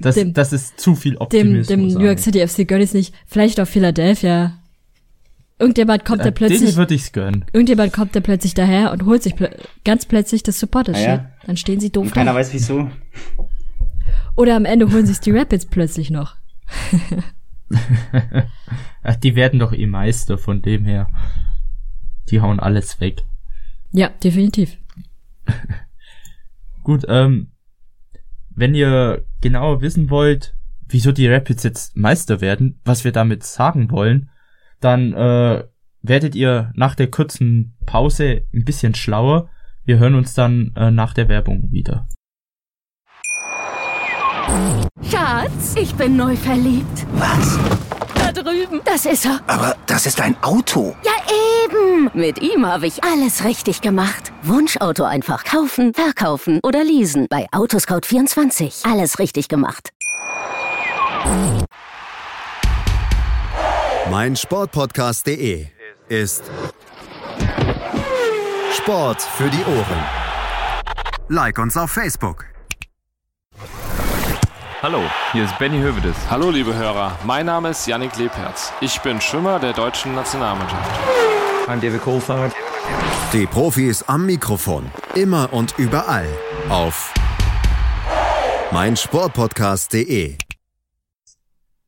Das, 0.00 0.14
dem, 0.14 0.32
das 0.32 0.52
ist 0.52 0.80
zu 0.80 0.94
viel 0.94 1.12
dem, 1.12 1.20
Optimismus. 1.20 1.66
dem 1.66 1.86
New 1.88 2.00
York. 2.00 2.18
City 2.18 2.46
FC 2.46 2.66
gönn 2.66 2.88
nicht. 2.94 3.14
Vielleicht 3.26 3.60
auch 3.60 3.66
Philadelphia. 3.66 4.58
Irgendjemand 5.64 6.04
kommt 6.04 6.20
Äh, 6.20 6.24
da 6.24 6.30
plötzlich, 6.30 6.60
Denen 6.60 6.76
würde 6.76 6.92
ich's 6.94 7.10
gönnen. 7.12 7.46
irgendjemand 7.54 7.92
kommt 7.94 8.14
da 8.14 8.20
plötzlich 8.20 8.52
daher 8.52 8.92
und 8.92 9.06
holt 9.06 9.22
sich 9.22 9.34
plö 9.34 9.48
ganz 9.84 10.04
plötzlich 10.04 10.42
das 10.42 10.60
Supporter-Shit. 10.60 11.06
Ah 11.08 11.14
ja. 11.14 11.30
Dann 11.46 11.56
stehen 11.56 11.80
sie 11.80 11.90
doof 11.90 12.04
Und 12.08 12.12
keiner 12.14 12.32
da. 12.32 12.36
weiß 12.38 12.52
wieso. 12.52 12.90
Oder 14.36 14.56
am 14.56 14.66
Ende 14.66 14.92
holen 14.92 15.06
sich 15.06 15.20
die 15.20 15.30
Rapids 15.30 15.64
plötzlich 15.64 16.10
noch. 16.10 16.36
Ach, 19.02 19.16
die 19.16 19.36
werden 19.36 19.58
doch 19.58 19.72
eh 19.72 19.86
Meister, 19.86 20.36
von 20.38 20.60
dem 20.62 20.84
her. 20.84 21.08
Die 22.30 22.40
hauen 22.40 22.60
alles 22.60 23.00
weg. 23.00 23.22
Ja, 23.92 24.08
definitiv. 24.22 24.76
Gut, 26.82 27.04
ähm, 27.08 27.48
wenn 28.50 28.74
ihr 28.74 29.24
genauer 29.40 29.80
wissen 29.80 30.10
wollt, 30.10 30.54
wieso 30.88 31.12
die 31.12 31.28
Rapids 31.28 31.62
jetzt 31.62 31.96
Meister 31.96 32.40
werden, 32.40 32.80
was 32.84 33.04
wir 33.04 33.12
damit 33.12 33.42
sagen 33.44 33.90
wollen, 33.90 34.28
dann 34.84 35.12
äh, 35.14 35.64
werdet 36.02 36.34
ihr 36.34 36.70
nach 36.74 36.94
der 36.94 37.10
kurzen 37.10 37.76
Pause 37.86 38.42
ein 38.52 38.64
bisschen 38.64 38.94
schlauer. 38.94 39.48
Wir 39.84 39.98
hören 39.98 40.14
uns 40.14 40.34
dann 40.34 40.72
äh, 40.76 40.90
nach 40.90 41.14
der 41.14 41.28
Werbung 41.28 41.70
wieder. 41.70 42.06
Schatz, 45.02 45.74
ich 45.76 45.94
bin 45.94 46.16
neu 46.16 46.36
verliebt. 46.36 47.06
Was? 47.14 47.58
Da 48.14 48.32
drüben. 48.32 48.80
Das 48.84 49.06
ist 49.06 49.24
er. 49.24 49.40
Aber 49.46 49.74
das 49.86 50.06
ist 50.06 50.20
ein 50.20 50.36
Auto. 50.42 50.94
Ja, 51.04 51.12
eben. 51.64 52.10
Mit 52.14 52.42
ihm 52.42 52.66
habe 52.66 52.86
ich 52.86 53.02
alles 53.02 53.44
richtig 53.44 53.80
gemacht. 53.80 54.32
Wunschauto 54.42 55.04
einfach 55.04 55.44
kaufen, 55.44 55.94
verkaufen 55.94 56.60
oder 56.62 56.84
leasen. 56.84 57.26
Bei 57.30 57.46
Autoscout24. 57.52 58.90
Alles 58.90 59.18
richtig 59.18 59.48
gemacht. 59.48 59.90
Mein 64.10 64.36
Sportpodcast.de 64.36 65.66
ist 66.08 66.44
Sport 68.76 69.22
für 69.22 69.48
die 69.48 69.64
Ohren. 69.64 70.04
Like 71.28 71.58
uns 71.58 71.76
auf 71.76 71.90
Facebook. 71.90 72.46
Hallo, 74.82 75.00
hier 75.32 75.44
ist 75.44 75.58
Benny 75.58 75.78
Hövedes. 75.78 76.14
Hallo 76.28 76.50
liebe 76.50 76.74
Hörer, 76.74 77.18
mein 77.24 77.46
Name 77.46 77.70
ist 77.70 77.86
Yannick 77.86 78.16
Lebherz. 78.16 78.72
Ich 78.82 79.00
bin 79.00 79.20
Schwimmer 79.20 79.58
der 79.58 79.72
deutschen 79.72 80.14
Nationalmannschaft. 80.14 80.90
I'm 81.66 81.80
David 81.80 82.02
Coulthard. 82.02 82.52
Die 83.32 83.46
Profis 83.46 84.02
am 84.02 84.26
Mikrofon. 84.26 84.90
Immer 85.14 85.50
und 85.52 85.74
überall. 85.78 86.28
Auf 86.68 87.14
mein 88.70 88.96
Sportpodcast.de. 88.96 90.36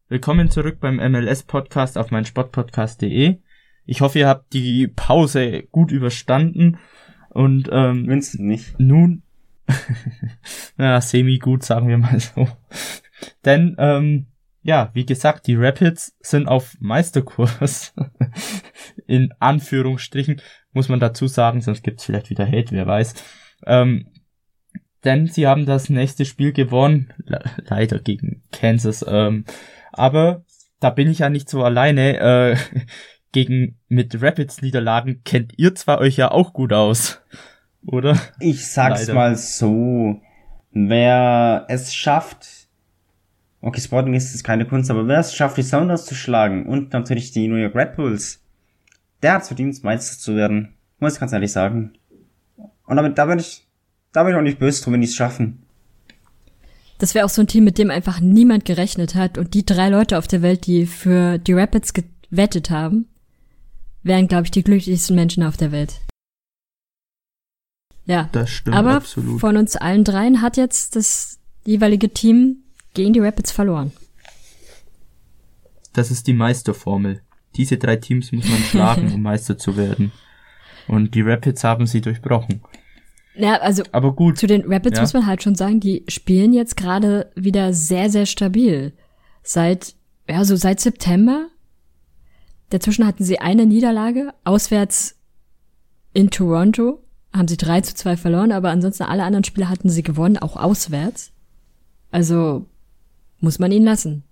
Willkommen 0.08 0.52
zurück 0.52 0.78
beim 0.78 0.98
MLS-Podcast 0.98 1.98
auf 1.98 2.12
meinsportpodcast.de. 2.12 3.38
Ich 3.86 4.00
hoffe, 4.00 4.20
ihr 4.20 4.28
habt 4.28 4.52
die 4.52 4.86
Pause 4.86 5.64
gut 5.72 5.90
überstanden 5.90 6.78
und 7.30 7.68
ähm, 7.72 8.06
Vincent 8.06 8.44
nicht. 8.44 8.78
nun, 8.78 9.24
ja, 10.78 11.00
semi-gut, 11.00 11.64
sagen 11.64 11.88
wir 11.88 11.98
mal 11.98 12.20
so. 12.20 12.46
Denn, 13.44 13.74
ähm, 13.80 14.26
ja, 14.62 14.90
wie 14.92 15.06
gesagt, 15.06 15.48
die 15.48 15.56
Rapids 15.56 16.16
sind 16.20 16.46
auf 16.46 16.76
Meisterkurs. 16.78 17.92
In 19.08 19.34
Anführungsstrichen, 19.40 20.40
muss 20.72 20.88
man 20.88 21.00
dazu 21.00 21.26
sagen, 21.26 21.62
sonst 21.62 21.82
gibt's 21.82 22.04
vielleicht 22.04 22.30
wieder 22.30 22.46
Hate, 22.46 22.70
wer 22.70 22.86
weiß. 22.86 23.14
Ähm, 23.66 24.06
denn 25.04 25.26
sie 25.26 25.48
haben 25.48 25.66
das 25.66 25.90
nächste 25.90 26.24
Spiel 26.24 26.52
gewonnen, 26.52 27.12
le 27.24 27.42
leider 27.64 27.98
gegen 27.98 28.44
Kansas. 28.52 29.04
Ähm, 29.08 29.44
aber 29.96 30.44
da 30.80 30.90
bin 30.90 31.10
ich 31.10 31.20
ja 31.20 31.30
nicht 31.30 31.48
so 31.48 31.64
alleine. 31.64 32.18
Äh, 32.18 32.56
gegen 33.36 33.76
mit 33.88 34.22
Rapids 34.22 34.62
Niederlagen 34.62 35.20
kennt 35.22 35.52
ihr 35.58 35.74
zwar 35.74 35.98
euch 35.98 36.16
ja 36.16 36.30
auch 36.30 36.54
gut 36.54 36.72
aus, 36.72 37.20
oder? 37.86 38.18
Ich 38.40 38.66
sag's 38.66 39.00
Leider. 39.02 39.14
mal 39.14 39.36
so. 39.36 40.22
Wer 40.70 41.66
es 41.68 41.94
schafft, 41.94 42.68
okay, 43.60 43.80
Sporting 43.80 44.14
ist 44.14 44.34
es 44.34 44.42
keine 44.42 44.66
Kunst, 44.66 44.90
aber 44.90 45.06
wer 45.06 45.18
es 45.18 45.34
schafft, 45.34 45.58
die 45.58 45.62
Sounders 45.62 46.06
zu 46.06 46.14
schlagen 46.14 46.64
und 46.64 46.94
natürlich 46.94 47.30
die 47.30 47.46
New 47.46 47.56
York 47.56 47.74
Red 47.74 47.96
Bulls, 47.96 48.42
der 49.22 49.34
hat's 49.34 49.48
verdient, 49.48 49.84
Meister 49.84 50.18
zu 50.18 50.34
werden. 50.34 50.74
Muss 50.98 51.14
ich 51.14 51.20
ganz 51.20 51.34
ehrlich 51.34 51.52
sagen. 51.52 51.92
Und 52.86 52.96
damit, 52.96 53.18
da 53.18 53.26
bin 53.26 53.38
ich, 53.38 53.66
da 54.12 54.22
bin 54.22 54.32
ich 54.32 54.38
auch 54.38 54.42
nicht 54.42 54.58
böse 54.58 54.82
drum, 54.82 54.94
wenn 54.94 55.02
die 55.02 55.08
es 55.08 55.14
schaffen. 55.14 55.65
Das 56.98 57.14
wäre 57.14 57.26
auch 57.26 57.30
so 57.30 57.42
ein 57.42 57.46
Team, 57.48 57.64
mit 57.64 57.78
dem 57.78 57.90
einfach 57.90 58.20
niemand 58.20 58.64
gerechnet 58.64 59.14
hat. 59.14 59.38
Und 59.38 59.54
die 59.54 59.66
drei 59.66 59.88
Leute 59.88 60.18
auf 60.18 60.26
der 60.26 60.42
Welt, 60.42 60.66
die 60.66 60.86
für 60.86 61.38
die 61.38 61.52
Rapids 61.52 61.92
gewettet 61.92 62.70
haben, 62.70 63.08
wären, 64.02 64.28
glaube 64.28 64.44
ich, 64.44 64.50
die 64.50 64.62
glücklichsten 64.62 65.14
Menschen 65.14 65.42
auf 65.42 65.56
der 65.56 65.72
Welt. 65.72 66.00
Ja. 68.06 68.28
Das 68.32 68.50
stimmt 68.50 68.76
Aber 68.76 68.94
absolut. 68.94 69.40
von 69.40 69.56
uns 69.56 69.76
allen 69.76 70.04
dreien 70.04 70.40
hat 70.40 70.56
jetzt 70.56 70.96
das 70.96 71.38
jeweilige 71.64 72.12
Team 72.12 72.62
gegen 72.94 73.12
die 73.12 73.20
Rapids 73.20 73.52
verloren. 73.52 73.92
Das 75.92 76.10
ist 76.10 76.26
die 76.26 76.32
Meisterformel. 76.34 77.22
Diese 77.56 77.78
drei 77.78 77.96
Teams 77.96 78.32
muss 78.32 78.48
man 78.48 78.58
schlagen, 78.58 79.12
um 79.14 79.22
Meister 79.22 79.58
zu 79.58 79.76
werden. 79.76 80.12
Und 80.86 81.14
die 81.14 81.22
Rapids 81.22 81.64
haben 81.64 81.86
sie 81.86 82.00
durchbrochen. 82.00 82.62
Ja, 83.38 83.56
also 83.56 83.82
Aber 83.92 84.12
gut, 84.14 84.38
zu 84.38 84.46
den 84.46 84.62
Rapids 84.66 84.96
Ja. 84.96 85.02
muss 85.02 85.12
man 85.14 85.26
halt 85.26 85.42
schon 85.42 85.54
sagen, 85.54 85.80
die 85.80 86.04
spielen 86.08 86.52
jetzt 86.52 86.76
gerade 86.76 87.30
wieder 87.34 87.72
sehr, 87.72 88.10
sehr 88.10 88.26
stabil. 88.26 88.92
Seit, 89.42 89.94
ja, 90.28 90.44
so 90.44 90.56
seit 90.56 90.80
September. 90.80 91.48
Dazwischen 92.70 93.06
hatten 93.06 93.24
sie 93.24 93.38
eine 93.38 93.66
Niederlage, 93.66 94.32
auswärts 94.44 95.16
in 96.12 96.30
Toronto, 96.30 97.02
haben 97.32 97.46
sie 97.46 97.56
3 97.56 97.82
zu 97.82 97.94
2 97.94 98.16
verloren, 98.16 98.50
aber 98.52 98.70
ansonsten 98.70 99.04
alle 99.04 99.22
anderen 99.22 99.44
Spiele 99.44 99.68
hatten 99.68 99.88
sie 99.88 100.02
gewonnen, 100.02 100.38
auch 100.38 100.56
auswärts. 100.56 101.32
Also, 102.10 102.66
muss 103.40 103.58
man 103.58 103.70
ihnen 103.70 103.84
lassen. 103.84 104.24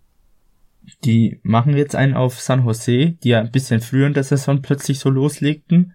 die 1.05 1.41
machen 1.43 1.77
jetzt 1.77 1.95
einen 1.97 2.15
auf 2.15 2.41
San 2.41 2.65
Jose, 2.67 3.13
die 3.23 3.29
ja 3.31 3.41
ein 3.41 3.51
bisschen 3.51 3.81
früher 3.81 4.07
in 4.07 4.15
der 4.15 4.25
Saison 4.25 4.61
plötzlich 4.63 4.99
so 4.99 5.09
loslegten. 5.11 5.95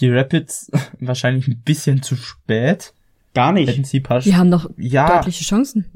Die 0.00 0.10
Rapids 0.10 0.70
wahrscheinlich 1.00 1.48
ein 1.48 1.60
bisschen 1.62 2.02
zu 2.02 2.16
spät. 2.16 2.92
Gar 3.34 3.54
Hätten 3.56 3.80
nicht. 3.80 3.86
sie 3.86 4.00
ein 4.00 4.02
paar 4.02 4.20
Die 4.20 4.34
haben 4.34 4.48
noch 4.48 4.68
ja, 4.76 5.16
deutliche 5.18 5.44
Chancen. 5.44 5.86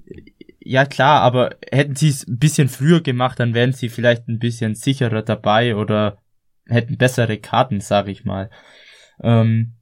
ja 0.61 0.85
klar, 0.85 1.21
aber 1.23 1.57
hätten 1.71 1.97
sie 1.97 2.09
es 2.09 2.27
ein 2.27 2.38
bisschen 2.38 2.69
früher 2.69 3.01
gemacht, 3.01 3.40
dann 3.40 3.55
wären 3.55 3.73
sie 3.73 3.88
vielleicht 3.88 4.29
ein 4.29 4.38
bisschen 4.38 4.75
sicherer 4.75 5.23
dabei 5.23 5.75
oder 5.75 6.19
hätten 6.67 6.97
bessere 6.97 7.38
Karten, 7.38 7.81
sag 7.81 8.09
ich 8.09 8.25
mal. 8.25 8.51
Ähm, 9.21 9.73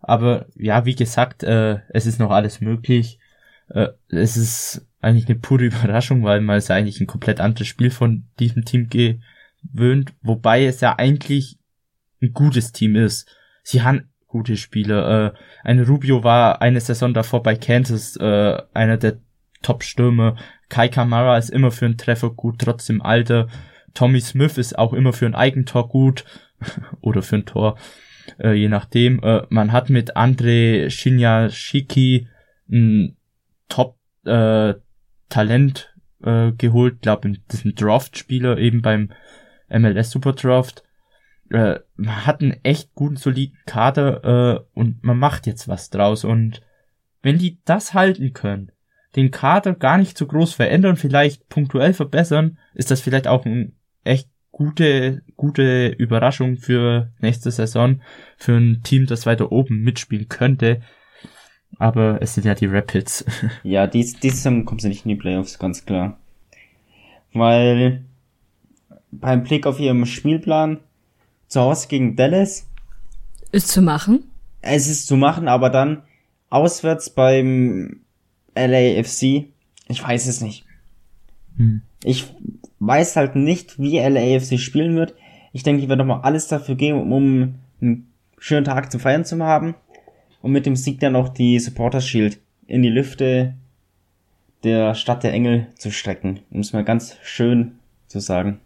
aber 0.00 0.46
ja, 0.56 0.84
wie 0.84 0.94
gesagt, 0.94 1.42
äh, 1.42 1.80
es 1.90 2.06
ist 2.06 2.18
noch 2.18 2.30
alles 2.30 2.60
möglich. 2.60 3.18
Äh, 3.68 3.88
es 4.08 4.36
ist 4.36 4.86
eigentlich 5.00 5.26
eine 5.26 5.38
pure 5.38 5.64
Überraschung, 5.66 6.24
weil 6.24 6.40
man 6.40 6.58
ist 6.58 6.68
ja 6.68 6.76
eigentlich 6.76 7.00
ein 7.00 7.06
komplett 7.06 7.40
anderes 7.40 7.68
Spiel 7.68 7.90
von 7.90 8.24
diesem 8.38 8.64
Team 8.64 8.88
gewöhnt, 8.88 10.14
wobei 10.22 10.64
es 10.64 10.80
ja 10.80 10.98
eigentlich 10.98 11.58
ein 12.20 12.32
gutes 12.32 12.72
Team 12.72 12.96
ist. 12.96 13.28
Sie 13.62 13.82
haben 13.82 14.10
gute 14.26 14.56
Spieler. 14.56 15.26
Äh, 15.26 15.32
ein 15.62 15.80
Rubio 15.80 16.24
war 16.24 16.62
eine 16.62 16.80
Saison 16.80 17.14
davor 17.14 17.42
bei 17.42 17.54
Kansas 17.54 18.16
äh, 18.16 18.62
einer 18.72 18.96
der 18.96 19.18
Top-Stürmer. 19.62 20.36
Kai 20.68 20.88
Kamara 20.88 21.38
ist 21.38 21.50
immer 21.50 21.70
für 21.70 21.84
einen 21.84 21.98
Treffer 21.98 22.30
gut, 22.30 22.58
trotz 22.58 22.86
dem 22.86 23.02
Alter. 23.02 23.48
Tommy 23.94 24.20
Smith 24.20 24.58
ist 24.58 24.78
auch 24.78 24.92
immer 24.92 25.12
für 25.12 25.26
ein 25.26 25.34
Eigentor 25.34 25.88
gut 25.88 26.24
oder 27.00 27.22
für 27.22 27.36
ein 27.36 27.46
Tor, 27.46 27.78
äh, 28.40 28.52
je 28.54 28.68
nachdem. 28.68 29.22
Äh, 29.22 29.42
man 29.50 29.72
hat 29.72 29.90
mit 29.90 30.16
Andre 30.16 30.90
Shinyashiki 30.90 32.28
ein 32.70 33.16
Top-Talent 33.68 34.74
äh, 36.24 36.52
geholt, 36.52 37.02
glaube 37.02 37.32
das 37.48 37.58
ist 37.60 37.66
ein 37.66 37.74
Draft-Spieler 37.74 38.58
eben 38.58 38.82
beim 38.82 39.10
MLS 39.68 40.10
Super 40.10 40.32
Draft. 40.32 40.84
Äh, 41.52 41.80
man 41.96 42.26
hat 42.26 42.40
einen 42.40 42.56
echt 42.62 42.94
guten, 42.94 43.16
soliden 43.16 43.58
Kader 43.66 44.24
äh, 44.24 44.78
und 44.78 45.04
man 45.04 45.18
macht 45.18 45.46
jetzt 45.46 45.68
was 45.68 45.90
draus. 45.90 46.24
Und 46.24 46.62
wenn 47.20 47.38
die 47.38 47.58
das 47.66 47.92
halten 47.92 48.32
können, 48.32 48.72
den 49.16 49.30
Kader 49.30 49.74
gar 49.74 49.98
nicht 49.98 50.16
so 50.16 50.26
groß 50.26 50.54
verändern, 50.54 50.96
vielleicht 50.96 51.48
punktuell 51.50 51.92
verbessern, 51.92 52.58
ist 52.74 52.90
das 52.90 53.02
vielleicht 53.02 53.28
auch 53.28 53.44
ein 53.44 53.76
echt 54.02 54.30
gute, 54.50 55.22
gute 55.36 55.88
Überraschung 55.88 56.56
für 56.56 57.12
nächste 57.20 57.50
Saison, 57.50 58.00
für 58.38 58.56
ein 58.56 58.80
Team, 58.82 59.04
das 59.04 59.26
weiter 59.26 59.52
oben 59.52 59.82
mitspielen 59.82 60.28
könnte. 60.30 60.80
Aber 61.78 62.22
es 62.22 62.34
sind 62.34 62.44
ja 62.46 62.54
die 62.54 62.66
Rapids. 62.66 63.26
Ja, 63.62 63.86
dies, 63.86 64.18
diese 64.18 64.36
Saison 64.36 64.64
kommt 64.64 64.80
sie 64.80 64.88
nicht 64.88 65.04
in 65.04 65.10
die 65.10 65.16
Playoffs, 65.16 65.58
ganz 65.58 65.84
klar. 65.84 66.18
Weil 67.34 68.04
beim 69.10 69.42
Blick 69.42 69.66
auf 69.66 69.78
ihrem 69.78 70.06
Spielplan 70.06 70.80
zu 71.52 71.60
Hause 71.60 71.86
gegen 71.88 72.16
Dallas, 72.16 72.66
Ist 73.52 73.68
zu 73.68 73.82
machen. 73.82 74.24
es 74.62 74.88
ist 74.88 75.06
zu 75.06 75.16
machen, 75.16 75.48
aber 75.48 75.68
dann 75.68 76.02
auswärts 76.48 77.10
beim 77.10 78.00
LAFC, 78.54 79.48
ich 79.88 80.02
weiß 80.02 80.26
es 80.26 80.40
nicht. 80.40 80.64
Hm. 81.58 81.82
Ich 82.04 82.34
weiß 82.80 83.16
halt 83.16 83.36
nicht, 83.36 83.78
wie 83.78 83.98
LAFC 83.98 84.58
spielen 84.58 84.96
wird. 84.96 85.14
Ich 85.52 85.62
denke, 85.62 85.82
ich 85.82 85.88
werde 85.88 86.04
nochmal 86.04 86.22
alles 86.22 86.48
dafür 86.48 86.74
geben, 86.74 87.12
um 87.12 87.54
einen 87.80 88.10
schönen 88.38 88.64
Tag 88.64 88.90
zum 88.90 89.00
Feiern 89.00 89.26
zu 89.26 89.38
haben. 89.44 89.74
Und 90.40 90.52
mit 90.52 90.64
dem 90.64 90.74
Sieg 90.74 91.00
dann 91.00 91.12
noch 91.12 91.28
die 91.28 91.58
Supporter 91.58 92.00
Shield 92.00 92.40
in 92.66 92.82
die 92.82 92.88
Lüfte 92.88 93.54
der 94.64 94.94
Stadt 94.94 95.22
der 95.22 95.32
Engel 95.32 95.66
zu 95.76 95.90
strecken. 95.90 96.40
Um 96.50 96.60
es 96.60 96.72
mal 96.72 96.82
ganz 96.84 97.16
schön 97.22 97.72
zu 98.08 98.20
sagen. 98.20 98.60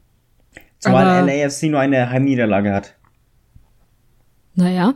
Zumal 0.78 1.06
Aber- 1.06 1.26
LAFC 1.26 1.64
nur 1.64 1.80
eine 1.80 2.10
Heimniederlage 2.10 2.72
hat. 2.72 2.94
Naja. 4.54 4.94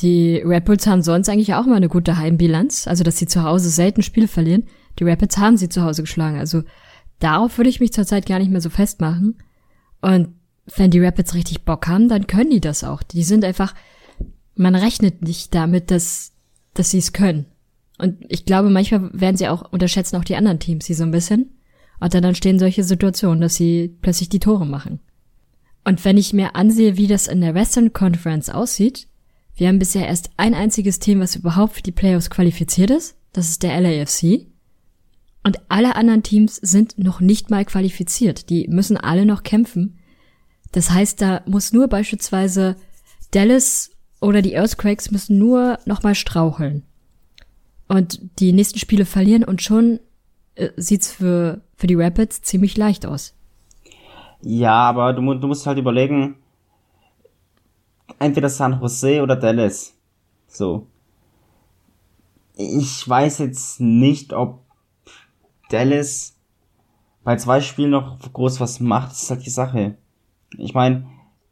Die 0.00 0.42
Bulls 0.64 0.86
haben 0.86 1.02
sonst 1.02 1.28
eigentlich 1.28 1.54
auch 1.54 1.66
mal 1.66 1.74
eine 1.76 1.88
gute 1.88 2.18
Heimbilanz, 2.18 2.86
also 2.86 3.02
dass 3.02 3.16
sie 3.18 3.26
zu 3.26 3.42
Hause 3.42 3.68
selten 3.68 4.02
Spiele 4.02 4.28
verlieren. 4.28 4.64
Die 4.98 5.04
Rapids 5.04 5.38
haben 5.38 5.56
sie 5.56 5.68
zu 5.68 5.82
Hause 5.82 6.02
geschlagen, 6.02 6.38
also 6.38 6.62
darauf 7.18 7.58
würde 7.58 7.70
ich 7.70 7.80
mich 7.80 7.92
zurzeit 7.92 8.26
gar 8.26 8.38
nicht 8.38 8.50
mehr 8.50 8.60
so 8.60 8.70
festmachen. 8.70 9.38
Und 10.00 10.28
wenn 10.76 10.90
die 10.90 11.00
Rapids 11.00 11.34
richtig 11.34 11.64
Bock 11.64 11.88
haben, 11.88 12.08
dann 12.08 12.26
können 12.28 12.50
die 12.50 12.60
das 12.60 12.84
auch. 12.84 13.02
Die 13.02 13.24
sind 13.24 13.44
einfach, 13.44 13.74
man 14.54 14.74
rechnet 14.76 15.22
nicht 15.22 15.54
damit, 15.54 15.90
dass, 15.90 16.32
dass 16.74 16.90
sie 16.90 16.98
es 16.98 17.12
können. 17.12 17.46
Und 17.98 18.24
ich 18.28 18.44
glaube, 18.44 18.70
manchmal 18.70 19.10
werden 19.12 19.36
sie 19.36 19.48
auch, 19.48 19.72
unterschätzen 19.72 20.16
auch 20.16 20.24
die 20.24 20.36
anderen 20.36 20.60
Teams, 20.60 20.84
sie 20.86 20.94
so 20.94 21.02
ein 21.02 21.10
bisschen. 21.10 21.50
Und 22.00 22.14
dann 22.14 22.24
entstehen 22.24 22.58
solche 22.58 22.84
Situationen, 22.84 23.40
dass 23.40 23.56
sie 23.56 23.96
plötzlich 24.00 24.28
die 24.28 24.40
Tore 24.40 24.66
machen. 24.66 25.00
Und 25.84 26.04
wenn 26.04 26.16
ich 26.16 26.32
mir 26.32 26.54
ansehe, 26.54 26.96
wie 26.96 27.06
das 27.06 27.26
in 27.26 27.40
der 27.40 27.54
Western 27.54 27.92
Conference 27.92 28.50
aussieht, 28.50 29.08
wir 29.56 29.68
haben 29.68 29.78
bisher 29.78 30.06
erst 30.06 30.30
ein 30.36 30.54
einziges 30.54 31.00
Team, 31.00 31.20
was 31.20 31.34
überhaupt 31.34 31.74
für 31.74 31.82
die 31.82 31.92
Playoffs 31.92 32.30
qualifiziert 32.30 32.90
ist. 32.90 33.16
Das 33.32 33.48
ist 33.48 33.62
der 33.62 33.80
LAFC. 33.80 34.46
Und 35.42 35.58
alle 35.68 35.96
anderen 35.96 36.22
Teams 36.22 36.56
sind 36.56 36.98
noch 36.98 37.20
nicht 37.20 37.50
mal 37.50 37.64
qualifiziert. 37.64 38.50
Die 38.50 38.68
müssen 38.68 38.96
alle 38.96 39.24
noch 39.24 39.42
kämpfen. 39.42 39.98
Das 40.72 40.90
heißt, 40.90 41.20
da 41.20 41.42
muss 41.46 41.72
nur 41.72 41.88
beispielsweise 41.88 42.76
Dallas 43.30 43.90
oder 44.20 44.42
die 44.42 44.54
Earthquakes 44.54 45.10
müssen 45.10 45.38
nur 45.38 45.78
noch 45.86 46.02
mal 46.02 46.14
straucheln. 46.14 46.84
Und 47.88 48.20
die 48.38 48.52
nächsten 48.52 48.78
Spiele 48.78 49.06
verlieren 49.06 49.44
und 49.44 49.62
schon 49.62 50.00
äh, 50.58 50.72
sieht's 50.76 51.12
für, 51.12 51.60
für 51.76 51.86
die 51.86 51.94
Rapids 51.94 52.42
ziemlich 52.42 52.76
leicht 52.76 53.06
aus. 53.06 53.34
Ja, 54.42 54.74
aber 54.74 55.12
du, 55.12 55.34
du 55.34 55.46
musst 55.46 55.66
halt 55.66 55.78
überlegen, 55.78 56.36
entweder 58.18 58.48
San 58.48 58.80
Jose 58.80 59.22
oder 59.22 59.36
Dallas. 59.36 59.96
So. 60.46 60.86
Ich 62.56 63.08
weiß 63.08 63.38
jetzt 63.38 63.80
nicht, 63.80 64.32
ob 64.32 64.60
Dallas 65.70 66.36
bei 67.22 67.36
zwei 67.36 67.60
Spielen 67.60 67.90
noch 67.90 68.18
groß 68.32 68.60
was 68.60 68.80
macht. 68.80 69.12
Das 69.12 69.22
ist 69.22 69.30
halt 69.30 69.46
die 69.46 69.50
Sache. 69.50 69.96
Ich 70.56 70.74
meine, 70.74 71.06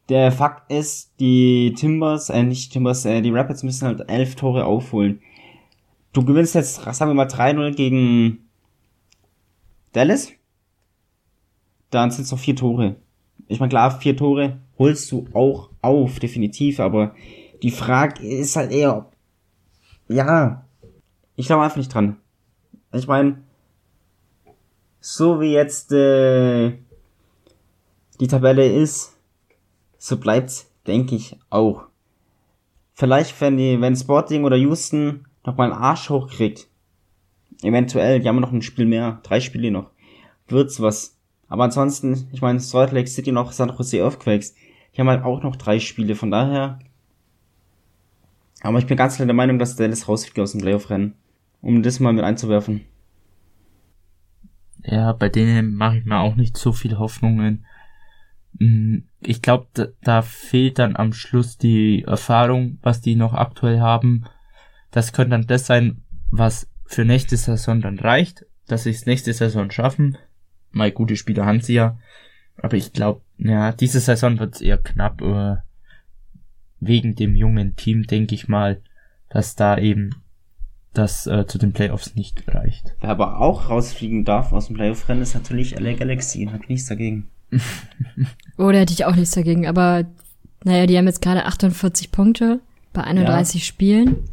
der 0.09 0.33
Fakt 0.33 0.71
ist, 0.71 1.12
die 1.21 1.75
Timbers, 1.77 2.31
äh, 2.31 2.42
nicht 2.42 2.73
Timbers, 2.73 3.05
äh, 3.05 3.21
die 3.21 3.31
Rapids 3.31 3.62
müssen 3.62 3.87
halt 3.87 4.09
elf 4.09 4.37
Tore 4.37 4.64
aufholen. 4.64 5.21
Du 6.12 6.25
gewinnst 6.25 6.55
jetzt, 6.55 6.83
sagen 6.83 7.11
wir 7.11 7.14
mal, 7.14 7.27
3-0 7.27 7.75
gegen 7.75 8.45
Dallas. 9.96 10.30
Dann 11.88 12.11
sind 12.11 12.24
es 12.24 12.30
noch 12.30 12.38
vier 12.38 12.54
Tore. 12.54 12.96
Ich 13.48 13.61
meine, 13.61 13.70
klar, 13.70 13.98
vier 13.98 14.14
Tore 14.14 14.59
holst 14.78 15.11
du 15.11 15.26
auch 15.32 15.70
auf, 15.80 16.18
definitiv, 16.18 16.80
aber 16.80 17.14
die 17.62 17.70
Frage 17.70 18.26
ist 18.26 18.56
halt 18.56 18.72
eher, 18.72 19.11
ja, 20.09 20.66
ich 21.35 21.46
glaube 21.46 21.62
einfach 21.62 21.78
nicht 21.78 21.94
dran. 21.94 22.18
Ich 22.92 23.06
meine, 23.06 23.42
so 25.00 25.40
wie 25.40 25.52
jetzt 25.52 25.92
äh, 25.92 26.76
die 28.20 28.28
Tabelle 28.28 28.70
ist, 28.70 29.16
so 29.96 30.18
bleibt's, 30.18 30.70
denke 30.87 31.14
ich, 31.14 31.38
auch. 31.48 31.85
Vielleicht, 32.92 33.40
wenn 33.40 33.56
die, 33.56 33.80
wenn 33.80 33.96
Sporting 33.96 34.44
oder 34.44 34.56
Houston 34.56 35.26
noch 35.46 35.56
mal 35.56 35.72
einen 35.72 35.82
Arsch 35.82 36.11
hochkriegt, 36.11 36.68
eventuell, 37.62 38.21
die 38.21 38.29
haben 38.29 38.40
noch 38.40 38.53
ein 38.53 38.62
Spiel 38.62 38.87
mehr, 38.87 39.21
drei 39.23 39.40
Spiele 39.40 39.71
noch, 39.71 39.90
wird's 40.49 40.81
was. 40.81 41.19
Aber 41.49 41.64
ansonsten, 41.64 42.29
ich 42.33 42.42
meine, 42.42 42.61
Salt 42.61 42.92
Lake 42.92 43.09
City 43.09 43.33
noch 43.33 43.53
San 43.53 43.71
Jose 43.77 43.99
Earthquakes, 43.99 44.55
die 44.95 45.01
haben 45.01 45.09
halt 45.09 45.25
auch 45.25 45.42
noch 45.42 45.57
drei 45.57 45.79
Spiele, 45.79 46.14
von 46.14 46.31
daher. 46.31 46.79
Aber 48.62 48.79
ich 48.79 48.87
bin 48.87 48.97
ganz 48.97 49.16
klar 49.16 49.27
der 49.27 49.35
Meinung, 49.35 49.59
dass 49.59 49.77
Dallas 49.77 50.09
rausfliegt 50.09 50.38
aus 50.40 50.53
dem 50.53 50.61
Playoff-Rennen. 50.62 51.14
Um 51.61 51.83
das 51.83 52.01
mal 52.01 52.12
mit 52.12 52.25
einzuwerfen. 52.25 52.83
Ja, 54.83 55.12
bei 55.12 55.29
denen 55.29 55.75
mache 55.75 55.99
ich 55.99 56.05
mir 56.05 56.19
auch 56.21 56.37
nicht 56.37 56.57
so 56.57 56.73
viel 56.73 56.99
Hoffnungen. 56.99 57.66
Mm, 58.59 58.99
Ich 59.21 59.42
glaube, 59.42 59.66
da, 59.75 59.87
da 60.03 60.23
fehlt 60.23 60.79
dann 60.79 60.97
am 60.97 61.12
Schluss 61.12 61.59
die 61.59 62.05
Erfahrung, 62.05 62.79
was 62.83 63.01
die 63.01 63.16
noch 63.16 63.35
aktuell 63.35 63.81
haben. 63.81 64.25
Das 64.90 65.12
könnte 65.12 65.31
dann 65.31 65.47
das 65.47 65.66
sein, 65.66 66.03
was 66.31 66.69
für 66.87 67.05
nächste 67.05 67.37
Saison 67.37 67.81
dann 67.81 67.99
reicht, 67.99 68.46
dass 68.66 68.85
sie 68.85 68.90
es 68.90 69.07
nächste 69.07 69.33
Saison 69.33 69.70
schaffen. 69.70 70.18
Mal 70.70 70.92
gute 70.92 71.16
Spieler 71.16 71.46
haben 71.46 71.61
sie 71.61 71.75
ja. 71.75 71.99
Aber 72.57 72.77
ich 72.77 72.92
glaube, 72.92 73.20
ja, 73.38 73.72
diese 73.72 74.01
Saison 74.01 74.38
wird 74.38 74.55
es 74.57 74.61
eher 74.61 74.79
knapp. 74.79 75.20
Äh, 75.20 75.57
wegen 76.81 77.14
dem 77.14 77.35
jungen 77.37 77.77
Team 77.77 78.05
denke 78.05 78.35
ich 78.35 78.49
mal, 78.49 78.81
dass 79.29 79.57
da 79.57 79.79
eben 79.79 80.22
das 80.92 81.27
äh, 81.27 81.46
zu 81.46 81.59
den 81.59 81.72
Playoffs 81.72 82.14
nicht 82.14 82.42
reicht. 82.49 82.94
Wer 83.01 83.11
aber 83.11 83.40
auch 83.40 83.68
rausfliegen 83.68 84.25
darf 84.25 84.53
aus 84.53 84.68
dem 84.68 84.77
Playoff-Rennen, 84.77 85.22
ist 85.22 85.35
natürlich 85.35 85.79
LA 85.79 85.94
Galaxy. 85.94 86.49
Hat 86.51 86.68
nichts 86.68 86.88
dagegen. 86.88 87.29
Oh, 88.59 88.72
da 88.72 88.79
hätte 88.79 88.94
ich 88.94 89.05
auch 89.05 89.14
nichts 89.14 89.35
dagegen, 89.35 89.66
aber 89.66 90.07
naja, 90.64 90.87
die 90.87 90.96
haben 90.96 91.07
jetzt 91.07 91.20
gerade 91.20 91.44
48 91.44 92.11
Punkte 92.11 92.61
bei 92.94 93.05
31 93.05 93.66
Spielen. 93.66 94.25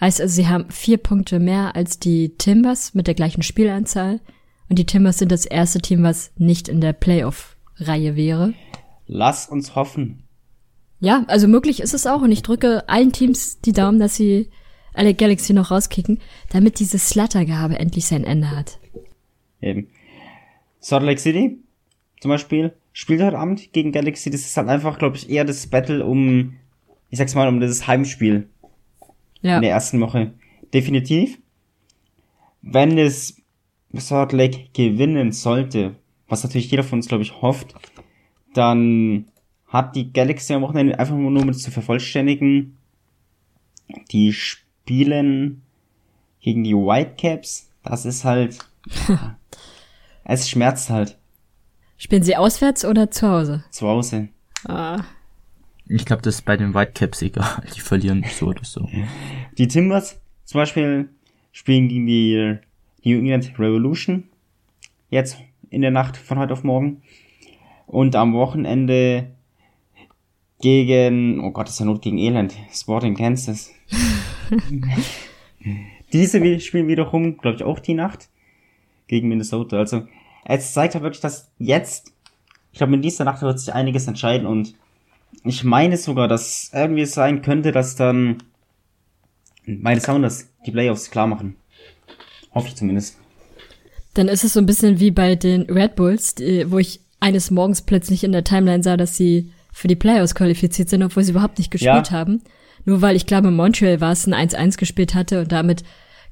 Heißt 0.00 0.20
also, 0.20 0.34
sie 0.34 0.48
haben 0.48 0.70
vier 0.70 0.98
Punkte 0.98 1.38
mehr 1.38 1.76
als 1.76 1.98
die 1.98 2.30
Timbers 2.36 2.94
mit 2.94 3.06
der 3.06 3.14
gleichen 3.14 3.42
Spielanzahl. 3.42 4.20
Und 4.68 4.78
die 4.78 4.86
Timbers 4.86 5.18
sind 5.18 5.30
das 5.30 5.44
erste 5.44 5.80
Team, 5.80 6.02
was 6.02 6.32
nicht 6.36 6.68
in 6.68 6.80
der 6.80 6.92
Playoff-Reihe 6.92 8.16
wäre. 8.16 8.54
Lass 9.06 9.48
uns 9.48 9.74
hoffen. 9.74 10.24
Ja, 10.98 11.24
also 11.28 11.48
möglich 11.48 11.80
ist 11.80 11.94
es 11.94 12.06
auch. 12.06 12.22
Und 12.22 12.32
ich 12.32 12.42
drücke 12.42 12.88
allen 12.88 13.12
Teams 13.12 13.60
die 13.60 13.72
Daumen, 13.72 13.98
dass 13.98 14.16
sie 14.16 14.48
alle 14.94 15.14
Galaxy 15.14 15.52
noch 15.52 15.70
rauskicken, 15.70 16.20
damit 16.50 16.78
diese 16.78 16.98
Sluttergabe 16.98 17.78
endlich 17.78 18.06
sein 18.06 18.24
Ende 18.24 18.50
hat. 18.50 18.78
Eben. 19.60 19.88
Salt 20.80 21.04
Lake 21.04 21.20
City, 21.20 21.58
zum 22.20 22.30
Beispiel, 22.30 22.72
spielt 22.92 23.22
heute 23.22 23.38
Abend 23.38 23.72
gegen 23.72 23.92
Galaxy. 23.92 24.30
Das 24.30 24.42
ist 24.42 24.56
halt 24.56 24.68
einfach, 24.68 24.98
glaube 24.98 25.16
ich, 25.16 25.30
eher 25.30 25.44
das 25.44 25.66
Battle 25.66 26.04
um, 26.04 26.54
ich 27.10 27.18
sag's 27.18 27.34
mal, 27.34 27.48
um 27.48 27.60
das 27.60 27.86
Heimspiel 27.86 28.48
Ja. 29.42 29.56
in 29.56 29.62
der 29.62 29.72
ersten 29.72 30.00
Woche. 30.00 30.32
Definitiv. 30.72 31.38
Wenn 32.62 32.96
es 32.96 33.36
Salt 33.92 34.32
Lake 34.32 34.68
gewinnen 34.72 35.32
sollte, 35.32 35.96
was 36.28 36.44
natürlich 36.44 36.70
jeder 36.70 36.84
von 36.84 36.98
uns, 37.00 37.08
glaube 37.08 37.22
ich, 37.22 37.42
hofft, 37.42 37.74
dann 38.54 39.26
hat 39.66 39.96
die 39.96 40.12
Galaxy 40.12 40.52
am 40.54 40.62
Wochenende 40.62 40.98
einfach 40.98 41.14
nur 41.16 41.42
um 41.42 41.48
es 41.48 41.62
zu 41.62 41.70
vervollständigen. 41.70 42.76
Die 44.10 44.32
spielen 44.32 45.62
gegen 46.40 46.64
die 46.64 46.74
Whitecaps. 46.74 47.70
Das 47.82 48.04
ist 48.06 48.24
halt, 48.24 48.58
es 50.24 50.48
schmerzt 50.48 50.90
halt 50.90 51.18
Spielen 51.98 52.24
sie 52.24 52.36
auswärts 52.36 52.84
oder 52.84 53.12
zu 53.12 53.28
Hause? 53.28 53.64
zu 53.70 53.86
Hause. 53.86 54.28
Ah. 54.66 55.04
Ich 55.86 56.04
glaube, 56.04 56.22
das 56.22 56.36
ist 56.36 56.42
bei 56.42 56.56
den 56.56 56.74
Whitecaps 56.74 57.22
egal. 57.22 57.62
Die 57.74 57.80
verlieren 57.80 58.24
so 58.30 58.46
oder 58.46 58.64
so. 58.64 58.88
Die 59.58 59.68
Timbers 59.68 60.20
zum 60.44 60.60
Beispiel 60.60 61.08
spielen 61.52 61.88
gegen 61.88 62.06
die 62.06 62.58
New 63.04 63.18
England 63.18 63.58
Revolution. 63.58 64.24
Jetzt 65.10 65.38
in 65.70 65.82
der 65.82 65.90
Nacht 65.90 66.16
von 66.16 66.38
heute 66.38 66.52
auf 66.52 66.64
morgen. 66.64 67.02
Und 67.86 68.16
am 68.16 68.32
Wochenende 68.32 69.32
gegen, 70.60 71.40
oh 71.40 71.50
Gott, 71.50 71.66
das 71.66 71.74
ist 71.74 71.80
ja 71.80 71.86
Not 71.86 72.02
gegen 72.02 72.18
Elend. 72.18 72.54
Sporting 72.72 73.14
Kansas. 73.14 73.70
Diese 76.12 76.60
spielen 76.60 76.88
wiederum, 76.88 77.36
glaube 77.38 77.56
ich, 77.56 77.64
auch 77.64 77.80
die 77.80 77.94
Nacht 77.94 78.28
gegen 79.08 79.28
Minnesota. 79.28 79.78
Also, 79.78 80.06
es 80.44 80.72
zeigt 80.72 80.94
halt 80.94 81.02
wirklich, 81.04 81.20
dass 81.20 81.50
jetzt, 81.58 82.12
ich 82.72 82.78
glaube, 82.78 82.94
in 82.94 83.02
dieser 83.02 83.24
Nacht 83.24 83.42
wird 83.42 83.58
sich 83.58 83.72
einiges 83.74 84.06
entscheiden 84.06 84.46
und 84.46 84.74
ich 85.44 85.64
meine 85.64 85.96
sogar, 85.96 86.28
dass 86.28 86.70
irgendwie 86.72 87.02
es 87.02 87.12
sein 87.14 87.42
könnte, 87.42 87.72
dass 87.72 87.96
dann 87.96 88.38
meine 89.66 90.00
Sounders 90.00 90.48
die 90.66 90.70
Playoffs 90.72 91.10
klar 91.10 91.26
machen. 91.26 91.56
Hoffe 92.54 92.68
ich 92.68 92.76
zumindest. 92.76 93.16
Dann 94.14 94.28
ist 94.28 94.44
es 94.44 94.52
so 94.52 94.60
ein 94.60 94.66
bisschen 94.66 95.00
wie 95.00 95.10
bei 95.10 95.36
den 95.36 95.62
Red 95.62 95.96
Bulls, 95.96 96.34
die, 96.34 96.70
wo 96.70 96.78
ich 96.78 97.00
eines 97.20 97.50
Morgens 97.50 97.82
plötzlich 97.82 98.24
in 98.24 98.32
der 98.32 98.44
Timeline 98.44 98.82
sah, 98.82 98.96
dass 98.96 99.16
sie 99.16 99.52
für 99.72 99.88
die 99.88 99.96
Playoffs 99.96 100.34
qualifiziert 100.34 100.90
sind, 100.90 101.02
obwohl 101.02 101.22
sie 101.22 101.30
überhaupt 101.30 101.58
nicht 101.58 101.70
gespielt 101.70 102.08
Ja. 102.08 102.10
haben. 102.10 102.42
Nur 102.84 103.00
weil 103.00 103.16
ich 103.16 103.26
glaube, 103.26 103.50
Montreal 103.50 104.00
war 104.00 104.12
es 104.12 104.26
ein 104.26 104.34
1-1 104.34 104.76
gespielt 104.76 105.14
hatte 105.14 105.40
und 105.40 105.52
damit 105.52 105.82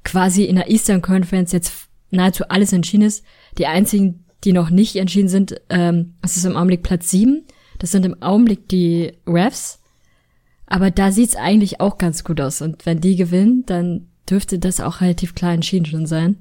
quasi 0.04 0.44
in 0.44 0.56
der 0.56 0.68
Eastern 0.70 1.00
Conference 1.00 1.52
jetzt 1.52 1.72
nahezu 2.10 2.44
alles 2.48 2.72
entschieden 2.72 3.04
ist. 3.04 3.24
Die 3.56 3.66
einzigen, 3.66 4.24
die 4.44 4.52
noch 4.52 4.68
nicht 4.70 4.96
entschieden 4.96 5.28
sind, 5.28 5.60
ähm, 5.70 6.14
das 6.22 6.36
ist 6.36 6.44
im 6.44 6.56
Augenblick 6.56 6.82
Platz 6.82 7.10
sieben. 7.10 7.44
Das 7.80 7.90
sind 7.90 8.06
im 8.06 8.22
Augenblick 8.22 8.68
die 8.68 9.14
Refs. 9.26 9.80
Aber 10.66 10.92
da 10.92 11.10
sieht's 11.10 11.34
eigentlich 11.34 11.80
auch 11.80 11.98
ganz 11.98 12.22
gut 12.22 12.40
aus. 12.40 12.62
Und 12.62 12.86
wenn 12.86 13.00
die 13.00 13.16
gewinnen, 13.16 13.64
dann 13.66 14.06
dürfte 14.28 14.60
das 14.60 14.80
auch 14.80 15.00
relativ 15.00 15.34
klar 15.34 15.52
entschieden 15.52 15.86
schon 15.86 16.06
sein. 16.06 16.36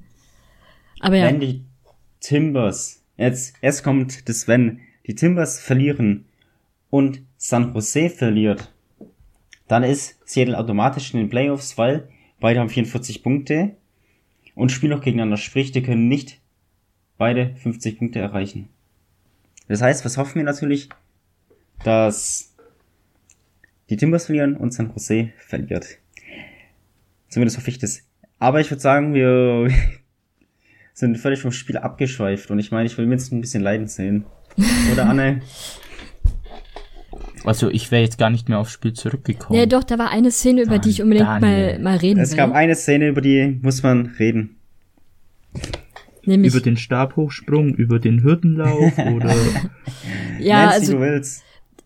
Aber 0.99 1.15
ja. 1.15 1.25
Wenn 1.25 1.39
die 1.39 1.63
Timbers, 2.19 3.01
jetzt, 3.17 3.55
erst 3.61 3.83
kommt 3.83 4.29
das 4.29 4.47
Wenn, 4.47 4.81
die 5.07 5.15
Timbers 5.15 5.59
verlieren 5.59 6.25
und 6.89 7.21
San 7.37 7.73
Jose 7.73 8.09
verliert, 8.09 8.71
dann 9.67 9.83
ist 9.83 10.17
Seattle 10.25 10.57
automatisch 10.57 11.13
in 11.13 11.21
den 11.21 11.29
Playoffs, 11.29 11.77
weil 11.77 12.09
beide 12.39 12.59
haben 12.59 12.69
44 12.69 13.23
Punkte 13.23 13.75
und 14.55 14.71
spielen 14.71 14.91
noch 14.91 15.01
gegeneinander. 15.01 15.37
Sprich, 15.37 15.71
die 15.71 15.81
können 15.81 16.09
nicht 16.09 16.41
beide 17.17 17.55
50 17.55 17.97
Punkte 17.97 18.19
erreichen. 18.19 18.67
Das 19.69 19.81
heißt, 19.81 20.03
was 20.03 20.17
hoffen 20.17 20.35
wir 20.35 20.43
natürlich? 20.43 20.89
Dass 21.83 22.53
die 23.89 23.97
Timbers 23.97 24.25
verlieren 24.25 24.55
und 24.55 24.73
San 24.73 24.91
Jose 24.91 25.29
verliert. 25.37 25.97
Zumindest 27.29 27.57
hoffe 27.57 27.69
ich 27.69 27.79
das. 27.79 28.01
Aber 28.39 28.59
ich 28.59 28.69
würde 28.69 28.81
sagen, 28.81 29.13
wir 29.13 29.69
sind 30.93 31.17
völlig 31.17 31.41
vom 31.41 31.51
Spiel 31.51 31.77
abgeschweift 31.77 32.51
und 32.51 32.59
ich 32.59 32.71
meine, 32.71 32.87
ich 32.87 32.97
will 32.97 33.05
mindestens 33.05 33.37
ein 33.37 33.41
bisschen 33.41 33.63
Leiden 33.63 33.87
sehen. 33.87 34.25
Oder 34.91 35.07
Anne? 35.07 35.41
Also 37.45 37.69
ich 37.69 37.89
wäre 37.89 38.03
jetzt 38.03 38.17
gar 38.17 38.29
nicht 38.29 38.49
mehr 38.49 38.59
aufs 38.59 38.73
Spiel 38.73 38.93
zurückgekommen. 38.93 39.57
Ja, 39.57 39.65
doch, 39.65 39.83
da 39.83 39.97
war 39.97 40.11
eine 40.11 40.29
Szene, 40.29 40.63
über 40.63 40.77
die 40.77 40.89
ich 40.89 41.01
unbedingt 41.01 41.39
mal, 41.39 41.79
mal 41.79 41.97
reden 41.97 42.19
es 42.19 42.31
will. 42.31 42.33
Es 42.33 42.37
gab 42.37 42.51
eine 42.51 42.75
Szene, 42.75 43.07
über 43.07 43.21
die 43.21 43.59
muss 43.61 43.81
man 43.81 44.07
reden. 44.19 44.57
Nämlich 46.25 46.53
über 46.53 46.61
den 46.61 46.77
Stabhochsprung, 46.77 47.73
über 47.75 47.99
den 47.99 48.23
Hürdenlauf 48.23 48.97
oder 49.15 49.33
ja, 50.37 50.69
Nenn's, 50.69 50.89
also 50.91 50.99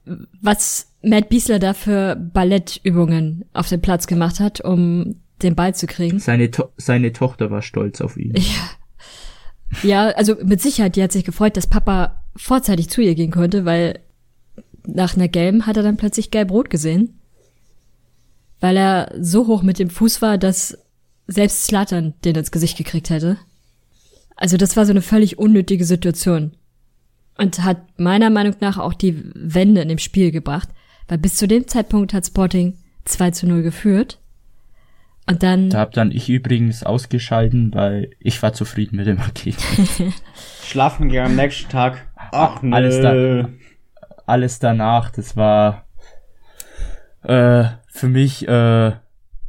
was 0.05 0.91
Matt 1.01 1.29
Biesler 1.29 1.59
da 1.59 1.73
für 1.73 2.15
Ballettübungen 2.15 3.45
auf 3.53 3.69
dem 3.69 3.81
Platz 3.81 4.07
gemacht 4.07 4.39
hat, 4.39 4.61
um 4.61 5.15
den 5.41 5.55
Ball 5.55 5.75
zu 5.75 5.87
kriegen. 5.87 6.19
Seine, 6.19 6.51
to 6.51 6.69
seine 6.77 7.11
Tochter 7.11 7.51
war 7.51 7.61
stolz 7.61 8.01
auf 8.01 8.17
ihn. 8.17 8.33
Ja. 8.35 10.07
ja, 10.07 10.07
also 10.15 10.35
mit 10.43 10.61
Sicherheit, 10.61 10.95
die 10.95 11.03
hat 11.03 11.11
sich 11.11 11.25
gefreut, 11.25 11.57
dass 11.57 11.67
Papa 11.67 12.23
vorzeitig 12.35 12.89
zu 12.89 13.01
ihr 13.01 13.15
gehen 13.15 13.31
konnte, 13.31 13.65
weil 13.65 13.99
nach 14.85 15.15
einer 15.15 15.27
gelben 15.27 15.65
hat 15.65 15.77
er 15.77 15.83
dann 15.83 15.97
plötzlich 15.97 16.31
gelb-rot 16.31 16.69
gesehen. 16.69 17.19
Weil 18.59 18.77
er 18.77 19.13
so 19.19 19.47
hoch 19.47 19.61
mit 19.61 19.79
dem 19.79 19.89
Fuß 19.89 20.21
war, 20.21 20.37
dass 20.37 20.77
selbst 21.27 21.65
Slattern 21.65 22.13
den 22.23 22.35
ins 22.35 22.51
Gesicht 22.51 22.77
gekriegt 22.77 23.09
hätte. 23.09 23.37
Also 24.35 24.57
das 24.57 24.75
war 24.75 24.85
so 24.85 24.91
eine 24.91 25.01
völlig 25.01 25.37
unnötige 25.37 25.85
Situation. 25.85 26.53
Und 27.37 27.63
hat 27.63 27.99
meiner 27.99 28.29
Meinung 28.29 28.55
nach 28.59 28.77
auch 28.77 28.93
die 28.93 29.23
Wende 29.33 29.81
in 29.81 29.89
dem 29.89 29.97
Spiel 29.97 30.31
gebracht. 30.31 30.69
Weil 31.07 31.17
bis 31.17 31.35
zu 31.35 31.47
dem 31.47 31.67
Zeitpunkt 31.67 32.13
hat 32.13 32.25
Sporting 32.25 32.77
2 33.05 33.31
zu 33.31 33.47
0 33.47 33.63
geführt. 33.63 34.19
Und 35.27 35.41
dann. 35.41 35.69
Da 35.69 35.79
hab 35.79 35.93
dann 35.93 36.11
ich 36.11 36.29
übrigens 36.29 36.83
ausgeschalten, 36.83 37.73
weil 37.73 38.11
ich 38.19 38.41
war 38.43 38.53
zufrieden 38.53 38.97
mit 38.97 39.07
dem 39.07 39.17
Ergebnis. 39.17 40.03
Schlafen 40.63 41.09
gehen 41.09 41.25
am 41.25 41.35
nächsten 41.35 41.69
Tag. 41.69 42.07
Ach, 42.15 42.61
nö. 42.61 42.75
Alles, 42.75 43.01
da, 43.01 43.49
alles 44.25 44.59
danach, 44.59 45.11
das 45.11 45.37
war 45.37 45.85
äh, 47.23 47.65
für 47.87 48.09
mich 48.09 48.47
äh, 48.47 48.91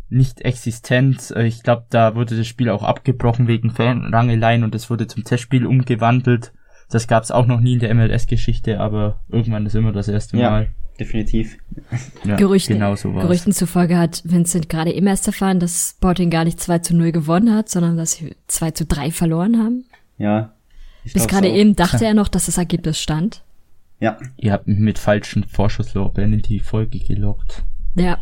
nicht 0.09 0.43
existent. 0.43 1.33
Äh, 1.35 1.47
ich 1.47 1.63
glaube, 1.63 1.87
da 1.91 2.15
wurde 2.15 2.37
das 2.37 2.47
Spiel 2.47 2.71
auch 2.71 2.83
abgebrochen 2.83 3.49
wegen 3.49 3.71
Fanrangeleien 3.71 4.65
und 4.65 4.75
es 4.75 4.91
wurde 4.91 5.07
zum 5.07 5.25
Testspiel 5.25 5.67
umgewandelt. 5.67 6.53
Das 6.95 7.09
gab 7.09 7.25
es 7.25 7.33
auch 7.33 7.47
noch 7.47 7.61
nie 7.61 7.73
in 7.73 7.81
der 7.81 7.93
MLS-Geschichte, 7.93 8.79
aber 8.79 9.19
irgendwann 9.29 9.67
ist 9.67 9.75
immer 9.75 9.91
das 9.91 10.07
erste 10.07 10.37
ja, 10.37 10.49
Mal. 10.49 10.69
Definitiv. 11.01 11.59
Ja, 12.23 12.37
Gerüchten, 12.37 12.75
genau 12.75 12.95
so 12.95 13.11
Gerüchten 13.11 13.53
zufolge 13.53 13.99
hat 13.99 14.23
Vincent 14.25 14.69
gerade 14.69 14.93
im 14.93 15.09
erst 15.09 15.27
erfahren, 15.27 15.59
dass 15.59 15.97
Sporting 15.97 16.31
gar 16.31 16.45
nicht 16.45 16.61
2 16.61 16.79
zu 16.79 16.97
0 16.97 17.11
gewonnen 17.11 17.53
hat, 17.53 17.69
sondern 17.69 17.97
dass 17.97 18.13
sie 18.13 18.37
2 18.47 18.71
zu 18.71 18.87
3 18.87 19.11
verloren 19.11 19.59
haben. 19.59 19.87
Ja. 20.19 20.53
Bis 21.13 21.27
gerade 21.27 21.49
eben 21.49 21.75
dachte 21.75 22.05
er 22.05 22.15
noch, 22.15 22.29
dass 22.29 22.47
das 22.47 22.59
Ergebnis 22.59 23.01
stand. 23.01 23.43
Ja. 23.99 24.17
Ihr 24.37 24.53
habt 24.53 24.69
mich 24.69 24.79
mit 24.79 25.01
falschen 25.01 25.43
Vorschusslorbeeren 25.43 26.33
in 26.33 26.43
die 26.43 26.61
Folge 26.61 27.01
gelockt. 27.01 27.65
Ja. 27.97 28.19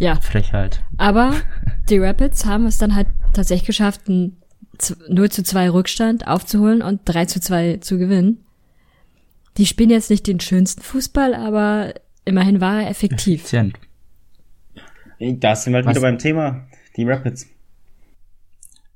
Ja. 0.00 0.16
Frechheit. 0.16 0.82
Aber 0.96 1.34
die 1.88 1.98
Rapids 1.98 2.46
haben 2.46 2.66
es 2.66 2.78
dann 2.78 2.96
halt 2.96 3.06
tatsächlich 3.32 3.68
geschafft, 3.68 4.08
ein 4.08 4.38
0 5.08 5.30
zu 5.30 5.42
2 5.42 5.70
Rückstand 5.70 6.26
aufzuholen 6.26 6.82
und 6.82 7.00
3 7.04 7.26
zu 7.26 7.40
2 7.40 7.78
zu 7.78 7.98
gewinnen. 7.98 8.44
Die 9.56 9.66
spielen 9.66 9.90
jetzt 9.90 10.10
nicht 10.10 10.26
den 10.26 10.40
schönsten 10.40 10.82
Fußball, 10.82 11.34
aber 11.34 11.94
immerhin 12.24 12.60
war 12.60 12.82
er 12.82 12.90
effektiv. 12.90 13.40
Effizient. 13.40 13.78
Da 15.18 15.56
sind 15.56 15.72
wir 15.72 15.78
halt 15.78 15.88
wieder 15.88 16.00
beim 16.00 16.18
Thema. 16.18 16.66
Die 16.96 17.04
Rapids. 17.04 17.46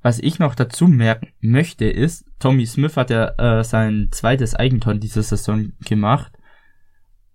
Was 0.02 0.18
ich 0.18 0.38
noch 0.38 0.54
dazu 0.54 0.88
merken 0.88 1.32
möchte, 1.40 1.84
ist, 1.84 2.24
Tommy 2.38 2.66
Smith 2.66 2.96
hat 2.96 3.10
ja 3.10 3.60
äh, 3.60 3.64
sein 3.64 4.08
zweites 4.10 4.54
Eigentor 4.54 4.94
in 4.94 5.00
dieser 5.00 5.22
Saison 5.22 5.72
gemacht 5.84 6.31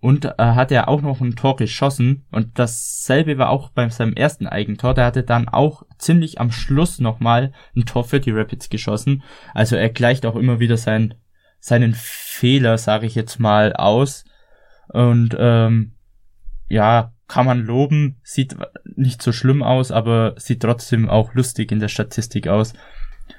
und 0.00 0.24
äh, 0.24 0.32
hat 0.38 0.70
er 0.70 0.88
auch 0.88 1.02
noch 1.02 1.20
ein 1.20 1.34
Tor 1.34 1.56
geschossen 1.56 2.24
und 2.30 2.58
dasselbe 2.58 3.36
war 3.38 3.50
auch 3.50 3.70
bei 3.70 3.88
seinem 3.88 4.14
ersten 4.14 4.46
Eigentor. 4.46 4.94
Der 4.94 5.06
hatte 5.06 5.24
dann 5.24 5.48
auch 5.48 5.82
ziemlich 5.98 6.40
am 6.40 6.52
Schluss 6.52 7.00
nochmal 7.00 7.52
ein 7.76 7.84
Tor 7.84 8.04
für 8.04 8.20
die 8.20 8.30
Rapids 8.30 8.68
geschossen. 8.68 9.22
Also 9.54 9.76
er 9.76 9.88
gleicht 9.88 10.24
auch 10.24 10.36
immer 10.36 10.60
wieder 10.60 10.76
sein, 10.76 11.14
seinen 11.58 11.94
Fehler, 11.94 12.78
sage 12.78 13.06
ich 13.06 13.16
jetzt 13.16 13.40
mal, 13.40 13.72
aus. 13.72 14.24
Und 14.88 15.36
ähm, 15.38 15.92
ja, 16.68 17.12
kann 17.26 17.46
man 17.46 17.64
loben, 17.64 18.20
sieht 18.22 18.56
nicht 18.96 19.20
so 19.20 19.32
schlimm 19.32 19.62
aus, 19.62 19.90
aber 19.90 20.34
sieht 20.38 20.62
trotzdem 20.62 21.08
auch 21.08 21.34
lustig 21.34 21.72
in 21.72 21.80
der 21.80 21.88
Statistik 21.88 22.46
aus. 22.46 22.72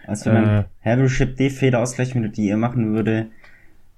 Also 0.06 0.32
wenn 0.32 0.43
man 0.43 0.60
äh, 0.60 0.65
Hardware 0.84 1.28
D-Fehler 1.28 1.80
ausgleichen 1.80 2.22
würde, 2.22 2.34
die 2.34 2.48
ihr 2.48 2.58
machen 2.58 2.93
würde, 2.93 3.28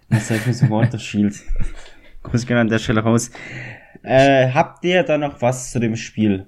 das 0.10 0.30
ist 0.30 0.46
halt 0.46 0.56
so 0.56 0.70
Water 0.70 1.00
Shield. 1.00 1.36
Grüß 2.24 2.46
gerne 2.46 2.62
an 2.62 2.68
der 2.70 2.80
Stelle 2.80 3.02
raus. 3.02 3.32
Äh, 4.04 4.50
habt 4.52 4.84
ihr 4.84 5.04
da 5.04 5.18
noch 5.18 5.42
was 5.42 5.72
zu 5.72 5.80
dem 5.80 5.96
Spiel? 5.96 6.48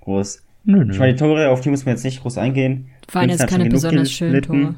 Groß. 0.00 0.42
Nö, 0.64 0.84
nö. 0.84 0.92
Ich 0.92 0.98
meine, 0.98 1.14
die 1.14 1.18
Tore, 1.18 1.48
auf 1.48 1.60
die 1.60 1.70
muss 1.70 1.84
man 1.84 1.94
jetzt 1.94 2.04
nicht 2.04 2.22
groß 2.22 2.38
eingehen. 2.38 2.90
Waren 3.12 3.30
jetzt 3.30 3.46
keine 3.46 3.68
besonders 3.68 4.10
schönen 4.10 4.42
Tore. 4.42 4.74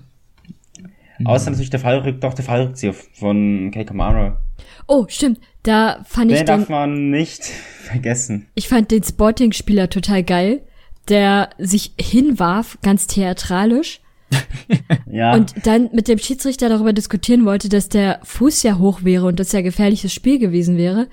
Außer 1.25 1.51
natürlich 1.51 1.71
der 1.71 1.81
Fallrück, 1.81 2.21
doch 2.21 2.35
der 2.35 2.45
Fallrückzieher 2.45 2.95
von 2.95 3.71
Kay 3.73 3.85
Kamara. 3.85 4.41
Oh, 4.87 5.07
stimmt. 5.09 5.41
Da 5.63 6.03
fand 6.05 6.31
den 6.31 6.37
ich 6.37 6.41
den 6.41 6.47
darf 6.47 6.69
man 6.69 7.11
nicht 7.11 7.45
vergessen. 7.85 8.49
Ich 8.55 8.69
fand 8.69 8.91
den 8.91 9.03
Sporting-Spieler 9.03 9.89
total 9.89 10.25
geil, 10.25 10.63
der 11.09 11.51
sich 11.59 11.93
hinwarf, 12.01 12.79
ganz 12.83 13.07
theatralisch. 13.07 14.01
ja. 15.11 15.35
Und 15.35 15.55
dann 15.65 15.91
mit 15.93 16.09
dem 16.09 16.19
Schiedsrichter 16.19 16.69
darüber 16.69 16.93
diskutieren 16.93 17.45
wollte, 17.45 17.69
dass 17.69 17.89
der 17.89 18.21
Fuß 18.23 18.63
ja 18.63 18.79
hoch 18.79 19.05
wäre 19.05 19.27
und 19.27 19.41
das 19.41 19.53
ja 19.53 19.61
gefährliches 19.61 20.13
Spiel 20.13 20.39
gewesen 20.39 20.77
wäre. 20.77 21.09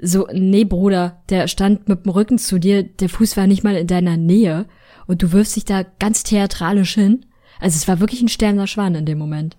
So, 0.00 0.28
nee, 0.32 0.64
Bruder, 0.64 1.22
der 1.28 1.48
stand 1.48 1.88
mit 1.88 2.04
dem 2.04 2.10
Rücken 2.10 2.38
zu 2.38 2.58
dir, 2.58 2.82
der 2.84 3.08
Fuß 3.08 3.36
war 3.36 3.46
nicht 3.46 3.64
mal 3.64 3.76
in 3.76 3.86
deiner 3.86 4.16
Nähe 4.16 4.66
und 5.06 5.22
du 5.22 5.32
wirfst 5.32 5.56
dich 5.56 5.64
da 5.64 5.84
ganz 5.98 6.22
theatralisch 6.22 6.94
hin. 6.94 7.26
Also 7.60 7.76
es 7.76 7.88
war 7.88 7.98
wirklich 7.98 8.22
ein 8.22 8.28
sterner 8.28 8.68
Schwan 8.68 8.94
in 8.94 9.06
dem 9.06 9.18
Moment. 9.18 9.56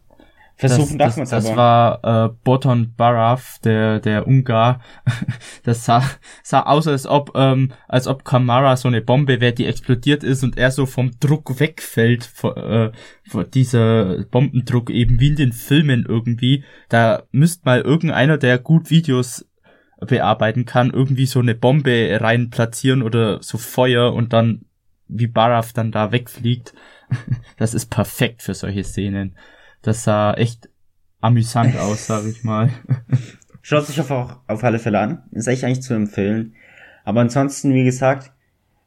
Versuchen 0.59 0.97
das, 0.97 1.15
darf 1.15 1.29
das, 1.29 1.45
das 1.45 1.55
war 1.55 2.25
äh, 2.25 2.29
Boton 2.43 2.93
Barav, 2.97 3.59
der 3.63 4.01
der 4.01 4.27
Ungar. 4.27 4.81
das 5.63 5.85
sah, 5.85 6.03
sah 6.43 6.63
aus, 6.63 6.85
als 6.85 7.07
ob 7.07 7.31
ähm, 7.33 7.71
als 7.87 8.07
ob 8.07 8.25
Kamara 8.25 8.75
so 8.75 8.89
eine 8.89 9.01
Bombe 9.01 9.39
wäre, 9.39 9.53
die 9.53 9.65
explodiert 9.65 10.21
ist 10.21 10.43
und 10.43 10.57
er 10.57 10.71
so 10.71 10.85
vom 10.85 11.11
Druck 11.21 11.61
wegfällt, 11.61 12.25
vor, 12.25 12.57
äh, 12.57 12.91
vor 13.23 13.45
dieser 13.45 14.25
Bombendruck 14.25 14.89
eben 14.89 15.21
wie 15.21 15.29
in 15.29 15.37
den 15.37 15.53
Filmen 15.53 16.05
irgendwie. 16.05 16.65
Da 16.89 17.23
müsste 17.31 17.61
mal 17.63 17.79
irgendeiner, 17.79 18.37
der 18.37 18.57
gut 18.57 18.89
Videos 18.89 19.45
bearbeiten 20.05 20.65
kann, 20.65 20.91
irgendwie 20.91 21.25
so 21.25 21.39
eine 21.39 21.55
Bombe 21.55 22.17
rein 22.19 22.49
platzieren 22.49 23.01
oder 23.01 23.41
so 23.41 23.57
Feuer 23.57 24.13
und 24.13 24.33
dann 24.33 24.65
wie 25.07 25.27
Barav 25.27 25.71
dann 25.71 25.93
da 25.93 26.11
wegfliegt. 26.11 26.73
das 27.57 27.73
ist 27.73 27.89
perfekt 27.89 28.41
für 28.41 28.53
solche 28.53 28.83
Szenen. 28.83 29.37
Das 29.81 30.03
sah 30.03 30.33
echt 30.33 30.69
amüsant 31.21 31.77
aus, 31.77 32.07
sag 32.07 32.25
ich 32.25 32.43
mal. 32.43 32.71
Schaut 33.61 33.85
sich 33.85 33.99
auf, 33.99 34.11
auf 34.11 34.63
alle 34.63 34.79
Fälle 34.79 34.99
an. 34.99 35.23
Ist 35.31 35.47
echt 35.47 35.63
eigentlich 35.63 35.81
zu 35.81 35.93
empfehlen. 35.93 36.55
Aber 37.03 37.21
ansonsten, 37.21 37.73
wie 37.73 37.83
gesagt, 37.83 38.31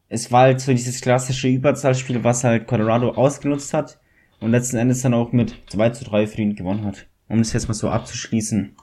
es 0.08 0.30
war 0.30 0.42
halt 0.42 0.60
so 0.60 0.72
dieses 0.72 1.00
klassische 1.00 1.48
Überzahlspiel, 1.48 2.22
was 2.24 2.44
halt 2.44 2.66
Colorado 2.66 3.12
ausgenutzt 3.12 3.72
hat 3.72 3.98
und 4.40 4.50
letzten 4.50 4.76
Endes 4.76 5.02
dann 5.02 5.14
auch 5.14 5.32
mit 5.32 5.56
2 5.70 5.90
zu 5.90 6.04
3 6.04 6.26
für 6.26 6.42
ihn 6.42 6.56
gewonnen 6.56 6.84
hat. 6.84 7.06
Um 7.28 7.40
es 7.40 7.52
jetzt 7.52 7.68
mal 7.68 7.74
so 7.74 7.88
abzuschließen. 7.88 8.76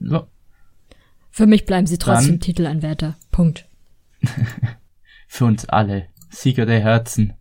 Ja. 0.00 0.26
Für 1.30 1.46
mich 1.46 1.64
bleiben 1.64 1.86
sie 1.86 1.98
trotzdem 1.98 2.32
dann, 2.32 2.40
Titelanwärter. 2.40 3.16
Punkt. 3.30 3.68
für 5.28 5.46
uns 5.46 5.68
alle. 5.68 6.08
Sieger 6.28 6.66
der 6.66 6.80
Herzen. 6.80 7.34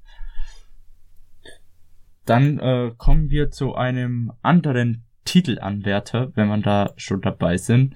Dann 2.26 2.60
äh, 2.60 2.92
kommen 2.98 3.30
wir 3.30 3.52
zu 3.52 3.76
einem 3.76 4.32
anderen 4.42 5.04
Titelanwärter, 5.26 6.32
wenn 6.36 6.48
man 6.48 6.62
da 6.62 6.94
schon 6.98 7.22
dabei 7.22 7.58
sind, 7.58 7.96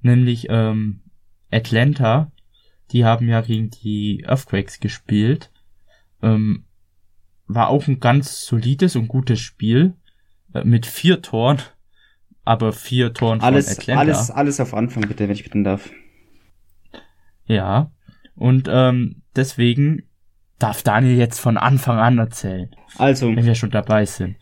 nämlich 0.00 0.46
ähm, 0.48 1.02
Atlanta. 1.50 2.32
Die 2.90 3.04
haben 3.04 3.28
ja 3.28 3.40
gegen 3.42 3.70
die 3.70 4.24
Earthquakes 4.26 4.80
gespielt. 4.80 5.50
Ähm, 6.22 6.64
war 7.46 7.68
auch 7.68 7.86
ein 7.86 8.00
ganz 8.00 8.44
solides 8.44 8.96
und 8.96 9.08
gutes 9.08 9.40
Spiel 9.40 9.94
äh, 10.54 10.64
mit 10.64 10.86
vier 10.86 11.22
Toren, 11.22 11.58
aber 12.44 12.72
vier 12.72 13.12
Toren 13.12 13.40
alles, 13.40 13.66
von 13.66 13.78
Atlanta. 13.78 14.00
Alles, 14.00 14.30
alles 14.30 14.60
auf 14.60 14.74
Anfang 14.74 15.06
bitte, 15.06 15.24
wenn 15.24 15.34
ich 15.34 15.44
bitten 15.44 15.64
darf. 15.64 15.90
Ja, 17.46 17.90
und 18.34 18.68
ähm, 18.70 19.22
deswegen 19.34 20.07
darf 20.58 20.82
Daniel 20.82 21.16
jetzt 21.16 21.38
von 21.38 21.56
Anfang 21.56 21.98
an 21.98 22.18
erzählen. 22.18 22.70
Also, 22.96 23.28
wenn 23.28 23.44
wir 23.44 23.54
schon 23.54 23.70
dabei 23.70 24.04
sind. 24.04 24.36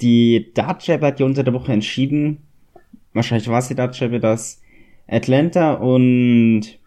Die 0.00 0.50
Dartjab 0.54 1.02
hat 1.02 1.20
ja 1.20 1.26
unter 1.26 1.44
der 1.44 1.52
Woche 1.52 1.72
entschieden, 1.72 2.38
wahrscheinlich 3.12 3.48
war 3.48 3.58
es 3.58 3.68
die 3.68 3.74
Dartjab, 3.74 4.18
dass 4.20 4.62
Atlanta 5.06 5.74
und 5.74 6.78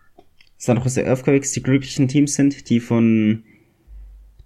San 0.58 0.78
Jose 0.78 1.06
Earthquakes 1.06 1.52
die 1.52 1.62
glücklichen 1.62 2.08
Teams 2.08 2.34
sind, 2.36 2.70
die 2.70 2.80
von 2.80 3.44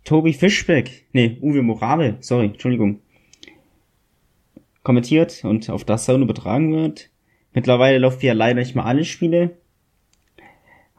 Tobi 0.04 0.34
Fischbeck, 0.34 1.06
nee, 1.14 1.38
Uwe 1.42 1.62
Morave, 1.62 2.18
sorry, 2.22 2.48
Entschuldigung, 2.48 3.02
kommentiert 4.84 5.44
und 5.44 5.70
auf 5.70 5.84
das 5.84 6.06
Zone 6.06 6.24
übertragen 6.24 6.74
wird. 6.74 7.10
Mittlerweile 7.54 7.98
laufen 8.00 8.26
ja 8.26 8.34
leider 8.34 8.60
nicht 8.60 8.74
mehr 8.74 8.86
alle 8.86 9.06
Spiele 9.06 9.58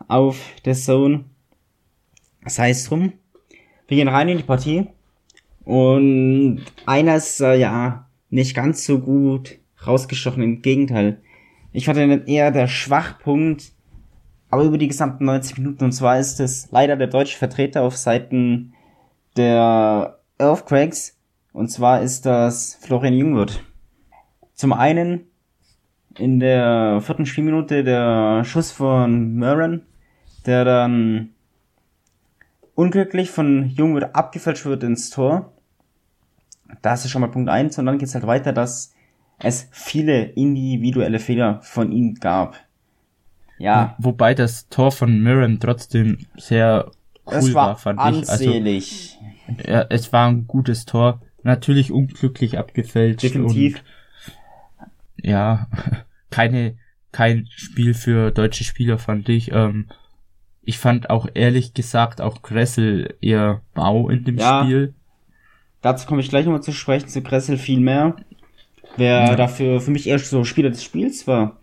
auf 0.09 0.55
der 0.65 0.75
Zone. 0.75 1.25
Das 2.45 2.59
heißt 2.59 2.91
drum, 2.91 3.13
wir 3.87 3.97
gehen 3.97 4.09
rein 4.09 4.29
in 4.29 4.39
die 4.39 4.45
Partie 4.45 4.87
und 5.65 6.63
einer 6.87 7.17
ist 7.17 7.41
äh, 7.41 7.57
ja 7.57 8.09
nicht 8.31 8.55
ganz 8.55 8.85
so 8.85 8.99
gut 9.01 9.59
rausgestochen, 9.87 10.43
im 10.43 10.63
Gegenteil. 10.63 11.21
Ich 11.73 11.87
ihn 11.89 12.27
eher 12.27 12.51
der 12.51 12.67
Schwachpunkt, 12.67 13.73
aber 14.51 14.65
über 14.65 14.79
die 14.79 14.89
gesamten 14.89 15.27
90 15.27 15.59
Minuten 15.59 15.85
und 15.85 15.93
zwar 15.93 16.19
ist 16.19 16.41
es 16.41 16.69
leider 16.71 16.97
der 16.97 17.07
deutsche 17.07 17.37
Vertreter 17.37 17.83
auf 17.83 17.97
Seiten 17.97 18.73
der 19.37 20.19
Earthquakes 20.39 21.19
und 21.53 21.69
zwar 21.69 22.03
ist 22.03 22.25
das 22.25 22.79
Florian 22.81 23.15
Jungwirth. 23.15 23.63
Zum 24.55 24.73
einen 24.73 25.27
in 26.19 26.41
der 26.41 27.01
vierten 27.01 27.27
Spielminute 27.27 27.85
der 27.85 28.45
Schuss 28.45 28.73
von 28.73 29.37
Murren, 29.37 29.87
der 30.47 30.65
dann 30.65 31.31
unglücklich 32.79 33.31
von 33.31 33.69
Jungwirth 33.71 34.15
abgefälscht 34.15 34.65
wird 34.65 34.85
ins 34.85 35.11
Tor. 35.11 35.53
Das 36.81 37.05
ist 37.05 37.11
schon 37.11 37.23
mal 37.23 37.27
Punkt 37.27 37.51
eins 37.51 37.77
und 37.77 37.87
dann 37.87 37.99
geht's 37.99 38.15
halt 38.15 38.27
weiter, 38.27 38.53
dass 38.53 38.95
es 39.41 39.69
viele 39.73 40.23
individuelle 40.23 41.19
Fehler 41.19 41.61
von 41.63 41.91
ihm 41.91 42.15
gab. 42.15 42.57
Ja. 43.59 43.97
Wobei 43.99 44.35
das 44.35 44.69
Tor 44.69 44.93
von 44.93 45.21
Mirren 45.21 45.59
trotzdem 45.59 46.19
sehr 46.37 46.93
cool 47.27 47.35
es 47.35 47.55
war, 47.55 47.69
war, 47.71 47.77
fand 47.79 47.99
ansehlich. 47.99 49.19
ich. 49.49 49.59
Also, 49.59 49.71
ja, 49.73 49.87
es 49.91 50.13
war 50.13 50.29
ein 50.29 50.47
gutes 50.47 50.87
Tor. 50.87 51.21
Natürlich 51.43 51.91
unglücklich 51.91 52.59
abgefälscht. 52.59 53.25
Definitiv. 53.25 53.83
Und, 54.77 55.27
ja, 55.27 55.67
keine, 56.31 56.77
kein 57.11 57.49
Spiel 57.51 57.95
für 57.95 58.31
deutsche 58.31 58.63
Spieler 58.63 58.99
fand 58.99 59.29
ich. 59.29 59.51
Ähm, 59.51 59.89
ich 60.69 60.79
fand 60.79 61.09
auch 61.09 61.27
ehrlich 61.33 61.73
gesagt 61.73 62.21
auch 62.21 62.43
Kressel 62.43 63.17
eher 63.23 63.63
Bau 63.73 64.11
in 64.11 64.25
dem 64.25 64.37
Ja. 64.37 64.63
Spiel. 64.63 64.93
Dazu 65.81 66.07
komme 66.07 66.21
ich 66.21 66.29
gleich 66.29 66.45
nochmal 66.45 66.63
zu 66.63 66.73
sprechen, 66.73 67.09
zu 67.09 67.23
Kressel 67.23 67.57
viel 67.57 67.81
mehr. 67.81 68.17
Wer 68.99 69.29
Ja. 69.31 69.35
dafür 69.37 69.81
für 69.81 69.91
mich 69.91 70.07
erst 70.07 70.29
so 70.29 70.45
Spieler 70.45 70.69
des 70.69 70.85
Spiels 70.85 71.27
war. 71.27 71.57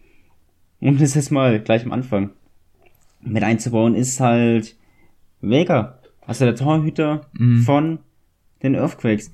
Und 0.79 0.99
das 1.01 1.15
ist 1.15 1.29
mal 1.29 1.59
gleich 1.59 1.85
am 1.85 1.91
Anfang 1.91 2.31
mit 3.21 3.43
einzubauen, 3.43 3.93
ist 3.93 4.19
halt 4.19 4.75
Vega. 5.39 5.99
Also 6.25 6.45
der 6.45 6.55
Torhüter 6.55 7.27
Mhm. 7.33 7.59
von 7.61 7.99
den 8.63 8.73
Earthquakes. 8.73 9.31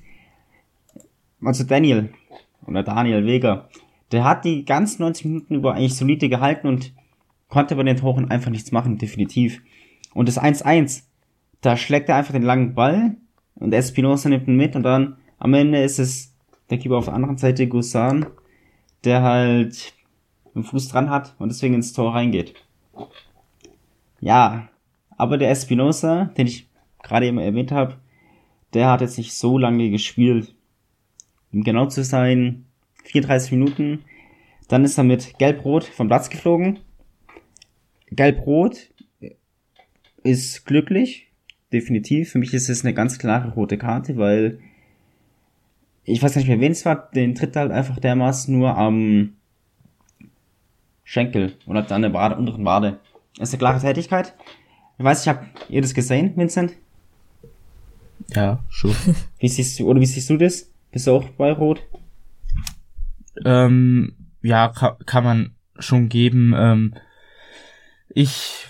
Also 1.42 1.64
Daniel 1.64 2.10
oder 2.66 2.82
Daniel 2.82 3.24
Vega. 3.24 3.68
Der 4.12 4.24
hat 4.24 4.44
die 4.44 4.66
ganzen 4.66 5.00
90 5.02 5.24
Minuten 5.24 5.54
über 5.54 5.74
eigentlich 5.74 5.94
solide 5.96 6.28
gehalten 6.28 6.66
und 6.68 6.92
konnte 7.52 7.76
bei 7.76 7.82
den 7.82 7.98
Toren 7.98 8.30
einfach 8.30 8.50
nichts 8.50 8.72
machen, 8.72 8.96
definitiv. 8.96 9.60
Und 10.14 10.26
das 10.26 10.40
1-1, 10.40 11.02
da 11.60 11.76
schlägt 11.76 12.08
er 12.08 12.16
einfach 12.16 12.32
den 12.32 12.42
langen 12.42 12.74
Ball 12.74 13.18
und 13.56 13.74
Espinosa 13.74 14.30
nimmt 14.30 14.48
ihn 14.48 14.56
mit 14.56 14.74
und 14.74 14.84
dann 14.84 15.18
am 15.38 15.52
Ende 15.52 15.82
ist 15.82 15.98
es 15.98 16.34
der 16.70 16.78
Keeper 16.78 16.96
auf 16.96 17.04
der 17.04 17.14
anderen 17.14 17.36
Seite, 17.36 17.68
Gusan, 17.68 18.24
der 19.04 19.20
halt 19.20 19.92
den 20.54 20.64
Fuß 20.64 20.88
dran 20.88 21.10
hat 21.10 21.34
und 21.38 21.50
deswegen 21.50 21.74
ins 21.74 21.92
Tor 21.92 22.14
reingeht. 22.14 22.54
Ja, 24.20 24.70
aber 25.18 25.36
der 25.36 25.50
Espinosa, 25.50 26.30
den 26.38 26.46
ich 26.46 26.70
gerade 27.02 27.26
eben 27.26 27.36
erwähnt 27.36 27.70
habe, 27.70 27.98
der 28.72 28.88
hat 28.88 29.02
jetzt 29.02 29.18
nicht 29.18 29.34
so 29.34 29.58
lange 29.58 29.90
gespielt. 29.90 30.54
Um 31.52 31.64
genau 31.64 31.84
zu 31.84 32.02
sein, 32.02 32.64
34 33.04 33.52
Minuten. 33.52 34.04
Dann 34.68 34.86
ist 34.86 34.96
er 34.96 35.04
mit 35.04 35.38
Gelb-Rot 35.38 35.84
vom 35.84 36.08
Platz 36.08 36.30
geflogen. 36.30 36.78
Gelb-Rot 38.14 38.90
ist 40.22 40.64
glücklich, 40.66 41.32
definitiv. 41.72 42.30
Für 42.30 42.38
mich 42.38 42.54
ist 42.54 42.68
es 42.68 42.84
eine 42.84 42.94
ganz 42.94 43.18
klare 43.18 43.52
rote 43.52 43.78
Karte, 43.78 44.16
weil 44.16 44.60
ich 46.04 46.22
weiß 46.22 46.36
nicht 46.36 46.48
mehr, 46.48 46.60
wen 46.60 46.72
es 46.72 46.84
war, 46.84 47.10
den 47.10 47.34
tritt 47.34 47.56
halt 47.56 47.70
einfach 47.70 47.98
dermaßen 47.98 48.56
nur 48.56 48.76
am 48.76 49.34
Schenkel 51.04 51.56
oder 51.66 51.90
an 51.90 52.02
der 52.02 52.12
Wade, 52.12 52.36
unteren 52.36 52.64
Wade. 52.64 53.00
Das 53.36 53.48
ist 53.48 53.54
eine 53.54 53.58
klare 53.58 53.80
Tätigkeit. 53.80 54.34
Ich 54.98 55.04
weiß, 55.04 55.22
ich 55.22 55.28
habe 55.28 55.46
ihr 55.68 55.82
das 55.82 55.94
gesehen, 55.94 56.36
Vincent. 56.36 56.74
Ja, 58.34 58.62
schon. 58.68 58.94
Wie 59.38 59.48
siehst 59.48 59.78
du, 59.78 59.88
oder 59.88 60.00
wie 60.00 60.06
siehst 60.06 60.30
du 60.30 60.36
das? 60.36 60.70
Bist 60.90 61.06
du 61.06 61.12
auch 61.12 61.28
bei 61.30 61.52
Rot? 61.52 61.82
ähm, 63.44 64.14
ja, 64.42 64.68
kann, 64.68 64.96
kann 65.06 65.24
man 65.24 65.54
schon 65.78 66.08
geben. 66.08 66.54
Ähm, 66.56 66.94
ich, 68.14 68.68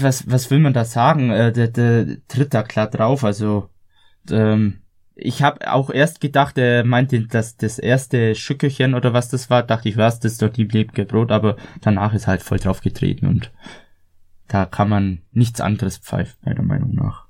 was, 0.00 0.30
was 0.30 0.50
will 0.50 0.58
man 0.58 0.72
da 0.72 0.84
sagen? 0.84 1.30
Äh, 1.30 1.52
der, 1.52 1.68
der 1.68 2.26
tritt 2.28 2.54
da 2.54 2.62
klar 2.62 2.88
drauf. 2.88 3.24
Also, 3.24 3.68
ähm, 4.30 4.80
ich 5.14 5.42
habe 5.42 5.72
auch 5.72 5.88
erst 5.90 6.20
gedacht, 6.20 6.58
er 6.58 6.84
meinte 6.84 7.26
dass 7.26 7.56
das 7.56 7.78
erste 7.78 8.34
Schückerchen 8.34 8.94
oder 8.94 9.14
was 9.14 9.30
das 9.30 9.48
war, 9.48 9.62
dachte 9.62 9.88
ich, 9.88 9.96
was, 9.96 10.20
das 10.20 10.32
ist 10.32 10.42
doch 10.42 10.50
die 10.50 10.66
Brot, 10.66 11.32
aber 11.32 11.56
danach 11.80 12.12
ist 12.12 12.26
halt 12.26 12.42
voll 12.42 12.58
drauf 12.58 12.82
getreten 12.82 13.26
und 13.26 13.50
da 14.46 14.66
kann 14.66 14.90
man 14.90 15.22
nichts 15.32 15.60
anderes 15.60 15.96
pfeifen, 15.96 16.36
meiner 16.44 16.62
Meinung 16.62 16.94
nach. 16.94 17.26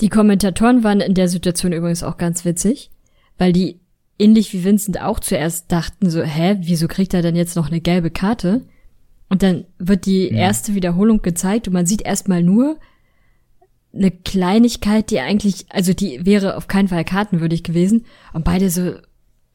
Die 0.00 0.10
Kommentatoren 0.10 0.84
waren 0.84 1.00
in 1.00 1.14
der 1.14 1.28
Situation 1.28 1.72
übrigens 1.72 2.02
auch 2.02 2.18
ganz 2.18 2.44
witzig, 2.44 2.90
weil 3.38 3.52
die 3.54 3.80
ähnlich 4.18 4.52
wie 4.52 4.64
Vincent 4.64 5.00
auch 5.00 5.20
zuerst 5.20 5.70
dachten 5.72 6.10
so, 6.10 6.22
hä, 6.22 6.56
wieso 6.60 6.88
kriegt 6.88 7.14
er 7.14 7.22
denn 7.22 7.36
jetzt 7.36 7.56
noch 7.56 7.68
eine 7.68 7.80
gelbe 7.80 8.10
Karte? 8.10 8.62
Und 9.28 9.42
dann 9.42 9.64
wird 9.78 10.06
die 10.06 10.30
Mhm. 10.30 10.36
erste 10.36 10.74
Wiederholung 10.74 11.22
gezeigt 11.22 11.66
und 11.66 11.74
man 11.74 11.86
sieht 11.86 12.02
erstmal 12.02 12.42
nur 12.42 12.76
eine 13.92 14.10
Kleinigkeit, 14.10 15.10
die 15.10 15.20
eigentlich, 15.20 15.66
also 15.70 15.92
die 15.92 16.24
wäre 16.26 16.56
auf 16.56 16.66
keinen 16.68 16.88
Fall 16.88 17.04
kartenwürdig 17.04 17.62
gewesen 17.62 18.04
und 18.32 18.44
beide 18.44 18.68
so 18.70 18.94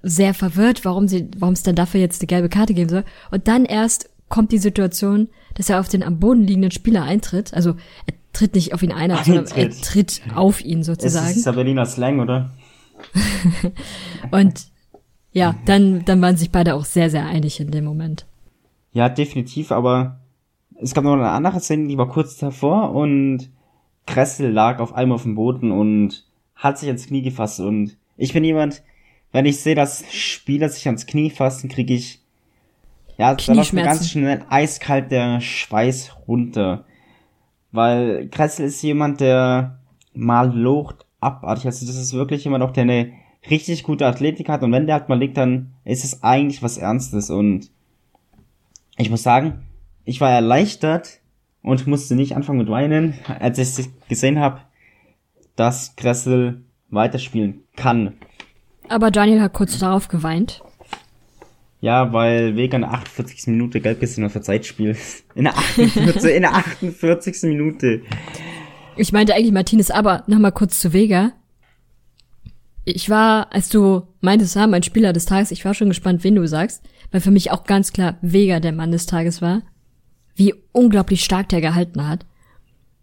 sehr 0.01 0.33
verwirrt, 0.33 0.85
warum 0.85 1.07
sie, 1.09 1.27
warum 1.37 1.53
es 1.53 1.63
dann 1.63 1.75
dafür 1.75 1.99
jetzt 1.99 2.21
eine 2.21 2.27
gelbe 2.27 2.47
Karte 2.49 2.73
geben 2.73 2.89
soll. 2.89 3.03
Und 3.31 3.47
dann 3.49 3.65
erst 3.65 4.09
kommt 4.29 4.51
die 4.51 4.57
Situation, 4.57 5.27
dass 5.55 5.69
er 5.69 5.79
auf 5.79 5.89
den 5.89 6.03
am 6.03 6.19
Boden 6.19 6.43
liegenden 6.47 6.71
Spieler 6.71 7.03
eintritt. 7.03 7.53
Also 7.53 7.71
er 8.05 8.13
tritt 8.31 8.55
nicht 8.55 8.73
auf 8.73 8.81
ihn 8.81 8.93
ein, 8.93 9.11
sondern 9.25 9.45
er 9.47 9.69
tritt 9.71 10.21
auf 10.35 10.63
ihn 10.63 10.83
sozusagen. 10.83 11.31
ist 11.35 11.45
der 11.45 11.51
Berliner 11.53 11.85
Slang, 11.85 12.19
oder? 12.21 12.51
Und 14.31 14.67
ja, 15.31 15.55
dann, 15.65 16.03
dann 16.05 16.21
waren 16.21 16.37
sich 16.37 16.51
beide 16.51 16.75
auch 16.75 16.85
sehr, 16.85 17.09
sehr 17.09 17.25
einig 17.25 17.59
in 17.59 17.71
dem 17.71 17.85
Moment. 17.85 18.25
Ja, 18.91 19.09
definitiv, 19.09 19.71
aber 19.71 20.19
es 20.81 20.93
gab 20.93 21.03
noch 21.03 21.13
eine 21.13 21.29
andere 21.29 21.59
Szene, 21.59 21.87
die 21.87 21.97
war 21.97 22.09
kurz 22.09 22.37
davor 22.37 22.93
und 22.93 23.49
Kressel 24.05 24.51
lag 24.51 24.79
auf 24.79 24.93
einmal 24.93 25.15
auf 25.15 25.23
dem 25.23 25.35
Boden 25.35 25.71
und 25.71 26.25
hat 26.55 26.79
sich 26.79 26.87
ans 26.87 27.05
Knie 27.05 27.21
gefasst 27.21 27.59
und 27.59 27.97
ich 28.17 28.33
bin 28.33 28.43
jemand, 28.43 28.81
wenn 29.31 29.45
ich 29.45 29.59
sehe, 29.59 29.75
dass 29.75 30.03
Spieler 30.11 30.69
sich 30.69 30.87
ans 30.87 31.05
Knie 31.05 31.29
fassen, 31.29 31.69
kriege 31.69 31.93
ich 31.93 32.19
ja, 33.19 33.35
da 33.35 33.53
läuft 33.53 33.73
mir 33.73 33.83
ganz 33.83 34.09
schnell 34.09 34.45
eiskalt 34.49 35.11
der 35.11 35.41
Schweiß 35.41 36.15
runter. 36.25 36.85
Weil 37.73 38.29
Kressel 38.29 38.65
ist 38.65 38.81
jemand, 38.81 39.19
der 39.19 39.81
mal 40.13 40.57
locht 40.57 41.05
abartig. 41.19 41.65
Also 41.65 41.85
das 41.85 41.95
ist 41.95 42.13
wirklich 42.13 42.43
jemand 42.43 42.63
auch, 42.63 42.71
der 42.71 42.83
eine 42.83 43.13
richtig 43.49 43.83
gute 43.83 44.05
Athletik 44.05 44.49
hat 44.49 44.63
und 44.63 44.71
wenn 44.71 44.85
der 44.85 44.95
halt 44.95 45.09
mal 45.09 45.17
liegt, 45.17 45.37
dann 45.37 45.73
ist 45.85 46.03
es 46.03 46.23
eigentlich 46.23 46.61
was 46.61 46.77
Ernstes 46.77 47.29
und 47.29 47.69
ich 48.97 49.09
muss 49.09 49.23
sagen, 49.23 49.65
ich 50.03 50.19
war 50.19 50.31
erleichtert 50.31 51.21
und 51.61 51.87
musste 51.87 52.15
nicht 52.15 52.35
anfangen 52.35 52.59
mit 52.59 52.69
weinen, 52.69 53.13
als 53.39 53.57
ich 53.57 53.79
es 53.79 53.89
gesehen 54.07 54.39
habe, 54.39 54.61
dass 55.55 55.95
Gressel 55.95 56.63
weiterspielen 56.89 57.63
kann. 57.75 58.13
Aber 58.87 59.11
Daniel 59.11 59.41
hat 59.41 59.53
kurz 59.53 59.77
darauf 59.77 60.07
geweint. 60.07 60.63
Ja, 61.81 62.11
weil 62.11 62.57
Vega 62.57 62.75
in 62.75 62.81
der 62.81 62.91
48. 62.91 63.47
Minute 63.47 63.79
gelb 63.79 64.01
gesehen 64.01 64.25
hat 64.25 64.33
für 64.33 64.41
Zeitspiel. 64.41 64.97
In 65.35 65.45
der 65.45 65.57
48. 65.57 66.35
in 66.35 66.41
der 66.41 66.55
48. 66.55 67.43
Minute. 67.43 68.01
Ich 68.99 69.11
meinte 69.13 69.33
eigentlich 69.33 69.51
Martinez, 69.53 69.91
aber 69.91 70.23
nochmal 70.27 70.51
kurz 70.51 70.79
zu 70.79 70.91
Vega. 70.93 71.31
Ich 72.85 73.09
war, 73.09 73.53
als 73.53 73.69
du 73.69 74.03
meintest, 74.21 74.57
ah, 74.57 74.67
mein 74.67 74.83
Spieler 74.83 75.13
des 75.13 75.25
Tages, 75.25 75.51
ich 75.51 75.63
war 75.63 75.73
schon 75.73 75.89
gespannt, 75.89 76.23
wen 76.23 76.35
du 76.35 76.47
sagst, 76.47 76.83
weil 77.11 77.21
für 77.21 77.31
mich 77.31 77.51
auch 77.51 77.63
ganz 77.65 77.93
klar 77.93 78.17
Vega 78.21 78.59
der 78.59 78.71
Mann 78.71 78.91
des 78.91 79.05
Tages 79.05 79.41
war. 79.41 79.61
Wie 80.35 80.53
unglaublich 80.71 81.23
stark 81.23 81.49
der 81.49 81.61
gehalten 81.61 82.07
hat. 82.07 82.25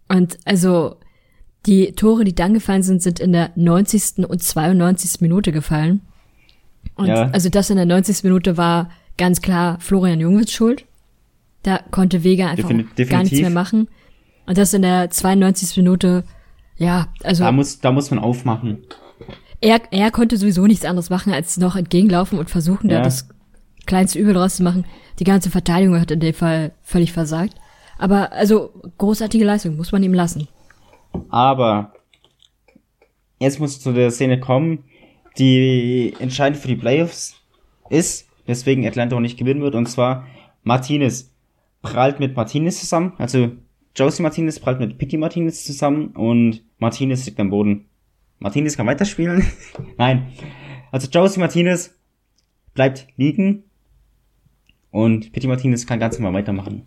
Und 0.08 0.38
also, 0.44 0.96
die 1.66 1.92
Tore, 1.92 2.24
die 2.24 2.34
dann 2.34 2.54
gefallen 2.54 2.82
sind, 2.82 3.02
sind 3.02 3.20
in 3.20 3.32
der 3.32 3.50
90. 3.56 4.26
und 4.26 4.42
92. 4.42 5.20
Minute 5.20 5.52
gefallen. 5.52 6.00
Und 6.94 7.06
Ja. 7.06 7.30
also 7.30 7.48
das 7.48 7.70
in 7.70 7.76
der 7.76 7.86
90. 7.86 8.22
Minute 8.24 8.56
war 8.56 8.90
ganz 9.18 9.40
klar 9.40 9.78
Florian 9.80 10.20
Jungwitz 10.20 10.52
schuld. 10.52 10.84
Da 11.62 11.80
konnte 11.90 12.22
Vega 12.22 12.48
einfach 12.48 12.70
Defini- 12.70 13.06
gar 13.08 13.22
nichts 13.22 13.40
mehr 13.40 13.50
machen. 13.50 13.88
Und 14.46 14.56
das 14.58 14.72
in 14.74 14.82
der 14.82 15.10
92. 15.10 15.76
Minute, 15.78 16.24
ja, 16.76 17.08
also 17.24 17.44
Da 17.44 17.52
muss, 17.52 17.80
da 17.80 17.90
muss 17.92 18.10
man 18.10 18.18
aufmachen. 18.20 18.78
er, 19.60 19.80
er 19.90 20.10
konnte 20.10 20.36
sowieso 20.36 20.66
nichts 20.66 20.84
anderes 20.84 21.10
machen, 21.10 21.32
als 21.32 21.56
noch 21.56 21.76
entgegenlaufen 21.76 22.38
und 22.38 22.50
versuchen, 22.50 22.88
da 22.88 22.96
Ja. 22.96 23.02
das 23.02 23.28
kleinste 23.86 24.18
Übel 24.18 24.34
draus 24.34 24.56
zu 24.56 24.62
machen. 24.62 24.84
Die 25.18 25.24
ganze 25.24 25.50
Verteidigung 25.50 25.98
hat 26.00 26.10
in 26.10 26.20
dem 26.20 26.34
Fall 26.34 26.72
völlig 26.82 27.12
versagt. 27.12 27.54
Aber 27.98 28.32
also 28.32 28.70
großartige 28.98 29.44
Leistung, 29.44 29.76
muss 29.76 29.92
man 29.92 30.02
ihm 30.02 30.12
lassen. 30.14 30.48
Aber 31.30 31.92
jetzt 33.38 33.58
muss 33.58 33.80
zu 33.80 33.92
der 33.92 34.10
Szene 34.10 34.38
kommen, 34.38 34.84
die 35.38 36.14
entscheidend 36.18 36.60
für 36.60 36.68
die 36.68 36.76
Playoffs 36.76 37.36
ist, 37.90 38.26
weswegen 38.46 38.86
Atlanta 38.86 39.16
auch 39.16 39.20
nicht 39.20 39.38
gewinnen 39.38 39.62
wird, 39.62 39.74
und 39.74 39.86
zwar 39.86 40.26
Martinez 40.62 41.30
prallt 41.82 42.20
mit 42.20 42.36
Martinez 42.36 42.80
zusammen, 42.80 43.12
also 43.18 43.50
Josie 43.96 44.22
Martinez 44.22 44.60
prallt 44.60 44.78
mit 44.78 44.98
Pitti 44.98 45.16
Martinez 45.16 45.64
zusammen 45.64 46.08
und 46.08 46.62
Martinez 46.78 47.24
liegt 47.24 47.40
am 47.40 47.48
Boden. 47.48 47.86
Martinez 48.38 48.76
kann 48.76 48.86
weiterspielen? 48.86 49.46
Nein. 49.96 50.26
Also 50.92 51.08
Josie 51.08 51.40
Martinez 51.40 51.98
bleibt 52.74 53.08
liegen 53.16 53.64
und 54.90 55.32
Pitti 55.32 55.46
Martinez 55.46 55.86
kann 55.86 55.98
ganz 55.98 56.18
normal 56.18 56.42
weitermachen. 56.42 56.82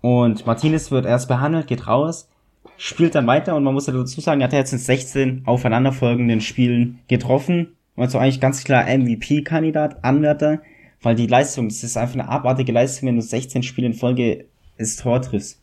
Und 0.00 0.44
Martinez 0.44 0.90
wird 0.90 1.06
erst 1.06 1.28
behandelt, 1.28 1.68
geht 1.68 1.86
raus, 1.86 2.28
spielt 2.76 3.14
dann 3.14 3.28
weiter 3.28 3.54
und 3.54 3.62
man 3.62 3.74
muss 3.74 3.84
dazu 3.84 4.20
sagen, 4.20 4.40
er 4.40 4.48
hat 4.48 4.52
jetzt 4.52 4.72
in 4.72 4.78
16 4.80 5.42
aufeinanderfolgenden 5.46 6.40
Spielen 6.40 6.98
getroffen. 7.06 7.76
Also 7.96 8.18
eigentlich 8.18 8.40
ganz 8.40 8.64
klar 8.64 8.86
MVP-Kandidat, 8.86 10.04
Anwärter, 10.04 10.62
weil 11.00 11.14
die 11.14 11.26
Leistung, 11.28 11.68
das 11.68 11.84
ist 11.84 11.96
einfach 11.96 12.14
eine 12.14 12.28
abartige 12.28 12.72
Leistung, 12.72 13.08
wenn 13.08 13.16
du 13.16 13.22
16 13.22 13.62
Spiele 13.62 13.86
in 13.86 13.94
Folge 13.94 14.46
ins 14.76 14.96
Tor 14.96 15.22
triffst. 15.22 15.62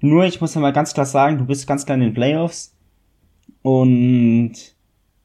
Nur, 0.00 0.24
ich 0.24 0.40
muss 0.40 0.54
ja 0.54 0.60
mal 0.60 0.72
ganz 0.72 0.94
klar 0.94 1.06
sagen, 1.06 1.38
du 1.38 1.44
bist 1.46 1.66
ganz 1.66 1.84
klar 1.84 1.96
in 1.96 2.02
den 2.02 2.14
Playoffs 2.14 2.74
und 3.62 4.52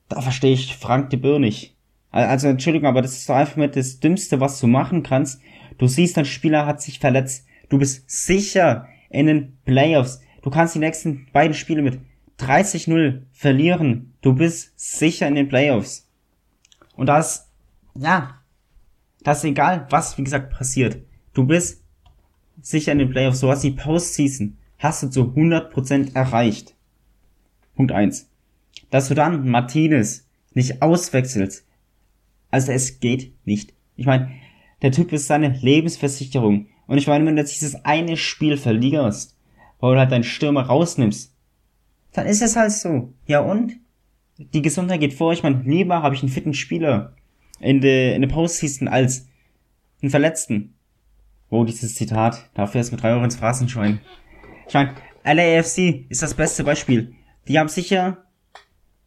da 0.09 0.21
verstehe 0.21 0.53
ich 0.53 0.75
Frank 0.75 1.09
de 1.09 1.19
Boer 1.19 1.39
nicht. 1.39 1.75
Al- 2.11 2.25
Also 2.27 2.47
Entschuldigung, 2.47 2.87
aber 2.87 3.01
das 3.01 3.13
ist 3.17 3.29
doch 3.29 3.35
einfach 3.35 3.55
mit 3.57 3.75
das 3.75 3.99
Dümmste, 3.99 4.39
was 4.39 4.59
du 4.59 4.67
machen 4.67 5.03
kannst. 5.03 5.41
Du 5.77 5.87
siehst, 5.87 6.17
ein 6.17 6.25
Spieler 6.25 6.65
hat 6.65 6.81
sich 6.81 6.99
verletzt. 6.99 7.45
Du 7.69 7.77
bist 7.77 8.09
sicher 8.09 8.87
in 9.09 9.27
den 9.27 9.57
Playoffs. 9.65 10.21
Du 10.41 10.49
kannst 10.49 10.75
die 10.75 10.79
nächsten 10.79 11.27
beiden 11.31 11.53
Spiele 11.53 11.81
mit 11.81 11.99
30-0 12.39 13.21
verlieren. 13.31 14.13
Du 14.21 14.33
bist 14.33 14.73
sicher 14.75 15.27
in 15.27 15.35
den 15.35 15.47
Playoffs. 15.49 16.07
Und 16.95 17.07
das, 17.07 17.49
ja, 17.95 18.39
das 19.23 19.39
ist 19.39 19.45
egal, 19.45 19.87
was, 19.89 20.17
wie 20.17 20.23
gesagt, 20.23 20.51
passiert. 20.53 20.97
Du 21.33 21.45
bist 21.45 21.83
sicher 22.61 22.91
in 22.91 22.99
den 22.99 23.09
Playoffs. 23.09 23.39
Du 23.39 23.49
hast 23.49 23.63
die 23.63 23.71
Postseason, 23.71 24.57
hast 24.83 25.01
du 25.01 25.09
zu 25.09 25.21
100% 25.23 26.13
erreicht. 26.13 26.75
Punkt 27.75 27.91
eins. 27.91 28.29
Dass 28.89 29.07
du 29.07 29.15
dann 29.15 29.47
Martinez 29.49 30.27
nicht 30.53 30.81
auswechselst, 30.81 31.65
also 32.51 32.71
es 32.71 32.99
geht 32.99 33.33
nicht. 33.45 33.73
Ich 33.95 34.05
meine, 34.05 34.29
der 34.83 34.91
Typ 34.91 35.11
ist 35.13 35.27
seine 35.27 35.57
Lebensversicherung. 35.59 36.67
Und 36.85 36.97
ich 36.97 37.07
meine, 37.07 37.25
wenn 37.25 37.35
du 37.35 37.41
jetzt 37.41 37.55
dieses 37.55 37.83
eine 37.85 38.17
Spiel 38.17 38.57
verlierst, 38.57 39.35
wo 39.79 39.91
du 39.91 39.97
halt 39.97 40.11
deinen 40.11 40.23
Stürmer 40.23 40.63
rausnimmst, 40.63 41.33
dann 42.11 42.27
ist 42.27 42.43
es 42.43 42.55
halt 42.55 42.71
so. 42.71 43.13
Ja 43.25 43.39
und? 43.39 43.77
Die 44.37 44.61
Gesundheit 44.61 44.99
geht 44.99 45.13
vor. 45.13 45.33
Ich 45.33 45.43
meine, 45.43 45.63
lieber 45.63 46.03
habe 46.03 46.13
ich 46.13 46.21
einen 46.21 46.31
fitten 46.31 46.53
Spieler 46.53 47.15
in 47.59 47.81
der 47.81 48.15
in 48.15 48.21
der 48.21 48.29
Postseason 48.29 48.87
als 48.87 49.27
einen 50.01 50.11
Verletzten. 50.11 50.75
Oh, 51.49 51.63
dieses 51.63 51.95
Zitat. 51.95 52.49
Dafür 52.53 52.81
ist 52.81 52.91
mit 52.91 53.01
drei 53.01 53.13
Euro 53.13 53.23
ins 53.23 53.37
Phrasenschwein. 53.37 53.99
Ich 54.67 54.73
meine, 54.73 54.95
LAFC 55.23 56.05
ist 56.09 56.23
das 56.23 56.33
beste 56.33 56.63
Beispiel. 56.63 57.13
Die 57.47 57.59
haben 57.59 57.69
sicher 57.69 58.25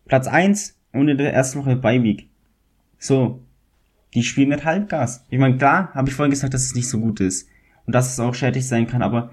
Platz 0.06 0.26
1 0.26 0.78
und 0.92 1.08
in 1.08 1.18
der 1.18 1.32
ersten 1.32 1.60
Woche 1.60 1.76
Beiweek. 1.76 2.28
So. 2.98 3.42
Die 4.14 4.22
spielen 4.22 4.48
mit 4.48 4.64
Halbgas. 4.64 5.26
Ich 5.28 5.38
meine, 5.38 5.58
klar, 5.58 5.92
habe 5.92 6.08
ich 6.08 6.14
vorhin 6.14 6.30
gesagt, 6.30 6.54
dass 6.54 6.64
es 6.64 6.74
nicht 6.74 6.88
so 6.88 6.98
gut 6.98 7.20
ist. 7.20 7.48
Und 7.84 7.94
dass 7.94 8.10
es 8.10 8.20
auch 8.20 8.34
schädlich 8.34 8.66
sein 8.66 8.86
kann, 8.86 9.02
aber 9.02 9.30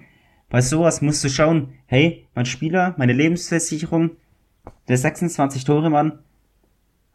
bei 0.50 0.62
sowas 0.62 1.02
musst 1.02 1.24
du 1.24 1.30
schauen, 1.30 1.74
hey, 1.88 2.28
mein 2.36 2.46
Spieler, 2.46 2.94
meine 2.98 3.14
Lebensversicherung, 3.14 4.12
der 4.88 4.98
26 4.98 5.64
Tore 5.64 5.90
Mann, 5.90 6.20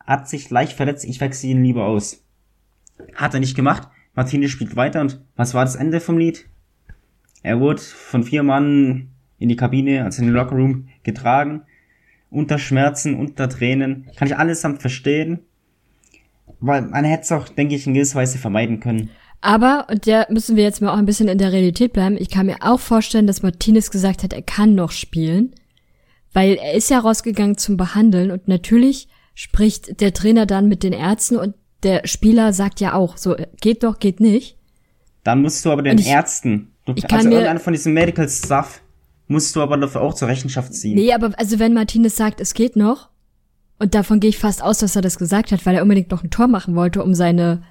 hat 0.05 0.29
sich 0.29 0.51
leicht 0.51 0.73
verletzt, 0.73 1.05
ich 1.05 1.21
wechsle 1.21 1.51
ihn 1.51 1.63
lieber 1.63 1.85
aus. 1.85 2.25
Hat 3.15 3.35
er 3.35 3.41
nicht 3.41 3.55
gemacht. 3.55 3.89
Martinez 4.15 4.51
spielt 4.51 4.75
weiter 4.75 5.01
und 5.01 5.21
was 5.37 5.55
war 5.55 5.65
das 5.65 5.77
Ende 5.77 6.01
vom 6.01 6.19
Lied? 6.19 6.49
Er 7.43 7.61
wurde 7.61 7.80
von 7.80 8.22
vier 8.24 8.43
Mann 8.43 9.09
in 9.39 9.49
die 9.49 9.57
Kabine, 9.57 10.05
also 10.05 10.20
in 10.22 10.28
den 10.28 10.34
Lockerroom, 10.34 10.89
getragen. 11.03 11.62
Unter 12.30 12.59
Schmerzen, 12.59 13.14
unter 13.14 13.49
Tränen. 13.49 14.09
Kann 14.16 14.28
ich 14.28 14.36
allesamt 14.36 14.80
verstehen. 14.80 15.41
Weil 16.61 16.82
man 16.82 17.05
hätte 17.05 17.22
es 17.22 17.32
auch, 17.32 17.49
denke 17.49 17.74
ich, 17.74 17.86
in 17.86 17.95
gewisser 17.95 18.18
Weise 18.18 18.39
vermeiden 18.39 18.80
können. 18.80 19.11
Aber, 19.41 19.86
und 19.89 20.07
da 20.07 20.26
müssen 20.30 20.57
wir 20.57 20.64
jetzt 20.64 20.82
mal 20.82 20.93
auch 20.93 20.99
ein 20.99 21.07
bisschen 21.07 21.28
in 21.28 21.39
der 21.39 21.53
Realität 21.53 21.93
bleiben, 21.93 22.16
ich 22.18 22.28
kann 22.28 22.47
mir 22.47 22.57
auch 22.61 22.80
vorstellen, 22.80 23.28
dass 23.28 23.43
Martinez 23.43 23.91
gesagt 23.91 24.24
hat, 24.24 24.32
er 24.32 24.43
kann 24.43 24.74
noch 24.74 24.91
spielen, 24.91 25.55
weil 26.32 26.55
er 26.57 26.74
ist 26.74 26.91
ja 26.91 26.99
rausgegangen 26.99 27.57
zum 27.57 27.76
Behandeln 27.76 28.32
und 28.32 28.49
natürlich 28.49 29.07
spricht 29.34 30.01
der 30.01 30.12
Trainer 30.12 30.45
dann 30.45 30.66
mit 30.66 30.82
den 30.82 30.93
Ärzten 30.93 31.36
und 31.36 31.55
der 31.84 32.05
Spieler 32.09 32.53
sagt 32.53 32.80
ja 32.80 32.95
auch, 32.95 33.16
so, 33.16 33.36
geht 33.61 33.84
doch, 33.84 34.01
geht 34.01 34.18
nicht. 34.18 34.57
Dann 35.22 35.41
musst 35.43 35.64
du 35.64 35.70
aber 35.70 35.82
den 35.82 35.99
ich- 35.99 36.09
Ärzten, 36.09 36.72
ich 36.97 37.07
kann 37.07 37.18
also 37.18 37.28
mir- 37.28 37.34
irgendeiner 37.36 37.61
von 37.61 37.72
diesem 37.72 37.93
Medical 37.95 38.28
Stuff, 38.28 38.80
musst 39.26 39.55
du 39.55 39.61
aber 39.61 39.76
dafür 39.76 40.01
auch 40.01 40.14
zur 40.14 40.28
Rechenschaft 40.28 40.72
ziehen. 40.74 40.95
Nee, 40.95 41.12
aber 41.12 41.32
also 41.39 41.59
wenn 41.59 41.74
Martinez 41.74 42.16
sagt, 42.16 42.41
es 42.41 42.55
geht 42.55 42.76
noch, 42.76 43.09
und 43.78 43.95
davon 43.95 44.18
gehe 44.20 44.30
ich 44.30 44.39
fast 44.39 44.62
aus, 44.62 44.78
dass 44.78 44.97
er 44.97 45.03
das 45.03 45.18
gesagt 45.18 45.53
hat, 45.53 45.64
weil 45.66 45.76
er 45.76 45.82
unbedingt 45.82 46.11
noch 46.11 46.24
ein 46.24 46.30
Tor 46.30 46.49
machen 46.49 46.74
wollte, 46.74 47.03
um 47.05 47.14
seine, 47.14 47.62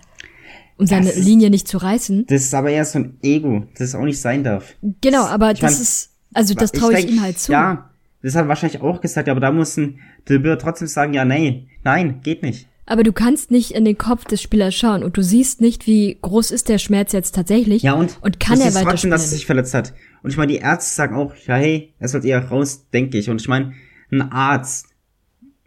um 0.77 0.85
seine 0.87 1.09
ist- 1.09 1.25
Linie 1.25 1.49
nicht 1.49 1.67
zu 1.67 1.77
reißen. 1.77 2.25
Das 2.27 2.43
ist 2.43 2.53
aber 2.53 2.69
eher 2.69 2.85
so 2.85 2.99
ein 2.99 3.17
Ego, 3.23 3.63
das 3.77 3.93
auch 3.95 4.03
nicht 4.03 4.21
sein 4.21 4.43
darf. 4.43 4.75
Genau, 5.01 5.23
aber 5.25 5.51
Ich 5.51 5.59
das 5.59 5.73
mein, 5.73 5.81
ist, 5.81 6.09
also 6.33 6.53
das 6.53 6.71
traue 6.71 6.93
ich, 6.93 6.99
denk, 7.05 7.11
ihm 7.11 7.21
halt 7.21 7.39
zu. 7.39 7.51
Ja, 7.51 7.89
das 8.21 8.35
hat 8.35 8.45
er 8.45 8.47
wahrscheinlich 8.47 8.81
auch 8.81 9.01
gesagt, 9.01 9.27
aber 9.27 9.39
da 9.39 9.51
muss 9.51 9.75
ein 9.77 9.99
De 10.29 10.37
Boer 10.37 10.57
trotzdem 10.59 10.87
sagen, 10.87 11.13
ja, 11.13 11.25
nee, 11.25 11.67
nein, 11.83 12.21
geht 12.23 12.41
nicht. 12.43 12.67
Aber 12.89 13.03
du 13.03 13.11
kannst 13.11 13.51
nicht 13.51 13.71
in 13.71 13.83
den 13.83 13.97
Kopf 13.97 14.23
des 14.23 14.41
Spielers 14.41 14.73
schauen 14.73 15.03
und 15.03 15.17
du 15.17 15.21
siehst 15.21 15.59
nicht, 15.59 15.87
wie 15.87 16.17
groß 16.21 16.51
ist 16.51 16.69
der 16.69 16.77
Schmerz 16.77 17.11
jetzt 17.11 17.35
tatsächlich. 17.35 17.83
Ja, 17.83 17.93
und, 17.93 18.17
und 18.21 18.39
kann 18.39 18.57
du 18.57 18.63
er 18.63 18.71
siehst 18.71 18.83
trotzdem, 18.83 19.11
dass 19.11 19.23
er 19.23 19.27
sich 19.37 19.45
verletzt 19.45 19.73
hat. 19.73 19.93
Und 20.23 20.31
ich 20.31 20.37
meine, 20.37 20.53
die 20.53 20.59
Ärzte 20.59 20.95
sagen 20.95 21.15
auch, 21.15 21.35
ja, 21.45 21.55
hey, 21.55 21.93
er 21.99 22.07
sollte 22.07 22.27
eher 22.29 22.45
raus, 22.47 22.87
denke 22.93 23.17
ich. 23.17 23.29
Und 23.29 23.41
ich 23.41 23.49
meine, 23.49 23.73
ein 24.09 24.21
Arzt, 24.21 24.87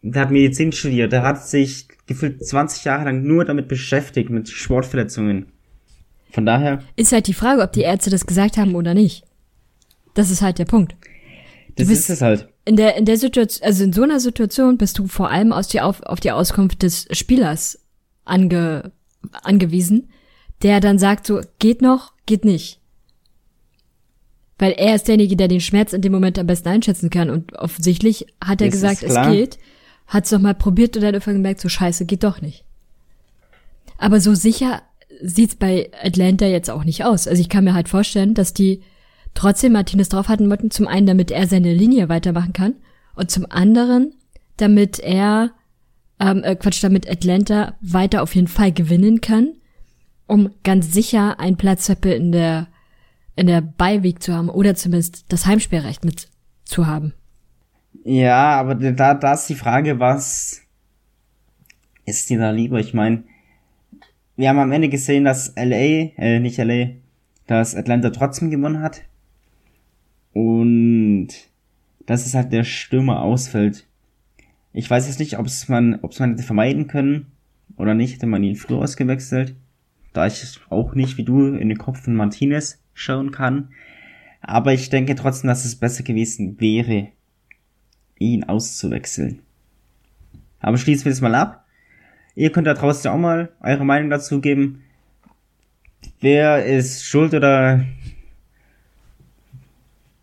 der 0.03 0.23
hat 0.23 0.31
Medizin 0.31 0.73
studiert, 0.73 1.13
der 1.13 1.23
hat 1.23 1.47
sich 1.47 1.89
gefühlt 2.07 2.45
20 2.45 2.85
Jahre 2.85 3.05
lang 3.05 3.23
nur 3.23 3.45
damit 3.45 3.69
beschäftigt, 3.69 4.31
mit 4.31 4.49
Sportverletzungen. 4.49 5.53
Von 6.31 6.47
daher, 6.47 6.83
Ist 6.97 7.13
halt 7.13 7.27
die 7.27 7.35
Frage, 7.35 7.61
ob 7.61 7.73
die 7.73 7.83
Ärzte 7.83 8.09
das 8.09 8.25
gesagt 8.27 8.57
haben 8.57 8.75
oder 8.75 8.95
nicht. 8.95 9.25
Das 10.15 10.31
ist 10.31 10.41
halt 10.41 10.59
der 10.59 10.65
Punkt. 10.65 10.97
das 11.77 11.87
bist- 11.89 12.05
ist 12.05 12.11
es 12.11 12.23
halt. 12.23 12.49
In 12.65 12.77
der, 12.77 12.97
in 12.97 13.05
der 13.05 13.17
Situation, 13.17 13.67
also 13.67 13.85
in 13.85 13.93
so 13.93 14.03
einer 14.03 14.21
Situation 14.21 14.77
bist 14.77 14.99
du 14.99 15.07
vor 15.07 15.31
allem 15.31 15.53
aus 15.53 15.69
die 15.69 15.81
auf, 15.81 16.03
auf 16.03 16.21
die 16.21 16.31
Auskunft 16.31 16.83
des 16.83 17.07
Spielers 17.13 17.79
ange, 18.25 18.93
angewiesen, 19.43 20.11
der 20.63 20.81
dann 20.81 20.99
sagt 20.99 21.27
so, 21.27 21.41
geht 21.59 21.83
noch, 21.83 22.13
geht 22.27 22.45
nicht. 22.45 22.81
Weil 24.59 24.73
er 24.73 24.95
ist 24.95 25.09
derjenige, 25.09 25.37
der 25.37 25.49
den 25.49 25.61
Schmerz 25.61 25.95
in 25.95 26.03
dem 26.03 26.13
Moment 26.13 26.39
am 26.39 26.47
besten 26.47 26.69
einschätzen 26.69 27.09
kann 27.09 27.31
und 27.31 27.55
offensichtlich 27.55 28.27
hat 28.45 28.61
er 28.61 28.69
Das 28.69 28.75
gesagt, 28.75 29.03
es 29.03 29.15
geht, 29.29 29.59
hat's 30.07 30.31
doch 30.31 30.39
mal 30.39 30.55
probiert 30.55 30.97
und 30.97 31.03
dann 31.03 31.15
irgendwann 31.15 31.37
gemerkt, 31.37 31.61
so 31.61 31.71
scheiße, 31.71 32.05
geht 32.05 32.25
doch 32.25 32.43
nicht. 32.43 32.65
Aber 33.97 34.21
so 34.21 34.35
sicher 34.35 34.83
sieht's 35.23 35.55
bei 35.55 35.91
Atlanta 36.03 36.47
jetzt 36.47 36.71
auch 36.71 36.85
nicht 36.85 37.05
aus. 37.05 37.27
Also 37.27 37.41
ich 37.41 37.49
kann 37.49 37.65
mir 37.65 37.75
halt 37.75 37.89
vorstellen, 37.89 38.35
dass 38.35 38.53
die 38.53 38.83
trotzdem 39.35 39.73
Martinez 39.73 40.09
drauf 40.09 40.29
hatten 40.29 40.49
wollten, 40.51 40.71
zum 40.71 40.87
einen, 40.87 41.07
damit 41.07 41.31
er 41.31 41.47
seine 41.47 41.73
Linie 41.73 42.09
weitermachen 42.09 42.53
kann 42.53 42.75
Und 43.15 43.31
zum 43.31 43.47
anderen, 43.51 44.15
damit 44.57 44.99
er, 44.99 45.51
ähm, 46.19 46.43
äh, 46.45 46.57
Quatsch, 46.57 46.83
damit 46.83 47.11
Atlanta 47.11 47.75
weiter 47.81 48.23
auf 48.23 48.35
jeden 48.35 48.49
Fall 48.49 48.73
gewinnen 48.73 49.21
kann, 49.21 49.55
um 50.27 50.51
ganz 50.65 50.93
sicher 50.93 51.41
einen 51.41 51.57
Platz 51.57 51.89
in 51.89 52.33
der 52.33 52.69
in 53.37 53.47
der 53.47 53.63
Beiweg 53.63 54.23
zu 54.23 54.35
haben 54.35 54.51
oder 54.51 54.75
zumindest 54.75 55.25
das 55.33 55.47
Heimspielrecht 55.47 56.05
mit 56.05 56.29
zu 56.65 56.87
haben. 56.87 57.15
Ja, 58.05 58.59
aber 58.59 58.75
da, 58.75 59.15
da 59.15 59.33
ist 59.33 59.47
die 59.47 59.55
Frage, 59.55 59.99
was 59.99 60.61
ist 62.05 62.29
dir 62.29 62.39
da 62.39 62.51
lieber? 62.51 62.79
Ich 62.79 62.93
meine, 62.93 63.25
wir 64.37 64.49
haben 64.49 64.59
am 64.59 64.73
Ende 64.73 64.89
gesehen, 64.89 65.25
dass 65.25 65.55
LA, 65.57 66.13
äh, 66.17 66.39
nicht 66.41 66.59
LA, 66.59 66.91
dass 67.47 67.75
Atlanta 67.75 68.11
trotzdem 68.11 68.51
gewonnen 68.51 68.83
hat. 68.83 69.03
Und 70.33 71.29
dass 72.07 72.27
es 72.27 72.35
halt 72.35 72.53
der 72.53 72.65
Stürmer 72.65 73.23
ausfällt. 73.23 73.87
Ich 74.73 74.89
weiß 74.89 75.07
jetzt 75.07 75.19
nicht, 75.19 75.39
ob 75.39 75.47
es 75.47 75.69
man, 75.69 75.99
ob 76.03 76.13
es 76.13 76.21
man 76.21 76.31
hätte 76.31 76.43
vermeiden 76.43 76.87
können 76.87 77.27
oder 77.77 77.95
nicht, 77.95 78.15
hätte 78.15 78.27
man 78.27 78.43
ihn 78.43 78.57
früher 78.57 78.79
ausgewechselt. 78.79 79.55
Da 80.13 80.27
ich 80.27 80.59
auch 80.71 80.95
nicht 80.95 81.19
wie 81.19 81.25
du 81.25 81.55
in 81.55 81.69
den 81.69 81.79
Kopf 81.79 82.03
von 82.03 82.15
Martinez 82.15 82.83
schauen 82.95 83.31
kann. 83.31 83.71
Aber 84.41 84.73
ich 84.73 84.91
denke 84.91 85.15
trotzdem, 85.15 85.49
dass 85.49 85.65
es 85.65 85.77
besser 85.77 86.03
gewesen 86.03 86.61
wäre, 86.61 87.09
ihn 88.19 88.45
auszuwechseln. 88.45 89.41
Aber 90.61 90.77
schließen 90.77 91.05
wir 91.05 91.13
das 91.13 91.21
mal 91.21 91.35
ab. 91.35 91.65
Ihr 92.35 92.51
könnt 92.51 92.67
da 92.67 92.75
draußen 92.75 93.11
auch 93.11 93.19
mal 93.19 93.51
eure 93.61 93.85
Meinung 93.85 94.11
dazu 94.11 94.41
geben. 94.41 94.83
Wer 96.21 96.65
ist 96.65 97.05
schuld 97.05 97.35
oder 97.35 97.85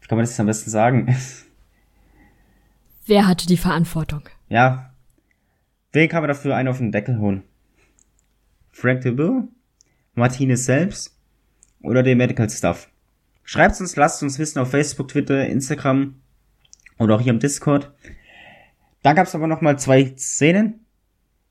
kann 0.08 0.18
man 0.18 0.26
das 0.26 0.40
am 0.40 0.46
besten 0.46 0.70
sagen? 0.70 1.16
Wer 3.06 3.28
hatte 3.28 3.48
die 3.48 3.58
Verantwortung? 3.58 4.24
Ja. 4.50 4.94
Wen 5.92 6.10
kann 6.10 6.22
man 6.22 6.28
dafür 6.28 6.56
einen 6.56 6.70
auf 6.70 6.78
den 6.78 6.92
Deckel 6.92 7.20
holen? 7.20 7.44
Frank 8.72 9.02
DeBoer? 9.02 9.48
Martinez 10.14 10.66
selbst? 10.66 11.18
Oder 11.82 12.04
den 12.04 12.18
Medical 12.18 12.50
Stuff? 12.50 12.90
Schreibt 13.44 13.80
uns, 13.80 13.96
lasst 13.96 14.24
uns 14.24 14.40
wissen 14.40 14.60
auf 14.60 14.72
Facebook, 14.72 15.08
Twitter, 15.08 15.48
Instagram 15.48 16.16
oder 16.98 17.16
auch 17.16 17.22
hier 17.22 17.32
im 17.32 17.40
Discord. 17.40 17.92
Dann 19.04 19.16
gab 19.16 19.28
es 19.28 19.36
aber 19.36 19.48
noch 19.48 19.62
mal 19.62 19.80
zwei 19.80 20.14
Szenen, 20.18 20.86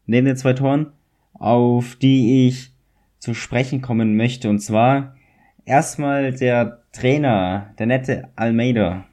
neben 0.05 0.27
den 0.27 0.37
zwei 0.37 0.53
Toren, 0.53 0.93
auf 1.33 1.97
die 1.97 2.47
ich 2.47 2.73
zu 3.19 3.35
sprechen 3.35 3.81
kommen 3.81 4.17
möchte. 4.17 4.51
Und 4.51 4.61
zwar 4.61 5.17
erstmal 5.67 6.33
der 6.33 6.83
Trainer, 6.93 7.75
der 7.79 7.87
nette 7.87 8.29
Almeida, 8.37 9.05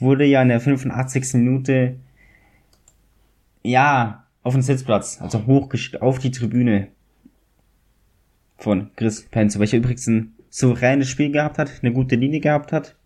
wurde 0.00 0.24
ja 0.24 0.40
in 0.40 0.48
der 0.48 0.60
85. 0.60 1.34
Minute 1.34 1.96
ja 3.62 4.24
auf 4.42 4.54
den 4.54 4.62
Sitzplatz, 4.62 5.20
also 5.20 5.46
hoch 5.46 5.72
auf 6.00 6.18
die 6.18 6.30
Tribüne 6.30 6.88
von 8.56 8.90
Chris 8.96 9.22
Penzo, 9.22 9.60
welcher 9.60 9.76
übrigens 9.76 10.06
ein 10.06 10.34
souveränes 10.48 11.08
Spiel 11.08 11.30
gehabt 11.30 11.58
hat, 11.58 11.70
eine 11.82 11.92
gute 11.92 12.16
Linie 12.16 12.40
gehabt 12.40 12.72
hat. 12.72 12.96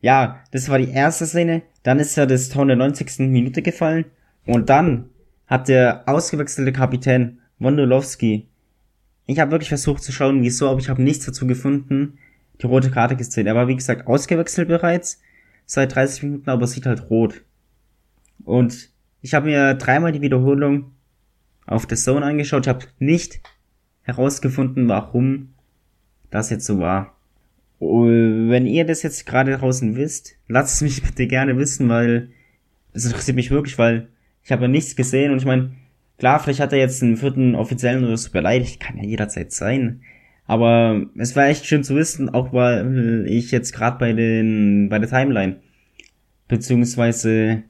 Ja, 0.00 0.40
das 0.50 0.68
war 0.68 0.78
die 0.78 0.90
erste 0.90 1.26
Szene. 1.26 1.62
Dann 1.82 2.00
ist 2.00 2.16
ja 2.16 2.26
das 2.26 2.48
Tor 2.48 2.62
in 2.62 2.68
der 2.68 2.76
90. 2.76 3.30
Minute 3.30 3.62
gefallen. 3.62 4.04
Und 4.46 4.68
dann 4.68 5.10
hat 5.46 5.68
der 5.68 6.02
ausgewechselte 6.06 6.72
Kapitän 6.72 7.38
Wondolowski. 7.58 8.48
Ich 9.26 9.38
habe 9.38 9.50
wirklich 9.52 9.68
versucht 9.68 10.02
zu 10.02 10.12
schauen, 10.12 10.42
wieso, 10.42 10.68
aber 10.68 10.80
ich 10.80 10.88
habe 10.88 11.02
nichts 11.02 11.26
dazu 11.26 11.46
gefunden. 11.46 12.18
Die 12.60 12.66
rote 12.66 12.90
Karte 12.90 13.16
gesehen. 13.16 13.46
Er 13.46 13.54
war 13.54 13.68
wie 13.68 13.76
gesagt 13.76 14.06
ausgewechselt 14.06 14.68
bereits 14.68 15.20
seit 15.66 15.94
30 15.94 16.22
Minuten, 16.24 16.50
aber 16.50 16.66
sieht 16.66 16.86
halt 16.86 17.10
rot. 17.10 17.42
Und 18.44 18.90
ich 19.20 19.34
habe 19.34 19.46
mir 19.46 19.74
dreimal 19.74 20.12
die 20.12 20.20
Wiederholung 20.20 20.92
auf 21.66 21.86
der 21.86 21.96
Zone 21.96 22.26
angeschaut. 22.26 22.66
Ich 22.66 22.68
habe 22.68 22.86
nicht 22.98 23.40
herausgefunden, 24.02 24.88
warum 24.88 25.54
das 26.30 26.50
jetzt 26.50 26.66
so 26.66 26.78
war. 26.78 27.16
Wenn 27.78 28.66
ihr 28.66 28.84
das 28.84 29.02
jetzt 29.02 29.26
gerade 29.26 29.56
draußen 29.56 29.96
wisst, 29.96 30.36
lasst 30.48 30.76
es 30.76 30.82
mich 30.82 31.02
bitte 31.02 31.26
gerne 31.26 31.56
wissen, 31.56 31.88
weil 31.88 32.30
es 32.92 33.04
interessiert 33.04 33.36
mich 33.36 33.50
wirklich, 33.50 33.78
weil 33.78 34.08
ich 34.44 34.52
habe 34.52 34.62
ja 34.62 34.68
nichts 34.68 34.94
gesehen 34.96 35.32
und 35.32 35.38
ich 35.38 35.44
meine, 35.44 35.72
klar, 36.18 36.40
vielleicht 36.40 36.60
hat 36.60 36.72
er 36.72 36.78
jetzt 36.78 37.02
einen 37.02 37.16
vierten 37.16 37.54
offiziellen 37.54 38.04
oder 38.04 38.16
so 38.16 38.30
beleidigt, 38.30 38.80
kann 38.80 38.96
ja 38.98 39.04
jederzeit 39.04 39.52
sein. 39.52 40.02
Aber 40.46 41.06
es 41.16 41.36
war 41.36 41.46
echt 41.46 41.66
schön 41.66 41.84
zu 41.84 41.94
wissen, 41.96 42.28
auch 42.28 42.52
weil 42.52 43.26
ich 43.28 43.50
jetzt 43.50 43.72
gerade 43.72 43.98
bei 43.98 44.12
den 44.12 44.88
bei 44.88 44.98
der 44.98 45.08
Timeline 45.08 45.60
beziehungsweise 46.48 47.62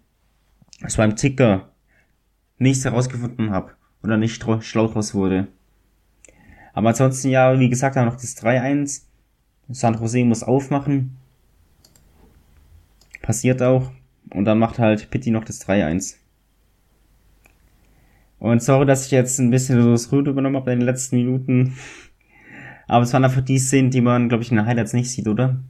es 0.85 0.97
beim 0.97 1.15
Ticker 1.15 1.71
nichts 2.59 2.85
herausgefunden 2.85 3.51
habe 3.51 3.73
oder 4.03 4.17
nicht 4.17 4.43
schlau 4.61 4.87
draus 4.89 5.15
wurde. 5.15 5.47
Aber 6.73 6.89
ansonsten 6.89 7.29
ja, 7.29 7.61
wie 7.61 7.69
gesagt, 7.69 7.97
haben 7.97 8.07
noch 8.07 8.17
das 8.17 8.37
3-1 8.43 9.03
San 9.69 9.95
Jose 9.95 10.25
muss 10.25 10.43
aufmachen. 10.43 11.17
Passiert 13.21 13.63
auch. 13.63 13.91
Und 14.31 14.45
dann 14.45 14.59
macht 14.59 14.79
halt 14.79 15.11
Pitti 15.11 15.31
noch 15.31 15.45
das 15.45 15.67
3-1. 15.67 16.17
Und 18.43 18.61
sorry, 18.61 18.87
dass 18.87 19.07
ich 19.07 19.13
jetzt 19.13 19.39
ein 19.39 19.53
bisschen 19.53 19.81
so 19.81 19.93
das 19.93 20.11
Rüde 20.11 20.33
übernommen 20.33 20.57
habe 20.57 20.73
in 20.73 20.81
den 20.81 20.87
letzten 20.87 21.15
Minuten. 21.15 21.77
Aber 22.89 23.05
es 23.05 23.13
waren 23.13 23.25
einfach 23.25 23.41
die 23.41 23.61
Szenen, 23.61 23.93
die 23.93 24.01
man, 24.01 24.29
glaube 24.29 24.43
ich, 24.43 24.51
in 24.51 24.57
den 24.57 24.67
Highlights 24.67 24.95
nicht 24.95 25.13
sieht, 25.13 25.29
oder? 25.29 25.61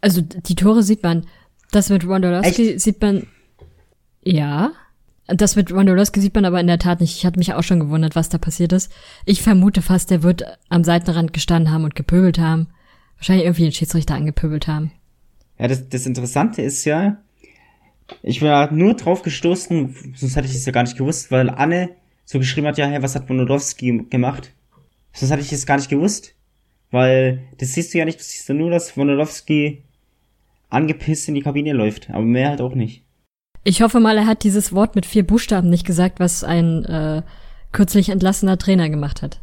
Also 0.00 0.20
die 0.20 0.56
Tore 0.56 0.82
sieht 0.82 1.04
man. 1.04 1.26
Das 1.70 1.90
mit 1.90 2.08
Wondolowski 2.08 2.76
sieht 2.80 3.00
man. 3.00 3.28
Ja. 4.24 4.72
Das 5.28 5.54
mit 5.54 5.72
Wondolowski 5.72 6.20
sieht 6.20 6.34
man 6.34 6.44
aber 6.44 6.58
in 6.58 6.66
der 6.66 6.80
Tat 6.80 7.00
nicht. 7.00 7.16
Ich 7.16 7.24
hatte 7.24 7.38
mich 7.38 7.54
auch 7.54 7.62
schon 7.62 7.78
gewundert, 7.78 8.16
was 8.16 8.28
da 8.28 8.38
passiert 8.38 8.72
ist. 8.72 8.90
Ich 9.26 9.42
vermute 9.42 9.82
fast, 9.82 10.10
der 10.10 10.24
wird 10.24 10.42
am 10.70 10.82
Seitenrand 10.82 11.32
gestanden 11.32 11.72
haben 11.72 11.84
und 11.84 11.94
gepöbelt 11.94 12.40
haben. 12.40 12.66
Wahrscheinlich 13.16 13.44
irgendwie 13.44 13.62
den 13.62 13.72
Schiedsrichter 13.72 14.16
angepöbelt 14.16 14.66
haben. 14.66 14.90
Ja, 15.56 15.68
das, 15.68 15.88
das 15.88 16.04
Interessante 16.06 16.62
ist 16.62 16.84
ja, 16.84 17.18
ich 18.22 18.42
war 18.42 18.72
nur 18.72 18.94
drauf 18.94 19.22
gestoßen, 19.22 20.14
sonst 20.14 20.36
hätte 20.36 20.48
ich 20.48 20.54
es 20.54 20.66
ja 20.66 20.72
gar 20.72 20.82
nicht 20.82 20.96
gewusst, 20.96 21.30
weil 21.30 21.50
Anne 21.50 21.90
so 22.24 22.38
geschrieben 22.38 22.66
hat, 22.66 22.78
ja, 22.78 22.86
hey, 22.86 23.02
was 23.02 23.14
hat 23.14 23.28
Wondolowski 23.28 24.06
gemacht? 24.08 24.52
Sonst 25.12 25.32
hatte 25.32 25.42
ich 25.42 25.52
es 25.52 25.66
gar 25.66 25.76
nicht 25.76 25.90
gewusst. 25.90 26.34
Weil 26.90 27.42
das 27.58 27.74
siehst 27.74 27.94
du 27.94 27.98
ja 27.98 28.04
nicht, 28.04 28.18
du 28.18 28.24
siehst 28.24 28.48
ja 28.48 28.54
nur, 28.54 28.70
dass 28.70 28.96
Wondolowski 28.96 29.84
angepisst 30.68 31.28
in 31.28 31.34
die 31.34 31.42
Kabine 31.42 31.72
läuft, 31.72 32.10
aber 32.10 32.24
mehr 32.24 32.48
halt 32.48 32.60
auch 32.60 32.74
nicht. 32.74 33.04
Ich 33.62 33.82
hoffe 33.82 34.00
mal, 34.00 34.16
er 34.16 34.26
hat 34.26 34.42
dieses 34.42 34.72
Wort 34.72 34.94
mit 34.94 35.06
vier 35.06 35.26
Buchstaben 35.26 35.68
nicht 35.68 35.86
gesagt, 35.86 36.18
was 36.18 36.44
ein 36.44 36.84
äh, 36.84 37.22
kürzlich 37.72 38.08
entlassener 38.08 38.58
Trainer 38.58 38.88
gemacht 38.88 39.22
hat. 39.22 39.40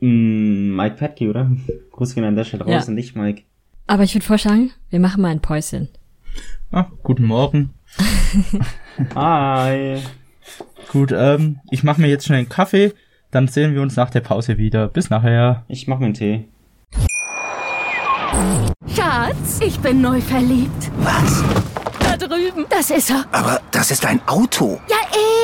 Mm, 0.00 0.76
Mike 0.76 0.96
Petke, 0.96 1.28
oder? 1.28 1.50
Gruß 1.92 2.14
gehen 2.14 2.24
an 2.24 2.36
der 2.36 2.44
Stelle 2.44 2.64
raus 2.64 2.86
ja. 2.86 2.92
nicht 2.92 3.16
Mike. 3.16 3.42
Aber 3.86 4.04
ich 4.04 4.14
würde 4.14 4.24
vorschlagen, 4.24 4.70
wir 4.90 5.00
machen 5.00 5.20
mal 5.20 5.30
ein 5.30 5.40
Päuschen. 5.40 5.88
Ah, 6.72 6.86
guten 7.02 7.24
Morgen. 7.24 7.70
Hi. 9.14 10.00
Gut, 10.92 11.12
ähm, 11.12 11.60
ich 11.70 11.82
mache 11.82 12.00
mir 12.00 12.08
jetzt 12.08 12.26
schnell 12.26 12.38
einen 12.38 12.48
Kaffee, 12.48 12.92
dann 13.30 13.48
sehen 13.48 13.74
wir 13.74 13.82
uns 13.82 13.96
nach 13.96 14.10
der 14.10 14.20
Pause 14.20 14.56
wieder. 14.56 14.88
Bis 14.88 15.10
nachher. 15.10 15.64
Ich 15.68 15.88
mache 15.88 16.00
mir 16.00 16.06
einen 16.06 16.14
Tee. 16.14 16.48
Schatz, 18.94 19.60
ich 19.64 19.78
bin 19.80 20.00
neu 20.00 20.20
verliebt. 20.20 20.90
Was? 20.98 21.44
drüben. 22.20 22.66
Das 22.68 22.90
ist 22.90 23.10
er. 23.10 23.24
Aber 23.32 23.60
das 23.70 23.90
ist 23.90 24.04
ein 24.06 24.20
Auto. 24.26 24.80
Ja, 24.88 24.96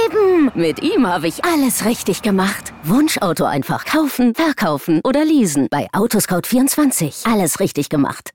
eben. 0.05 0.51
Mit 0.55 0.83
ihm 0.83 1.07
habe 1.07 1.27
ich 1.27 1.45
alles 1.45 1.85
richtig 1.85 2.22
gemacht. 2.22 2.72
Wunschauto 2.85 3.45
einfach 3.45 3.85
kaufen, 3.85 4.35
verkaufen 4.35 5.01
oder 5.05 5.24
leasen. 5.24 5.68
Bei 5.70 5.89
Autoscout24. 5.93 7.31
Alles 7.31 7.61
richtig 7.61 7.89
gemacht. 7.89 8.33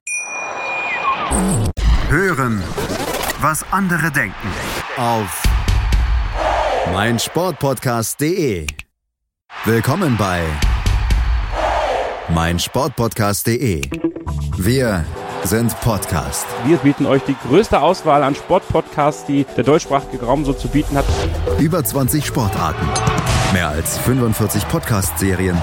Hören, 2.12 2.62
was 3.40 3.64
andere 3.72 4.12
denken. 4.12 4.36
Auf 4.98 5.44
meinsportpodcast.de. 6.92 8.68
Willkommen 9.64 10.18
bei 10.18 10.44
meinsportpodcast.de. 12.28 13.90
Wir 14.58 15.06
sind 15.46 15.80
Podcast. 15.80 16.46
Wir 16.66 16.76
bieten 16.80 17.06
euch 17.06 17.22
die 17.24 17.38
größte 17.48 17.80
Auswahl 17.80 18.24
an 18.24 18.36
Sportpodcasts, 18.36 19.26
die 19.26 19.46
der 19.56 19.64
deutschsprachige 19.64 20.26
Raum 20.26 20.44
so 20.44 20.52
zu 20.52 20.68
bieten 20.68 20.98
hat. 20.98 21.06
Über 21.60 21.82
20 21.82 22.26
Sportarten, 22.26 22.86
mehr 23.54 23.70
als 23.70 23.98
45 24.00 24.68
Podcast-Serien, 24.68 25.56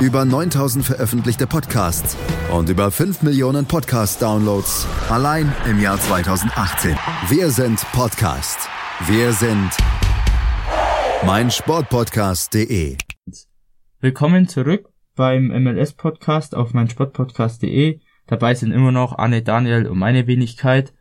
über 0.00 0.24
9000 0.24 0.84
veröffentlichte 0.84 1.48
Podcasts 1.48 2.16
und 2.52 2.68
über 2.68 2.92
5 2.92 3.22
Millionen 3.22 3.66
Podcast-Downloads 3.66 4.86
allein 5.10 5.52
im 5.68 5.80
Jahr 5.80 5.98
2018. 5.98 6.96
Wir 7.28 7.50
sind 7.50 7.84
Podcast. 7.92 8.68
Wir 9.08 9.32
sind 9.32 9.70
meinsportpodcast.de. 11.26 12.96
Willkommen 13.98 14.46
zurück 14.46 14.88
beim 15.16 15.48
MLS-Podcast 15.48 16.54
auf 16.54 16.74
meinsportpodcast.de. 16.74 17.98
Dabei 18.28 18.54
sind 18.54 18.70
immer 18.70 18.92
noch 18.92 19.18
Anne, 19.18 19.42
Daniel 19.42 19.88
und 19.88 19.98
meine 19.98 20.28
Wenigkeit. 20.28 20.94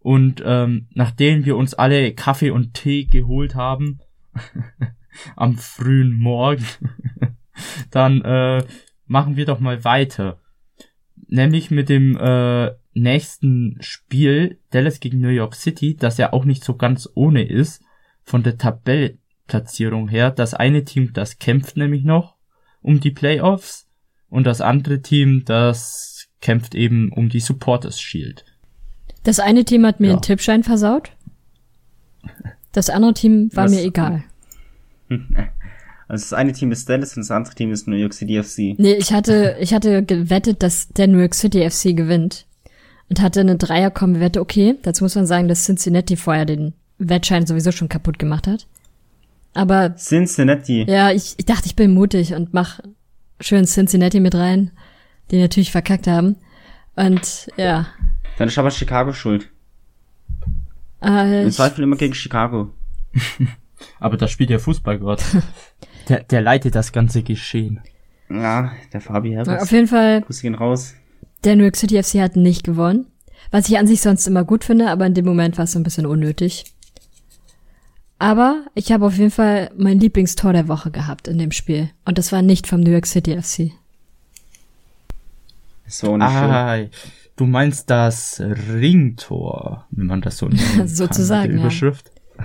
Und 0.00 0.42
ähm, 0.44 0.88
nachdem 0.94 1.44
wir 1.44 1.56
uns 1.56 1.74
alle 1.74 2.12
Kaffee 2.12 2.50
und 2.50 2.74
Tee 2.74 3.04
geholt 3.04 3.54
haben, 3.54 4.00
am 5.36 5.56
frühen 5.58 6.18
Morgen, 6.18 6.66
dann 7.90 8.22
äh, 8.22 8.64
machen 9.06 9.36
wir 9.36 9.46
doch 9.46 9.60
mal 9.60 9.84
weiter. 9.84 10.40
Nämlich 11.28 11.70
mit 11.70 11.88
dem 11.88 12.16
äh, 12.16 12.72
nächsten 12.94 13.78
Spiel 13.80 14.58
Dallas 14.70 15.00
gegen 15.00 15.20
New 15.20 15.28
York 15.28 15.54
City, 15.54 15.96
das 15.96 16.18
ja 16.18 16.32
auch 16.32 16.44
nicht 16.44 16.64
so 16.64 16.76
ganz 16.76 17.08
ohne 17.14 17.42
ist, 17.42 17.82
von 18.22 18.42
der 18.42 18.58
Tabellplatzierung 18.58 20.08
her. 20.08 20.30
Das 20.30 20.54
eine 20.54 20.84
Team, 20.84 21.12
das 21.12 21.38
kämpft 21.38 21.76
nämlich 21.76 22.04
noch 22.04 22.36
um 22.82 23.00
die 23.00 23.10
Playoffs 23.10 23.88
und 24.28 24.44
das 24.44 24.60
andere 24.60 25.00
Team, 25.00 25.44
das 25.44 26.28
kämpft 26.40 26.74
eben 26.74 27.12
um 27.12 27.28
die 27.28 27.40
Supporters 27.40 28.00
Shield. 28.00 28.44
Das 29.22 29.38
eine 29.38 29.64
Team 29.64 29.86
hat 29.86 30.00
mir 30.00 30.08
ja. 30.08 30.12
einen 30.14 30.22
Tippschein 30.22 30.64
versaut. 30.64 31.12
Das 32.72 32.90
andere 32.90 33.14
Team 33.14 33.50
war 33.54 33.64
Was? 33.64 33.70
mir 33.70 33.82
egal. 33.82 34.24
Also 36.12 36.24
das 36.24 36.34
eine 36.34 36.52
Team 36.52 36.70
ist 36.72 36.86
Dallas 36.90 37.16
und 37.16 37.22
das 37.22 37.30
andere 37.30 37.54
Team 37.54 37.72
ist 37.72 37.88
New 37.88 37.96
York 37.96 38.12
City 38.12 38.42
FC. 38.42 38.78
Nee, 38.78 38.96
ich 38.96 39.14
hatte, 39.14 39.56
ich 39.60 39.72
hatte 39.72 40.04
gewettet, 40.04 40.62
dass 40.62 40.88
der 40.88 41.06
New 41.06 41.16
York 41.16 41.34
City 41.34 41.66
FC 41.70 41.96
gewinnt. 41.96 42.44
Und 43.08 43.22
hatte 43.22 43.40
eine 43.40 43.56
Dreierkombi-Wette. 43.56 44.42
Okay, 44.42 44.74
dazu 44.82 45.04
muss 45.04 45.14
man 45.14 45.24
sagen, 45.24 45.48
dass 45.48 45.64
Cincinnati 45.64 46.16
vorher 46.16 46.44
den 46.44 46.74
Wettschein 46.98 47.46
sowieso 47.46 47.72
schon 47.72 47.88
kaputt 47.88 48.18
gemacht 48.18 48.46
hat. 48.46 48.66
Aber. 49.54 49.96
Cincinnati. 49.96 50.84
Ja, 50.86 51.10
ich, 51.12 51.32
ich 51.38 51.46
dachte, 51.46 51.64
ich 51.64 51.76
bin 51.76 51.94
mutig 51.94 52.34
und 52.34 52.52
mach 52.52 52.80
schön 53.40 53.64
Cincinnati 53.64 54.20
mit 54.20 54.34
rein, 54.34 54.70
die 55.30 55.40
natürlich 55.40 55.72
verkackt 55.72 56.06
haben. 56.06 56.36
Und 56.94 57.48
ja. 57.56 57.86
Dann 58.36 58.48
ist 58.48 58.58
aber 58.58 58.70
Chicago 58.70 59.14
schuld. 59.14 59.48
Äh, 61.02 61.44
Im 61.44 61.50
Zweifel 61.50 61.84
immer 61.84 61.96
gegen 61.96 62.12
Chicago. 62.12 62.74
aber 63.98 64.18
da 64.18 64.28
spielt 64.28 64.50
ja 64.50 64.58
Fußballgott. 64.58 65.22
Der, 66.08 66.22
der 66.24 66.40
leitet 66.40 66.74
das 66.74 66.92
ganze 66.92 67.22
Geschehen. 67.22 67.80
Ja, 68.28 68.72
der 68.92 69.00
Fabi 69.00 69.32
Herbert. 69.32 69.62
Auf 69.62 69.72
jeden 69.72 69.86
Fall. 69.86 70.22
Grüße 70.22 70.42
gehen 70.42 70.54
raus. 70.54 70.94
Der 71.44 71.56
New 71.56 71.64
York 71.64 71.76
City 71.76 72.02
FC 72.02 72.20
hat 72.20 72.36
nicht 72.36 72.64
gewonnen. 72.64 73.06
Was 73.50 73.68
ich 73.68 73.78
an 73.78 73.86
sich 73.86 74.00
sonst 74.00 74.26
immer 74.26 74.44
gut 74.44 74.64
finde, 74.64 74.90
aber 74.90 75.06
in 75.06 75.14
dem 75.14 75.24
Moment 75.24 75.58
war 75.58 75.64
es 75.64 75.72
so 75.72 75.78
ein 75.78 75.82
bisschen 75.82 76.06
unnötig. 76.06 76.64
Aber 78.18 78.64
ich 78.74 78.92
habe 78.92 79.04
auf 79.04 79.16
jeden 79.18 79.32
Fall 79.32 79.70
mein 79.76 79.98
Lieblingstor 79.98 80.52
der 80.52 80.68
Woche 80.68 80.92
gehabt 80.92 81.26
in 81.26 81.38
dem 81.38 81.50
Spiel. 81.50 81.90
Und 82.04 82.18
das 82.18 82.30
war 82.30 82.40
nicht 82.40 82.68
vom 82.68 82.80
New 82.80 82.92
York 82.92 83.06
City 83.06 83.36
FC. 83.40 83.72
So 85.88 86.16
nicht 86.16 86.26
ah, 86.26 86.78
Du 87.36 87.46
meinst 87.46 87.90
das 87.90 88.40
Ringtor, 88.40 89.86
wenn 89.90 90.06
man 90.06 90.20
das 90.20 90.38
so 90.38 90.48
nennt. 90.48 90.62
Sozusagen. 90.88 91.52
Die 91.52 91.58
Überschrift. 91.58 92.12
Ja. 92.38 92.44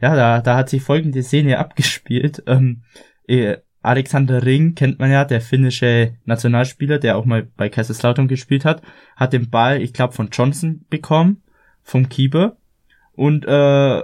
Ja, 0.00 0.14
da, 0.14 0.40
da 0.40 0.56
hat 0.56 0.68
sich 0.68 0.82
folgende 0.82 1.22
Szene 1.22 1.58
abgespielt. 1.60 2.42
Ähm, 2.46 2.82
äh, 3.26 3.56
Alexander 3.84 4.44
Ring 4.44 4.74
kennt 4.74 4.98
man 4.98 5.10
ja, 5.10 5.26
der 5.26 5.42
finnische 5.42 6.14
Nationalspieler, 6.24 6.98
der 6.98 7.18
auch 7.18 7.26
mal 7.26 7.46
bei 7.56 7.68
Kaiserslautern 7.68 8.28
gespielt 8.28 8.64
hat, 8.64 8.80
hat 9.14 9.34
den 9.34 9.50
Ball, 9.50 9.82
ich 9.82 9.92
glaube, 9.92 10.14
von 10.14 10.30
Johnson 10.32 10.86
bekommen, 10.88 11.42
vom 11.82 12.08
Keeper, 12.08 12.56
und 13.12 13.44
äh, 13.44 14.02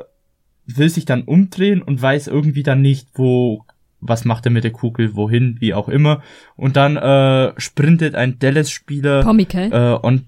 will 0.66 0.88
sich 0.88 1.06
dann 1.06 1.22
umdrehen 1.22 1.80
und 1.80 2.00
weiß 2.00 2.28
irgendwie 2.28 2.62
dann 2.62 2.82
nicht, 2.82 3.08
wo, 3.14 3.64
was 4.00 4.26
macht 4.26 4.44
er 4.44 4.52
mit 4.52 4.64
der 4.64 4.70
Kugel, 4.70 5.16
wohin, 5.16 5.56
wie 5.60 5.72
auch 5.72 5.88
immer. 5.88 6.22
Und 6.56 6.76
dann 6.76 6.96
äh, 6.96 7.58
sprintet 7.58 8.14
ein 8.14 8.38
Dallas-Spieler 8.38 9.22
Pomikel. 9.22 9.72
Äh, 9.72 9.94
und 9.94 10.26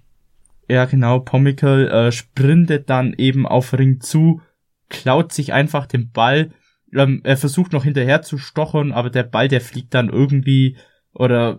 ja 0.68 0.86
genau, 0.86 1.20
Pomikel 1.20 1.88
äh, 1.88 2.10
sprintet 2.10 2.88
dann 2.88 3.12
eben 3.12 3.46
auf 3.46 3.74
Ring 3.74 4.00
zu, 4.00 4.40
klaut 4.92 5.32
sich 5.32 5.52
einfach 5.52 5.86
den 5.86 6.12
Ball. 6.12 6.52
Ähm, 6.94 7.22
er 7.24 7.36
versucht 7.36 7.72
noch 7.72 7.84
hinterher 7.84 8.22
zu 8.22 8.38
stochern, 8.38 8.92
aber 8.92 9.10
der 9.10 9.24
Ball, 9.24 9.48
der 9.48 9.62
fliegt 9.62 9.94
dann 9.94 10.10
irgendwie 10.10 10.76
oder 11.14 11.58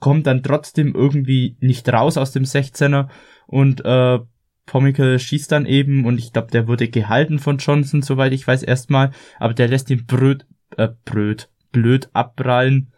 kommt 0.00 0.26
dann 0.26 0.42
trotzdem 0.42 0.94
irgendwie 0.94 1.56
nicht 1.60 1.88
raus 1.88 2.18
aus 2.18 2.32
dem 2.32 2.42
16er 2.42 3.08
und 3.46 3.84
äh, 3.84 4.18
Pomical 4.66 5.18
schießt 5.18 5.52
dann 5.52 5.64
eben 5.64 6.04
und 6.04 6.18
ich 6.18 6.32
glaube, 6.32 6.50
der 6.50 6.66
wurde 6.66 6.88
gehalten 6.88 7.38
von 7.38 7.58
Johnson, 7.58 8.02
soweit 8.02 8.32
ich 8.32 8.46
weiß 8.46 8.64
erstmal, 8.64 9.12
aber 9.38 9.54
der 9.54 9.68
lässt 9.68 9.90
ihn 9.90 10.06
bröd, 10.06 10.44
äh, 10.76 10.88
bröd, 11.04 11.48
blöd 11.70 12.10
abprallen, 12.12 12.92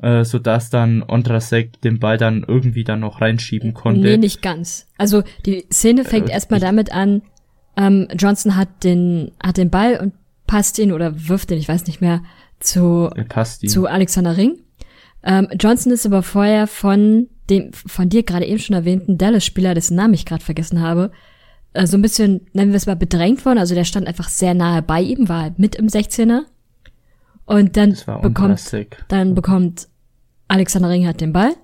äh, 0.00 0.24
sodass 0.24 0.70
dann 0.70 1.02
Ondrasek 1.02 1.80
den 1.82 1.98
Ball 1.98 2.16
dann 2.16 2.44
irgendwie 2.48 2.84
dann 2.84 3.00
noch 3.00 3.20
reinschieben 3.20 3.74
konnte. 3.74 4.00
Nee, 4.00 4.16
nicht 4.16 4.40
ganz. 4.40 4.86
Also 4.96 5.22
die 5.44 5.66
Szene 5.70 6.04
fängt 6.04 6.30
äh, 6.30 6.32
erstmal 6.32 6.60
damit 6.60 6.92
an, 6.92 7.22
ähm, 7.78 8.08
Johnson 8.18 8.56
hat 8.56 8.82
den, 8.82 9.30
hat 9.42 9.56
den 9.56 9.70
Ball 9.70 9.98
und 10.00 10.12
passt 10.46 10.78
ihn 10.78 10.92
oder 10.92 11.28
wirft 11.28 11.50
ihn, 11.50 11.58
ich 11.58 11.68
weiß 11.68 11.86
nicht 11.86 12.00
mehr, 12.00 12.22
zu, 12.58 13.08
zu 13.68 13.86
Alexander 13.86 14.36
Ring. 14.36 14.58
Ähm, 15.22 15.48
Johnson 15.58 15.92
ist 15.92 16.04
aber 16.04 16.24
vorher 16.24 16.66
von 16.66 17.28
dem 17.48 17.72
von 17.72 18.08
dir 18.08 18.24
gerade 18.24 18.46
eben 18.46 18.58
schon 18.58 18.74
erwähnten 18.74 19.16
Dallas-Spieler, 19.16 19.74
dessen 19.74 19.96
Namen 19.96 20.14
ich 20.14 20.26
gerade 20.26 20.44
vergessen 20.44 20.80
habe, 20.80 21.12
äh, 21.72 21.86
so 21.86 21.96
ein 21.96 22.02
bisschen, 22.02 22.46
nennen 22.52 22.72
wir 22.72 22.76
es 22.76 22.86
mal, 22.86 22.96
bedrängt 22.96 23.44
worden. 23.44 23.58
Also 23.58 23.76
der 23.76 23.84
stand 23.84 24.08
einfach 24.08 24.28
sehr 24.28 24.54
nahe 24.54 24.82
bei 24.82 25.00
ihm, 25.00 25.28
war 25.28 25.54
mit 25.56 25.76
im 25.76 25.86
16er. 25.86 26.42
Und 27.46 27.76
dann 27.76 27.96
bekommt, 28.22 28.76
dann 29.06 29.34
bekommt 29.34 29.88
Alexander 30.48 30.90
Ring 30.90 31.06
hat 31.06 31.20
den 31.20 31.32
Ball. 31.32 31.54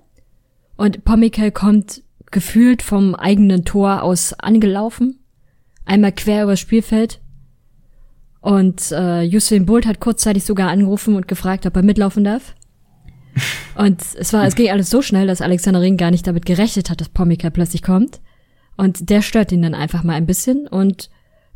Und 0.77 1.03
Pomikel 1.03 1.51
kommt 1.51 2.03
gefühlt 2.31 2.81
vom 2.81 3.15
eigenen 3.15 3.65
Tor 3.65 4.01
aus 4.01 4.33
angelaufen 4.33 5.19
einmal 5.85 6.11
quer 6.11 6.43
übers 6.43 6.59
Spielfeld. 6.59 7.21
Und 8.41 8.91
äh, 8.91 9.27
Usain 9.27 9.65
Bolt 9.65 9.87
hat 9.87 9.99
kurzzeitig 9.99 10.43
sogar 10.43 10.69
angerufen 10.69 11.15
und 11.15 11.27
gefragt, 11.27 11.65
ob 11.65 11.75
er 11.75 11.83
mitlaufen 11.83 12.23
darf. 12.23 12.55
Und 13.75 14.01
es 14.17 14.31
war, 14.33 14.45
es 14.45 14.55
ging 14.55 14.69
alles 14.69 14.89
so 14.89 15.01
schnell, 15.01 15.27
dass 15.27 15.41
Alexander 15.41 15.81
Ring 15.81 15.97
gar 15.97 16.11
nicht 16.11 16.25
damit 16.25 16.45
gerechnet 16.45 16.89
hat, 16.89 17.01
dass 17.01 17.09
Pomika 17.09 17.49
plötzlich 17.49 17.81
kommt. 17.81 18.21
Und 18.77 19.09
der 19.09 19.21
stört 19.21 19.51
ihn 19.51 19.61
dann 19.61 19.73
einfach 19.73 20.03
mal 20.03 20.13
ein 20.13 20.25
bisschen. 20.25 20.67
Und 20.67 21.09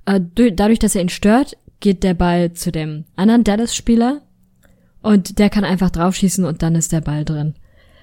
äh, 0.05 0.19
dadurch, 0.51 0.79
dass 0.79 0.95
er 0.95 1.01
ihn 1.01 1.09
stört, 1.09 1.57
geht 1.79 2.03
der 2.03 2.13
Ball 2.13 2.53
zu 2.53 2.71
dem 2.71 3.05
anderen 3.15 3.43
Dallas-Spieler. 3.43 4.21
Und 5.01 5.39
der 5.39 5.49
kann 5.49 5.63
einfach 5.63 5.91
draufschießen 5.91 6.43
und 6.43 6.61
dann 6.61 6.75
ist 6.75 6.91
der 6.91 7.01
Ball 7.01 7.23
drin. 7.23 7.55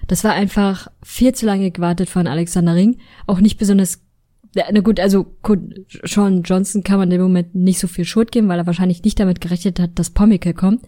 Das 0.07 0.25
war 0.25 0.33
einfach 0.33 0.89
viel 1.03 1.35
zu 1.35 1.47
lange 1.47 1.71
gewartet 1.71 2.09
von 2.09 2.27
Alexander 2.27 2.75
Ring. 2.75 2.99
Auch 3.27 3.41
nicht 3.41 3.59
besonders 3.59 4.06
na 4.73 4.81
gut, 4.81 4.99
also 5.01 5.27
Sean 6.05 6.43
Johnson 6.43 6.83
kann 6.83 6.99
man 6.99 7.11
im 7.11 7.21
Moment 7.21 7.55
nicht 7.55 7.79
so 7.79 7.89
viel 7.89 8.05
Schuld 8.05 8.33
geben, 8.33 8.49
weil 8.49 8.59
er 8.59 8.67
wahrscheinlich 8.67 9.03
nicht 9.05 9.21
damit 9.21 9.41
gerechnet 9.41 9.79
hat, 9.79 9.99
dass 9.99 10.11
Pommikel 10.11 10.55
kommt. 10.55 10.83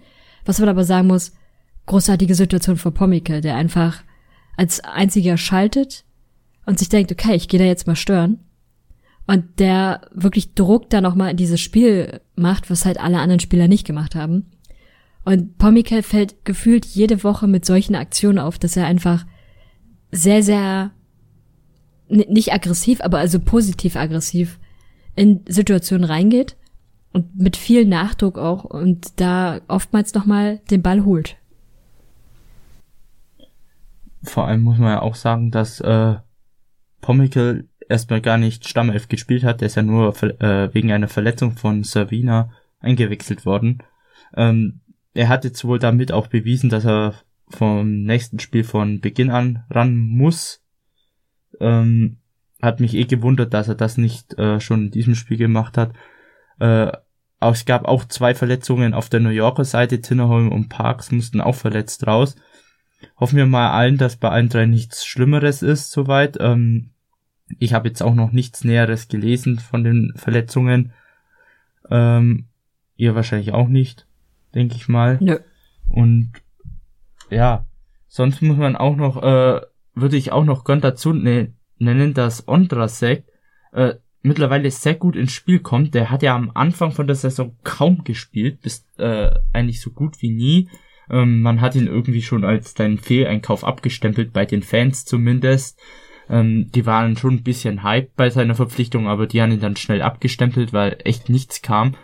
Was 0.45 0.59
man 0.59 0.69
aber 0.69 0.85
sagen 0.85 1.09
muss, 1.09 1.33
großartige 1.87 2.35
Situation 2.35 2.77
für 2.77 2.91
Pommikel, 2.91 3.41
der 3.41 3.57
einfach 3.57 4.03
als 4.57 4.81
einziger 4.81 5.37
schaltet 5.37 6.05
und 6.67 6.79
sich 6.79 6.89
denkt, 6.89 7.13
okay, 7.13 7.35
ich 7.35 7.49
gehe 7.49 7.61
da 7.61 7.67
jetzt 7.67 7.87
mal 7.87 7.97
stören. 7.97 8.39
Und 9.27 9.61
der 9.61 10.01
wirklich 10.13 10.55
Druck 10.55 10.89
da 10.89 11.01
nochmal 11.01 11.33
in 11.33 11.37
dieses 11.37 11.61
Spiel 11.61 12.21
macht, 12.35 12.71
was 12.71 12.87
halt 12.87 12.99
alle 12.99 13.19
anderen 13.19 13.41
Spieler 13.41 13.69
nicht 13.69 13.87
gemacht 13.87 14.15
haben. 14.15 14.47
Und 15.25 15.59
Pommikel 15.59 16.03
fällt 16.03 16.47
gefühlt 16.47 16.87
jede 16.87 17.23
Woche 17.23 17.47
mit 17.47 17.67
solchen 17.67 17.95
Aktionen 17.95 18.39
auf, 18.39 18.59
dass 18.59 18.77
er 18.77 18.87
einfach 18.87 19.27
sehr, 20.11 20.43
sehr 20.43 20.93
nicht 22.09 22.53
aggressiv, 22.53 23.01
aber 23.01 23.19
also 23.19 23.39
positiv 23.41 23.97
aggressiv 23.97 24.59
in 25.15 25.41
Situationen 25.49 26.05
reingeht 26.05 26.57
und 27.13 27.37
mit 27.37 27.57
viel 27.57 27.85
Nachdruck 27.85 28.39
auch 28.39 28.65
und 28.65 29.21
da 29.21 29.61
oftmals 29.69 30.15
nochmal 30.15 30.61
den 30.71 30.83
Ball 30.83 31.05
holt. 31.05 31.37
Vor 34.23 34.47
allem 34.47 34.63
muss 34.63 34.79
man 34.79 34.91
ja 34.91 35.03
auch 35.03 35.15
sagen, 35.15 35.51
dass 35.51 35.81
äh, 35.81 36.17
Pommikel 37.01 37.69
erstmal 37.89 38.21
gar 38.21 38.39
nicht 38.39 38.69
Stammelf 38.69 39.09
gespielt 39.09 39.45
hat, 39.45 39.61
der 39.61 39.67
ist 39.67 39.77
ja 39.77 39.83
nur 39.83 40.15
äh, 40.23 40.73
wegen 40.75 40.93
einer 40.93 41.09
Verletzung 41.09 41.53
von 41.53 41.85
Servina 41.85 42.51
eingewechselt 42.81 43.47
worden. 43.47 43.79
Ähm, 44.37 44.81
er 45.15 45.29
hat 45.29 45.45
jetzt 45.45 45.65
wohl 45.65 45.79
damit 45.79 46.13
auch 46.13 46.27
bewiesen, 46.27 46.71
dass 46.71 46.85
er 46.85 47.15
vom 47.49 48.03
nächsten 48.03 48.39
Spiel 48.39 48.63
von 48.63 49.01
Beginn 49.01 49.31
an 49.31 49.65
ran 49.71 49.97
muss 49.97 50.63
ähm, 51.61 52.19
hat 52.61 52.81
mich 52.81 52.95
eh 52.95 53.05
gewundert, 53.05 53.55
dass 53.55 53.69
er 53.69 53.75
das 53.75 53.97
nicht 53.97 54.37
äh, 54.39 54.61
schon 54.61 54.87
in 54.87 54.91
diesem 54.91 55.15
Spiel 55.15 55.37
gemacht 55.37 55.77
hat. 55.77 55.93
Äh, 56.59 56.93
auch, 57.41 57.53
es 57.53 57.65
gab 57.65 57.85
auch 57.87 58.05
zwei 58.05 58.35
Verletzungen 58.35 58.95
auf 58.95 59.09
der 59.09 59.21
New 59.21 59.29
Yorker 59.31 59.65
Seite. 59.65 60.01
Tinnerholm 60.01 60.51
und 60.51 60.69
Parks 60.69 61.13
mussten 61.13 61.41
auch 61.41 61.55
verletzt 61.55 62.07
raus. 62.07 62.35
Hoffen 63.19 63.37
wir 63.37 63.47
mal 63.47 63.71
allen, 63.71 63.97
dass 63.97 64.17
bei 64.17 64.29
allen 64.29 64.49
drei 64.49 64.67
nichts 64.67 65.07
Schlimmeres 65.07 65.63
ist 65.63 65.93
soweit. 65.93 66.37
Ähm, 66.41 66.91
ich 67.59 67.75
habe 67.75 67.89
jetzt 67.89 68.03
auch 68.03 68.15
noch 68.15 68.33
nichts 68.33 68.65
Näheres 68.65 69.09
gelesen 69.09 69.59
von 69.61 69.85
den 69.85 70.13
Verletzungen. 70.17 70.93
Ähm, 71.91 72.47
ihr 72.97 73.15
wahrscheinlich 73.15 73.53
auch 73.53 73.69
nicht, 73.69 74.07
denke 74.55 74.75
ich 74.75 74.89
mal. 74.89 75.19
Nö. 75.21 75.39
Und 75.89 76.33
ja, 77.31 77.65
sonst 78.09 78.43
muss 78.43 78.59
man 78.59 78.77
auch 78.77 78.97
noch 78.97 79.23
äh, 79.23 79.61
würde 80.01 80.17
ich 80.17 80.33
auch 80.33 80.45
noch 80.45 80.65
gern 80.65 80.81
dazu 80.81 81.13
ne 81.13 81.53
nennen, 81.79 82.13
dass 82.13 82.49
Ondrasek 82.49 83.25
äh, 83.73 83.95
mittlerweile 84.23 84.71
sehr 84.71 84.95
gut 84.95 85.17
ins 85.17 85.33
Spiel 85.33 85.61
kommt. 85.61 85.95
Der 85.95 86.11
hat 86.11 86.23
ja 86.23 86.35
am 86.35 86.51
Anfang 86.55 86.93
von 86.93 87.07
der 87.07 87.17
Saison 87.17 87.57
kaum 87.65 88.05
gespielt, 88.05 88.61
bis 88.61 88.85
äh, 88.99 89.31
eigentlich 89.53 89.81
so 89.81 89.91
gut 89.91 90.21
wie 90.21 90.31
nie. 90.31 90.69
Ähm, 91.11 91.41
man 91.41 91.61
hat 91.61 91.75
ihn 91.75 91.87
irgendwie 91.87 92.23
schon 92.23 92.45
als 92.45 92.75
deinen 92.75 92.99
Fehleinkauf 92.99 93.65
abgestempelt, 93.65 94.33
bei 94.33 94.45
den 94.45 94.63
Fans 94.63 95.05
zumindest. 95.05 95.81
Ähm, 96.29 96.71
die 96.73 96.85
waren 96.85 97.17
schon 97.17 97.35
ein 97.35 97.43
bisschen 97.43 97.83
hype 97.83 98.15
bei 98.17 98.29
seiner 98.31 98.55
Verpflichtung, 98.55 99.09
aber 99.09 99.27
die 99.27 99.41
haben 99.41 99.53
ihn 99.53 99.61
dann 99.61 99.77
schnell 99.77 100.03
abgestempelt, 100.03 100.73
weil 100.73 100.99
echt 101.05 101.29
nichts 101.29 101.63
kam. 101.63 101.95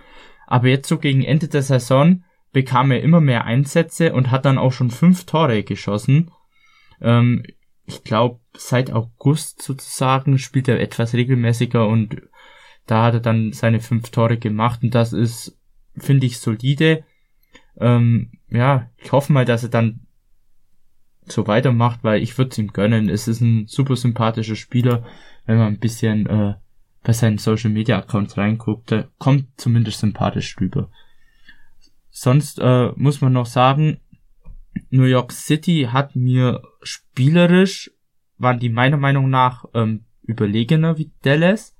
Aber 0.46 0.68
jetzt 0.68 0.88
so 0.88 0.98
gegen 0.98 1.22
Ende 1.22 1.48
der 1.48 1.62
Saison 1.62 2.24
bekam 2.52 2.90
er 2.90 3.02
immer 3.02 3.20
mehr 3.20 3.44
Einsätze 3.44 4.12
und 4.12 4.30
hat 4.30 4.44
dann 4.44 4.58
auch 4.58 4.72
schon 4.72 4.90
fünf 4.90 5.24
Tore 5.24 5.64
geschossen. 5.64 6.30
Ähm, 7.00 7.42
ich 7.86 8.02
glaube, 8.02 8.40
seit 8.56 8.90
August 8.92 9.62
sozusagen 9.62 10.38
spielt 10.38 10.68
er 10.68 10.80
etwas 10.80 11.14
regelmäßiger 11.14 11.86
und 11.86 12.22
da 12.86 13.04
hat 13.04 13.14
er 13.14 13.20
dann 13.20 13.52
seine 13.52 13.80
fünf 13.80 14.10
Tore 14.10 14.38
gemacht 14.38 14.82
und 14.82 14.94
das 14.94 15.12
ist, 15.12 15.58
finde 15.96 16.26
ich, 16.26 16.38
solide. 16.38 17.04
Ähm, 17.78 18.32
ja, 18.50 18.90
ich 18.98 19.12
hoffe 19.12 19.32
mal, 19.32 19.44
dass 19.44 19.62
er 19.62 19.70
dann 19.70 20.06
so 21.26 21.46
weitermacht, 21.46 22.04
weil 22.04 22.22
ich 22.22 22.36
würde 22.36 22.50
es 22.50 22.58
ihm 22.58 22.72
gönnen. 22.72 23.08
Es 23.08 23.28
ist 23.28 23.40
ein 23.40 23.66
super 23.66 23.96
sympathischer 23.96 24.56
Spieler, 24.56 25.04
wenn 25.46 25.58
man 25.58 25.68
ein 25.68 25.78
bisschen 25.78 26.26
äh, 26.26 26.54
bei 27.02 27.12
seinen 27.12 27.38
Social 27.38 27.70
Media 27.70 27.98
Accounts 27.98 28.36
reinguckt, 28.36 28.90
der 28.90 29.08
kommt 29.18 29.46
zumindest 29.56 30.00
sympathisch 30.00 30.56
rüber. 30.60 30.90
Sonst 32.10 32.58
äh, 32.60 32.90
muss 32.96 33.20
man 33.20 33.32
noch 33.32 33.46
sagen, 33.46 34.00
New 34.90 35.04
York 35.04 35.32
City 35.32 35.88
hat 35.90 36.16
mir 36.16 36.62
spielerisch, 36.82 37.90
waren 38.38 38.58
die 38.58 38.68
meiner 38.68 38.96
Meinung 38.96 39.30
nach 39.30 39.64
ähm, 39.74 40.04
überlegener 40.22 40.98
wie 40.98 41.12
Dallas, 41.22 41.76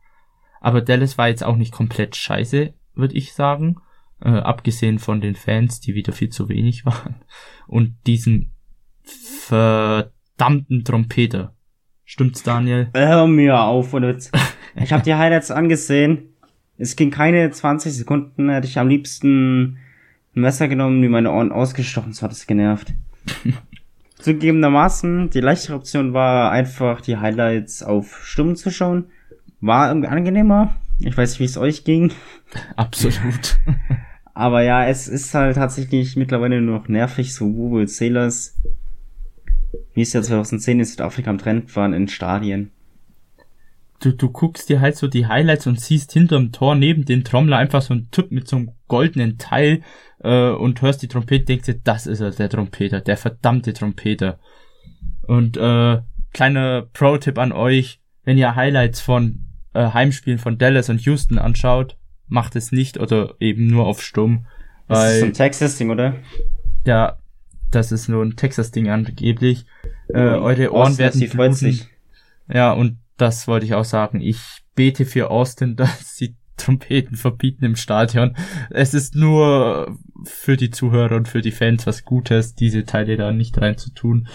aber 0.60 0.80
Dallas 0.80 1.18
war 1.18 1.28
jetzt 1.28 1.44
auch 1.44 1.56
nicht 1.56 1.72
komplett 1.72 2.16
scheiße, 2.16 2.74
würde 2.94 3.14
ich 3.14 3.32
sagen, 3.32 3.76
äh, 4.20 4.30
abgesehen 4.30 4.98
von 4.98 5.20
den 5.20 5.34
Fans, 5.34 5.80
die 5.80 5.94
wieder 5.94 6.12
viel 6.12 6.30
zu 6.30 6.48
wenig 6.48 6.84
waren 6.86 7.16
und 7.66 7.96
diesen 8.06 8.52
verdammten 9.02 10.84
Trompeter. 10.84 11.54
Stimmt's, 12.04 12.42
Daniel? 12.42 12.90
Hör 12.94 13.26
mir 13.26 13.60
auf, 13.60 13.94
und 13.94 14.04
jetzt, 14.04 14.32
ich 14.76 14.92
habe 14.92 15.02
die 15.02 15.14
Highlights 15.14 15.50
angesehen. 15.50 16.34
Es 16.76 16.96
ging 16.96 17.10
keine 17.10 17.50
20 17.50 17.92
Sekunden, 17.92 18.50
hätte 18.50 18.66
ich 18.66 18.78
am 18.78 18.88
liebsten 18.88 19.78
ein 20.34 20.40
Messer 20.40 20.68
genommen, 20.68 21.02
wie 21.02 21.08
meine 21.08 21.32
Ohren 21.32 21.52
ausgestochen, 21.52 22.12
so 22.12 22.22
hat 22.22 22.32
es 22.32 22.46
genervt. 22.46 22.92
Zugegebenermaßen, 24.18 25.30
die 25.30 25.40
leichtere 25.40 25.76
Option 25.76 26.14
war 26.14 26.50
einfach 26.50 27.00
die 27.00 27.18
Highlights 27.18 27.82
auf 27.82 28.24
Stumm 28.24 28.56
zu 28.56 28.70
schauen. 28.70 29.06
War 29.60 29.88
irgendwie 29.88 30.08
angenehmer. 30.08 30.74
Ich 30.98 31.16
weiß 31.16 31.30
nicht, 31.30 31.40
wie 31.40 31.44
es 31.44 31.58
euch 31.58 31.84
ging. 31.84 32.12
Absolut. 32.76 33.58
Aber 34.34 34.62
ja, 34.62 34.86
es 34.86 35.08
ist 35.08 35.32
halt 35.34 35.56
tatsächlich 35.56 36.16
mittlerweile 36.16 36.60
nur 36.60 36.78
noch 36.78 36.88
nervig, 36.88 37.34
so 37.34 37.50
Google 37.50 37.86
Sailors 37.86 38.56
wie 39.94 40.02
es 40.02 40.12
ja 40.12 40.22
2010 40.22 40.80
in 40.80 40.84
Südafrika 40.84 41.30
am 41.30 41.38
Trend 41.38 41.74
waren, 41.76 41.92
in 41.92 42.08
Stadien. 42.08 42.70
Du, 44.00 44.12
du 44.12 44.28
guckst 44.28 44.68
dir 44.68 44.80
halt 44.80 44.96
so 44.96 45.06
die 45.06 45.26
Highlights 45.26 45.66
und 45.66 45.80
siehst 45.80 46.12
hinterm 46.12 46.52
Tor 46.52 46.74
neben 46.74 47.04
den 47.04 47.24
Trommler 47.24 47.56
einfach 47.56 47.80
so 47.80 47.94
ein 47.94 48.08
Typ 48.10 48.32
mit 48.32 48.48
so 48.48 48.56
einem 48.56 48.70
goldenen 48.88 49.38
Teil 49.38 49.82
äh, 50.22 50.50
und 50.50 50.80
hörst 50.82 51.02
die 51.02 51.08
Trompete, 51.08 51.44
denkst 51.44 51.66
dir, 51.66 51.80
das 51.82 52.06
ist 52.06 52.20
er, 52.20 52.30
der 52.30 52.48
Trompeter, 52.48 53.00
der 53.00 53.16
verdammte 53.16 53.72
Trompeter. 53.72 54.38
Und 55.22 55.56
äh, 55.56 56.00
kleiner 56.32 56.82
Pro-Tipp 56.92 57.38
an 57.38 57.52
euch, 57.52 58.00
wenn 58.24 58.38
ihr 58.38 58.56
Highlights 58.56 59.00
von 59.00 59.44
äh, 59.74 59.90
Heimspielen 59.92 60.38
von 60.38 60.58
Dallas 60.58 60.88
und 60.88 61.00
Houston 61.02 61.38
anschaut, 61.38 61.96
macht 62.26 62.56
es 62.56 62.72
nicht 62.72 62.98
oder 62.98 63.34
eben 63.40 63.66
nur 63.66 63.86
auf 63.86 64.02
Stumm. 64.02 64.46
Das 64.88 65.14
ist 65.14 65.20
so 65.20 65.26
ein 65.26 65.32
Texas-Ding, 65.32 65.90
oder? 65.90 66.16
Ja, 66.86 67.18
das 67.70 67.92
ist 67.92 68.08
nur 68.08 68.24
ein 68.24 68.36
Texas-Ding 68.36 68.88
angeblich. 68.88 69.66
Äh, 70.08 70.18
eure 70.18 70.72
Ohren 70.72 70.92
Austin, 70.92 71.20
werden 71.20 71.30
bluten. 71.30 71.80
Ja, 72.52 72.72
und 72.72 72.98
das 73.16 73.48
wollte 73.48 73.66
ich 73.66 73.74
auch 73.74 73.84
sagen. 73.84 74.20
Ich 74.20 74.62
bete 74.74 75.06
für 75.06 75.30
Austin, 75.30 75.76
dass 75.76 76.16
sie 76.16 76.36
Trompeten 76.56 77.16
verbieten 77.16 77.64
im 77.64 77.76
Stadion. 77.76 78.36
Es 78.70 78.94
ist 78.94 79.14
nur 79.14 79.98
für 80.24 80.56
die 80.56 80.70
Zuhörer 80.70 81.16
und 81.16 81.28
für 81.28 81.40
die 81.40 81.50
Fans 81.50 81.86
was 81.86 82.04
Gutes, 82.04 82.54
diese 82.54 82.84
Teile 82.84 83.16
da 83.16 83.32
nicht 83.32 83.60
reinzutun. 83.60 84.28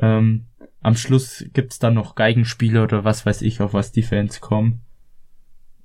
Ähm, 0.00 0.46
am 0.80 0.96
Schluss 0.96 1.44
gibt's 1.52 1.78
dann 1.78 1.94
noch 1.94 2.14
Geigenspieler 2.14 2.84
oder 2.84 3.04
was 3.04 3.26
weiß 3.26 3.42
ich, 3.42 3.60
auf 3.60 3.74
was 3.74 3.92
die 3.92 4.02
Fans 4.02 4.40
kommen. 4.40 4.80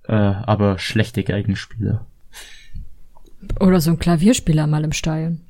Äh, 0.04 0.14
aber 0.14 0.80
schlechte 0.80 1.24
Geigenspieler. 1.24 2.06
Oder 3.60 3.82
so 3.82 3.92
ein 3.92 4.00
Klavierspieler 4.00 4.68
mal 4.68 4.84
im 4.84 4.94
Stadion. 4.94 5.42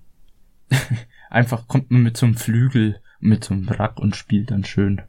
Einfach 1.30 1.68
kommt 1.68 1.92
man 1.92 2.04
mit 2.04 2.18
so 2.18 2.26
einem 2.26 2.36
Flügel, 2.36 3.00
mit 3.20 3.44
so 3.44 3.54
einem 3.54 3.70
Wrack 3.70 4.00
und 4.00 4.16
spielt 4.16 4.52
dann 4.52 4.64
schön. 4.64 5.02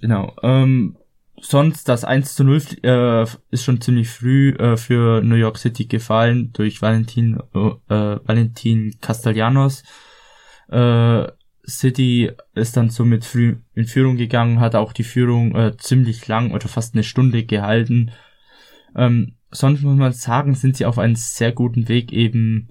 Genau. 0.00 0.34
Ähm, 0.42 0.96
sonst 1.42 1.88
das 1.88 2.04
1 2.04 2.34
zu 2.34 2.44
0 2.44 2.62
äh, 2.82 3.26
ist 3.50 3.64
schon 3.64 3.80
ziemlich 3.80 4.08
früh 4.08 4.50
äh, 4.50 4.76
für 4.76 5.22
New 5.22 5.34
York 5.34 5.58
City 5.58 5.86
gefallen 5.86 6.52
durch 6.52 6.80
Valentin, 6.80 7.38
äh, 7.54 7.70
Valentin 7.88 8.96
Castellanos. 9.00 9.82
Äh, 10.68 11.26
City 11.66 12.30
ist 12.54 12.76
dann 12.76 12.90
somit 12.90 13.24
früh 13.24 13.56
in 13.74 13.86
Führung 13.86 14.16
gegangen, 14.16 14.60
hat 14.60 14.74
auch 14.74 14.92
die 14.92 15.04
Führung 15.04 15.54
äh, 15.54 15.76
ziemlich 15.76 16.26
lang 16.26 16.52
oder 16.52 16.68
fast 16.68 16.94
eine 16.94 17.04
Stunde 17.04 17.44
gehalten. 17.44 18.12
Ähm, 18.96 19.36
sonst 19.50 19.82
muss 19.82 19.96
man 19.96 20.12
sagen, 20.12 20.54
sind 20.54 20.76
sie 20.76 20.86
auf 20.86 20.98
einem 20.98 21.16
sehr 21.16 21.52
guten 21.52 21.88
Weg 21.88 22.12
eben 22.12 22.70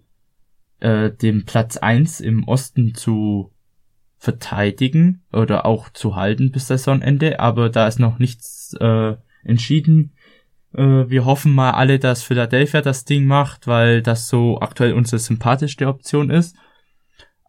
äh, 0.80 1.12
den 1.12 1.46
Platz 1.46 1.78
eins 1.78 2.20
im 2.20 2.48
Osten 2.48 2.96
zu 2.96 3.54
verteidigen 4.22 5.24
oder 5.34 5.66
auch 5.66 5.90
zu 5.90 6.16
halten 6.16 6.52
bis 6.52 6.68
Saisonende, 6.68 7.40
aber 7.40 7.70
da 7.70 7.88
ist 7.88 7.98
noch 7.98 8.20
nichts 8.20 8.78
äh, 8.80 9.16
entschieden. 9.44 10.14
Äh, 10.76 11.10
wir 11.10 11.26
hoffen 11.26 11.52
mal 11.52 11.72
alle, 11.72 11.98
dass 11.98 12.22
Philadelphia 12.22 12.82
das 12.82 13.04
Ding 13.04 13.26
macht, 13.26 13.66
weil 13.66 14.04
das 14.04 14.28
so 14.28 14.62
aktuell 14.62 14.94
unsere 14.94 15.18
sympathischste 15.18 15.88
Option 15.88 16.30
ist. 16.30 16.56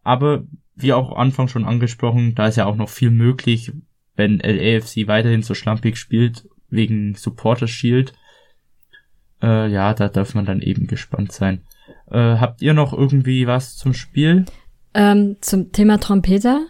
Aber 0.02 0.44
wie 0.74 0.94
auch 0.94 1.14
Anfang 1.14 1.46
schon 1.48 1.66
angesprochen, 1.66 2.34
da 2.34 2.46
ist 2.46 2.56
ja 2.56 2.64
auch 2.64 2.76
noch 2.76 2.88
viel 2.88 3.10
möglich, 3.10 3.72
wenn 4.16 4.38
LAFC 4.38 5.06
weiterhin 5.08 5.42
so 5.42 5.52
schlampig 5.52 5.98
spielt, 5.98 6.48
wegen 6.70 7.14
Supporter 7.16 7.68
Shield. 7.68 8.14
Äh, 9.42 9.70
ja, 9.70 9.92
da 9.92 10.08
darf 10.08 10.34
man 10.34 10.46
dann 10.46 10.62
eben 10.62 10.86
gespannt 10.86 11.32
sein. 11.32 11.66
Äh, 12.10 12.16
habt 12.38 12.62
ihr 12.62 12.72
noch 12.72 12.94
irgendwie 12.94 13.46
was 13.46 13.76
zum 13.76 13.92
Spiel? 13.92 14.46
Ähm, 14.94 15.36
zum 15.40 15.72
Thema 15.72 15.98
Trompeter. 15.98 16.66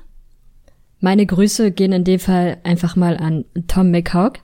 Meine 1.00 1.26
Grüße 1.26 1.72
gehen 1.72 1.92
in 1.92 2.04
dem 2.04 2.20
Fall 2.20 2.58
einfach 2.62 2.94
mal 2.94 3.16
an 3.16 3.44
Tom 3.66 3.90
McHawk, 3.90 4.38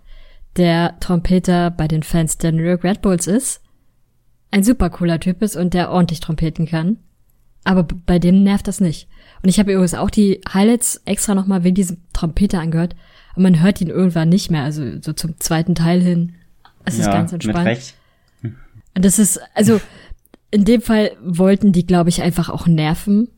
der 0.57 0.99
Trompeter 0.99 1.71
bei 1.71 1.87
den 1.87 2.03
Fans 2.03 2.39
der 2.39 2.53
New 2.53 2.65
York 2.65 2.83
Red 2.83 3.01
Bulls 3.03 3.27
ist. 3.27 3.63
Ein 4.51 4.65
super 4.65 4.91
cooler 4.91 5.21
Typ 5.21 5.43
ist 5.43 5.57
und 5.57 5.75
der 5.75 5.91
ordentlich 5.91 6.21
trompeten 6.21 6.67
kann. 6.67 6.99
Aber 7.65 7.85
bei 7.85 8.19
dem 8.19 8.43
nervt 8.43 8.67
das 8.67 8.81
nicht. 8.81 9.09
Und 9.43 9.51
ich 9.51 9.59
habe 9.59 9.73
übrigens 9.73 9.95
auch 9.95 10.11
die 10.11 10.41
Highlights 10.53 11.03
extra 11.05 11.35
nochmal 11.35 11.65
wegen 11.65 11.75
diesem 11.75 11.99
Trompeter 12.13 12.61
angehört. 12.61 12.97
Und 13.37 13.43
man 13.43 13.61
hört 13.61 13.81
ihn 13.81 13.89
irgendwann 13.89 14.31
nicht 14.31 14.51
mehr, 14.51 14.65
also 14.65 15.01
so 15.01 15.13
zum 15.13 15.39
zweiten 15.39 15.75
Teil 15.75 16.01
hin. 16.01 16.35
Es 16.85 16.99
ist 16.99 17.07
ja, 17.07 17.13
ganz 17.13 17.33
entspannt. 17.33 17.59
Mit 17.59 17.67
Recht. 17.67 17.95
Und 18.43 19.05
das 19.05 19.19
ist, 19.19 19.41
also 19.55 19.81
in 20.51 20.65
dem 20.65 20.81
Fall 20.81 21.13
wollten 21.23 21.73
die, 21.73 21.87
glaube 21.87 22.09
ich, 22.09 22.23
einfach 22.23 22.49
auch 22.49 22.67
nerven. 22.67 23.29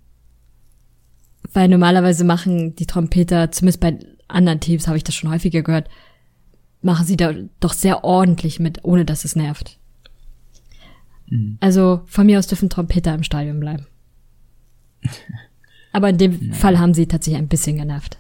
Weil 1.53 1.69
normalerweise 1.69 2.25
machen 2.25 2.77
die 2.77 2.87
Trompeter, 2.87 3.51
zumindest 3.51 3.81
bei 3.81 3.99
anderen 4.29 4.61
Teams 4.61 4.87
habe 4.87 4.97
ich 4.97 5.05
das 5.05 5.15
schon 5.15 5.31
häufiger 5.31 5.63
gehört, 5.63 5.89
machen 6.83 7.07
sie 7.07 7.17
da 7.17 7.35
doch 7.59 7.73
sehr 7.73 8.05
ordentlich 8.05 8.61
mit, 8.61 8.85
ohne 8.85 9.05
dass 9.05 9.25
es 9.25 9.37
nervt. 9.37 9.79
Mhm. 11.29 11.59
Also 11.61 12.03
von 12.07 12.27
mir 12.27 12.39
aus 12.39 12.47
dürfen 12.47 12.71
Trompeter 12.71 13.15
im 13.15 13.23
Stadion 13.23 13.61
bleiben. 13.61 13.87
Aber 15.93 16.11
in 16.11 16.19
dem 16.19 16.41
ja. 16.49 16.55
Fall 16.55 16.79
haben 16.79 16.95
sie 16.95 17.07
tatsächlich 17.07 17.41
ein 17.41 17.49
bisschen 17.49 17.77
genervt. 17.77 18.19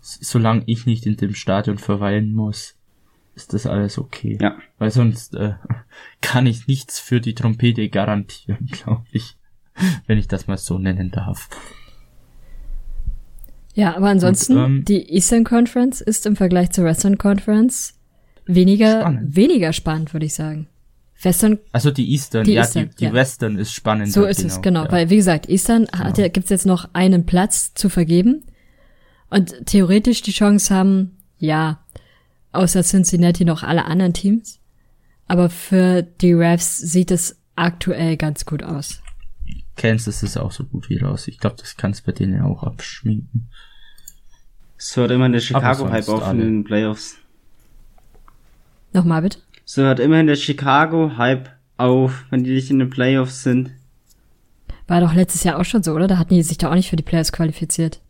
Solange 0.00 0.64
ich 0.66 0.86
nicht 0.86 1.06
in 1.06 1.16
dem 1.16 1.34
Stadion 1.34 1.78
verweilen 1.78 2.34
muss, 2.34 2.74
ist 3.34 3.54
das 3.54 3.66
alles 3.66 3.98
okay. 3.98 4.38
Ja. 4.40 4.58
Weil 4.78 4.90
sonst 4.90 5.34
äh, 5.34 5.54
kann 6.20 6.46
ich 6.46 6.66
nichts 6.66 6.98
für 6.98 7.20
die 7.20 7.34
Trompete 7.34 7.88
garantieren, 7.88 8.66
glaube 8.70 9.06
ich. 9.12 9.36
Wenn 10.06 10.18
ich 10.18 10.28
das 10.28 10.46
mal 10.46 10.58
so 10.58 10.78
nennen 10.78 11.10
darf. 11.10 11.48
Ja, 13.74 13.96
aber 13.96 14.08
ansonsten, 14.08 14.56
Und, 14.56 14.64
ähm, 14.64 14.84
die 14.84 15.14
Eastern 15.14 15.44
Conference 15.44 16.00
ist 16.00 16.26
im 16.26 16.36
Vergleich 16.36 16.70
zur 16.70 16.84
Western 16.84 17.18
Conference 17.18 17.94
weniger, 18.46 19.00
spannend. 19.00 19.36
weniger 19.36 19.72
spannend, 19.72 20.12
würde 20.12 20.26
ich 20.26 20.34
sagen. 20.34 20.68
Western. 21.22 21.58
Also 21.70 21.90
die 21.90 22.10
Eastern, 22.10 22.44
die 22.44 22.54
ja, 22.54 22.62
Eastern, 22.62 22.90
die, 22.90 22.96
die 22.96 23.04
ja. 23.04 23.12
Western 23.12 23.56
ist 23.56 23.72
spannend. 23.72 24.12
So 24.12 24.24
ist 24.24 24.38
genau, 24.38 24.54
es, 24.54 24.62
genau. 24.62 24.84
Ja. 24.84 24.92
Weil, 24.92 25.10
wie 25.10 25.16
gesagt, 25.16 25.48
Eastern 25.48 25.86
genau. 25.86 26.04
hat 26.04 26.18
ja, 26.18 26.28
gibt's 26.28 26.50
jetzt 26.50 26.66
noch 26.66 26.88
einen 26.92 27.26
Platz 27.26 27.74
zu 27.74 27.88
vergeben. 27.88 28.44
Und 29.30 29.66
theoretisch 29.66 30.22
die 30.22 30.32
Chance 30.32 30.74
haben, 30.74 31.16
ja, 31.38 31.80
außer 32.52 32.82
Cincinnati 32.82 33.44
noch 33.44 33.62
alle 33.62 33.84
anderen 33.86 34.12
Teams. 34.12 34.58
Aber 35.26 35.48
für 35.48 36.02
die 36.02 36.32
Refs 36.32 36.78
sieht 36.78 37.10
es 37.10 37.38
aktuell 37.56 38.16
ganz 38.16 38.44
gut 38.44 38.62
aus. 38.62 39.01
Kansas 39.76 40.22
ist 40.22 40.36
auch 40.36 40.52
so 40.52 40.64
gut 40.64 40.88
wie 40.88 40.98
raus. 40.98 41.28
Ich 41.28 41.38
glaube, 41.38 41.56
das 41.58 41.76
kannst 41.76 42.04
bei 42.04 42.12
denen 42.12 42.42
auch 42.42 42.62
abschminken. 42.62 43.48
So 44.76 45.02
hört 45.02 45.12
immerhin 45.12 45.32
der 45.32 45.40
Chicago-Hype 45.40 46.08
auf 46.08 46.30
in 46.32 46.38
den 46.38 46.64
Playoffs. 46.64 47.16
Nochmal 48.92 49.22
bitte? 49.22 49.38
So 49.64 49.82
hört 49.82 50.00
immerhin 50.00 50.26
der 50.26 50.36
Chicago-Hype 50.36 51.48
auf, 51.76 52.24
wenn 52.30 52.44
die 52.44 52.52
nicht 52.52 52.70
in 52.70 52.78
den 52.78 52.90
Playoffs 52.90 53.42
sind. 53.42 53.70
War 54.88 55.00
doch 55.00 55.14
letztes 55.14 55.44
Jahr 55.44 55.58
auch 55.58 55.64
schon 55.64 55.82
so, 55.82 55.92
oder? 55.92 56.08
Da 56.08 56.18
hatten 56.18 56.34
die 56.34 56.42
sich 56.42 56.58
da 56.58 56.70
auch 56.70 56.74
nicht 56.74 56.90
für 56.90 56.96
die 56.96 57.02
Playoffs 57.02 57.32
qualifiziert. 57.32 58.00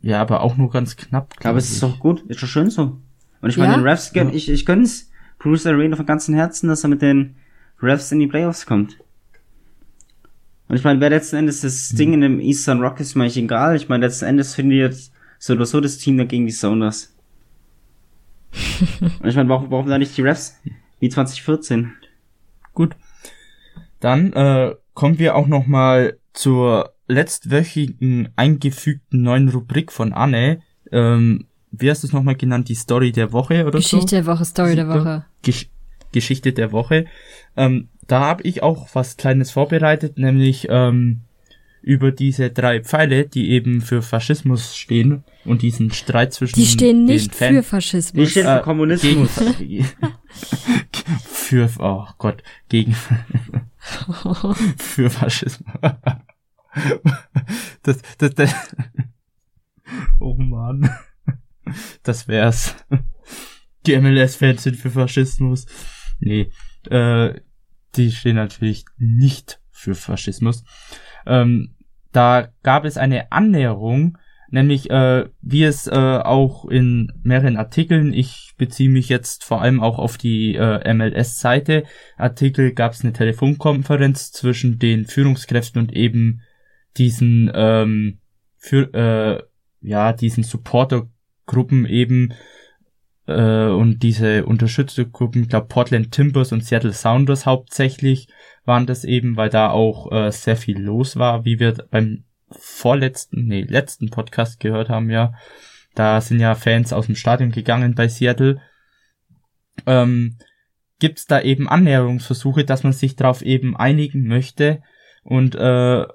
Ja, 0.00 0.20
aber 0.20 0.42
auch 0.42 0.56
nur 0.56 0.70
ganz 0.70 0.96
knapp. 0.96 1.34
Aber 1.44 1.58
es 1.58 1.70
ist 1.70 1.82
doch 1.82 1.98
gut, 1.98 2.22
ist 2.28 2.42
doch 2.42 2.46
schön 2.46 2.70
so. 2.70 2.98
Und 3.40 3.50
ich 3.50 3.56
meine, 3.56 3.72
ja? 3.72 3.78
den 3.78 3.86
Refs, 3.86 4.12
ja. 4.14 4.28
ich, 4.30 4.48
ich 4.48 4.64
gönn's 4.64 5.10
Bruce 5.38 5.66
Arena 5.66 5.96
von 5.96 6.06
ganzem 6.06 6.34
Herzen, 6.34 6.68
dass 6.68 6.84
er 6.84 6.90
mit 6.90 7.02
den 7.02 7.36
Refs 7.82 8.10
in 8.12 8.20
die 8.20 8.26
Playoffs 8.26 8.66
kommt. 8.66 8.98
Und 10.68 10.76
ich 10.76 10.84
meine, 10.84 11.00
wer 11.00 11.10
letzten 11.10 11.36
Endes 11.36 11.62
das 11.62 11.92
mhm. 11.92 11.96
Ding 11.96 12.12
in 12.14 12.20
dem 12.20 12.40
Eastern 12.40 12.80
Rock 12.80 13.00
ist, 13.00 13.14
mir 13.14 13.24
eigentlich 13.24 13.38
egal. 13.38 13.76
Ich 13.76 13.88
meine, 13.88 14.06
letzten 14.06 14.26
Endes 14.26 14.54
findet 14.54 15.10
so 15.38 15.54
oder 15.54 15.66
so 15.66 15.80
das 15.80 15.98
Team 15.98 16.18
dagegen 16.18 16.46
die 16.46 16.52
Sounders. 16.52 17.14
Und 19.00 19.28
ich 19.28 19.36
meine, 19.36 19.48
warum, 19.48 19.70
warum 19.70 19.88
da 19.88 19.98
nicht 19.98 20.16
die 20.16 20.22
Refs 20.22 20.58
wie 21.00 21.08
2014? 21.08 21.92
Gut. 22.74 22.96
Dann 24.00 24.32
äh, 24.32 24.74
kommen 24.94 25.18
wir 25.18 25.36
auch 25.36 25.46
noch 25.46 25.66
mal 25.66 26.18
zur 26.32 26.92
letztwöchigen 27.08 28.28
eingefügten 28.36 29.22
neuen 29.22 29.48
Rubrik 29.48 29.90
von 29.90 30.12
Anne. 30.12 30.60
Ähm, 30.92 31.46
wie 31.70 31.90
hast 31.90 32.02
du 32.02 32.06
es 32.06 32.12
nochmal 32.12 32.36
genannt? 32.36 32.68
Die 32.68 32.74
Story 32.74 33.12
der 33.12 33.32
Woche 33.32 33.62
oder 33.62 33.78
Geschichte 33.78 33.88
so? 33.88 33.96
Geschichte 33.96 34.16
der 34.16 34.26
Woche, 34.26 34.44
Story 34.44 34.76
der 34.76 34.88
Woche. 34.88 35.24
Gesch 35.42 35.70
Geschichte 36.12 36.52
der 36.52 36.72
Woche. 36.72 37.06
Ähm, 37.56 37.88
da 38.08 38.20
habe 38.20 38.42
ich 38.42 38.62
auch 38.62 38.88
was 38.94 39.16
Kleines 39.16 39.52
vorbereitet, 39.52 40.18
nämlich 40.18 40.66
ähm, 40.70 41.20
über 41.82 42.10
diese 42.10 42.50
drei 42.50 42.82
Pfeile, 42.82 43.26
die 43.28 43.50
eben 43.50 43.80
für 43.80 44.02
Faschismus 44.02 44.76
stehen 44.76 45.22
und 45.44 45.62
diesen 45.62 45.92
Streit 45.92 46.32
zwischen 46.32 46.56
Die 46.56 46.66
stehen 46.66 47.04
nicht 47.04 47.34
für 47.34 47.62
Faschismus. 47.62 48.24
Die 48.24 48.30
stehen 48.30 48.46
für 48.46 48.58
äh, 48.58 48.62
Kommunismus. 48.62 49.30
Für, 51.24 51.70
oh 51.78 52.04
Gott, 52.18 52.42
gegen 52.68 52.94
für 54.76 55.08
Faschismus. 55.08 55.66
das, 57.82 58.02
das, 58.18 58.34
das, 58.34 58.54
oh 60.20 60.34
Mann. 60.34 60.90
Das 62.02 62.28
wär's. 62.28 62.76
Die 63.86 63.96
MLS-Fans 63.98 64.62
sind 64.62 64.76
für 64.76 64.90
Faschismus. 64.90 65.64
Nee, 66.20 66.50
äh, 66.90 67.40
die 67.98 68.12
stehen 68.12 68.36
natürlich 68.36 68.84
nicht 68.96 69.60
für 69.70 69.94
Faschismus. 69.94 70.64
Ähm, 71.26 71.74
da 72.12 72.48
gab 72.62 72.84
es 72.84 72.96
eine 72.96 73.30
Annäherung, 73.32 74.16
nämlich 74.50 74.90
äh, 74.90 75.26
wie 75.42 75.64
es 75.64 75.86
äh, 75.86 75.90
auch 75.92 76.64
in 76.64 77.12
mehreren 77.22 77.56
Artikeln, 77.56 78.12
ich 78.14 78.54
beziehe 78.56 78.88
mich 78.88 79.08
jetzt 79.08 79.44
vor 79.44 79.60
allem 79.60 79.80
auch 79.82 79.98
auf 79.98 80.16
die 80.16 80.54
äh, 80.54 80.94
MLS-Seite, 80.94 81.84
Artikel 82.16 82.72
gab 82.72 82.92
es 82.92 83.02
eine 83.02 83.12
Telefonkonferenz 83.12 84.32
zwischen 84.32 84.78
den 84.78 85.04
Führungskräften 85.04 85.82
und 85.82 85.92
eben 85.92 86.40
diesen 86.96 87.50
ähm, 87.54 88.20
für 88.56 88.92
äh, 88.94 89.42
ja 89.80 90.12
diesen 90.12 90.42
Supportergruppen 90.42 91.86
eben 91.86 92.32
äh, 93.28 93.68
und 93.68 94.02
diese 94.02 94.46
Unterstützergruppen, 94.46 95.42
ich 95.42 95.48
glaube 95.50 95.68
Portland 95.68 96.12
Timbers 96.12 96.50
und 96.50 96.64
Seattle 96.64 96.92
Sounders 96.92 97.46
hauptsächlich 97.46 98.28
waren 98.64 98.86
das 98.86 99.04
eben, 99.04 99.36
weil 99.36 99.50
da 99.50 99.70
auch 99.70 100.10
äh, 100.10 100.32
sehr 100.32 100.56
viel 100.56 100.80
los 100.80 101.16
war, 101.16 101.44
wie 101.44 101.60
wir 101.60 101.74
beim 101.90 102.24
vorletzten, 102.50 103.46
nee, 103.46 103.62
letzten 103.62 104.10
Podcast 104.10 104.60
gehört 104.60 104.88
haben, 104.88 105.10
ja. 105.10 105.34
Da 105.94 106.20
sind 106.20 106.40
ja 106.40 106.54
Fans 106.54 106.92
aus 106.92 107.06
dem 107.06 107.16
Stadion 107.16 107.50
gegangen 107.50 107.94
bei 107.94 108.08
Seattle. 108.08 108.60
Ähm, 109.86 110.38
Gibt 110.98 111.18
es 111.18 111.26
da 111.26 111.40
eben 111.40 111.68
Annäherungsversuche, 111.68 112.64
dass 112.64 112.82
man 112.82 112.92
sich 112.92 113.14
darauf 113.14 113.42
eben 113.42 113.76
einigen 113.76 114.26
möchte 114.26 114.82
und 115.22 115.54
äh, 115.54 116.06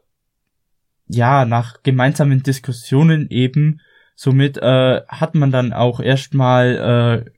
ja, 1.07 1.45
nach 1.45 1.84
gemeinsamen 1.84 2.43
Diskussionen 2.43 3.30
eben 3.30 3.80
Somit 4.16 4.57
äh, 4.57 5.01
hat 5.07 5.36
man 5.36 5.51
dann 5.51 5.74
auch 5.74 5.99
erstmal 5.99 7.26
äh, 7.26 7.32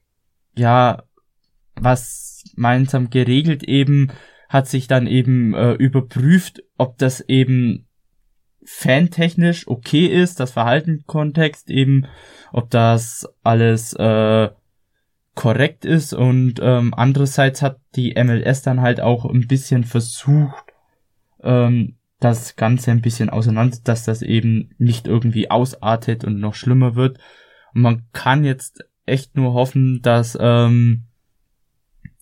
ja 0.59 1.03
was 1.75 2.43
gemeinsam 2.53 3.09
geregelt 3.09 3.63
eben, 3.63 4.11
hat 4.49 4.67
sich 4.67 4.87
dann 4.87 5.07
eben 5.07 5.53
äh, 5.53 5.73
überprüft, 5.73 6.63
ob 6.77 6.97
das 6.97 7.21
eben 7.21 7.87
fantechnisch 8.63 9.67
okay 9.67 10.07
ist, 10.07 10.39
das 10.39 10.51
Verhaltenkontext 10.51 11.69
eben, 11.69 12.07
ob 12.51 12.69
das 12.69 13.27
alles 13.43 13.93
äh, 13.93 14.49
korrekt 15.35 15.85
ist. 15.85 16.13
Und 16.13 16.59
ähm, 16.61 16.93
andererseits 16.95 17.61
hat 17.61 17.79
die 17.95 18.15
MLS 18.21 18.61
dann 18.63 18.81
halt 18.81 19.01
auch 19.01 19.25
ein 19.25 19.47
bisschen 19.47 19.83
versucht, 19.83 20.65
ähm, 21.43 21.94
das 22.19 22.55
Ganze 22.55 22.91
ein 22.91 23.01
bisschen 23.01 23.29
auseinander, 23.29 23.77
dass 23.83 24.05
das 24.05 24.21
eben 24.21 24.73
nicht 24.77 25.07
irgendwie 25.07 25.51
ausartet 25.51 26.23
und 26.23 26.39
noch 26.39 26.55
schlimmer 26.55 26.95
wird. 26.95 27.19
Und 27.73 27.81
man 27.81 28.03
kann 28.13 28.43
jetzt 28.43 28.85
echt 29.05 29.35
nur 29.35 29.53
hoffen, 29.53 30.01
dass 30.01 30.37
ähm, 30.39 31.03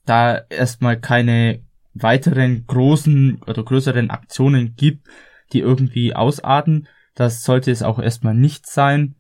da 0.06 0.38
erstmal 0.50 1.00
keine 1.00 1.62
weiteren 1.94 2.66
großen 2.66 3.42
oder 3.46 3.64
größeren 3.64 4.10
Aktionen 4.10 4.76
gibt, 4.76 5.08
die 5.54 5.60
irgendwie 5.60 6.16
ausarten. 6.16 6.88
Das 7.16 7.44
sollte 7.44 7.72
es 7.72 7.84
auch 7.84 8.00
erstmal 8.00 8.34
nicht 8.34 8.66
sein. 8.66 9.16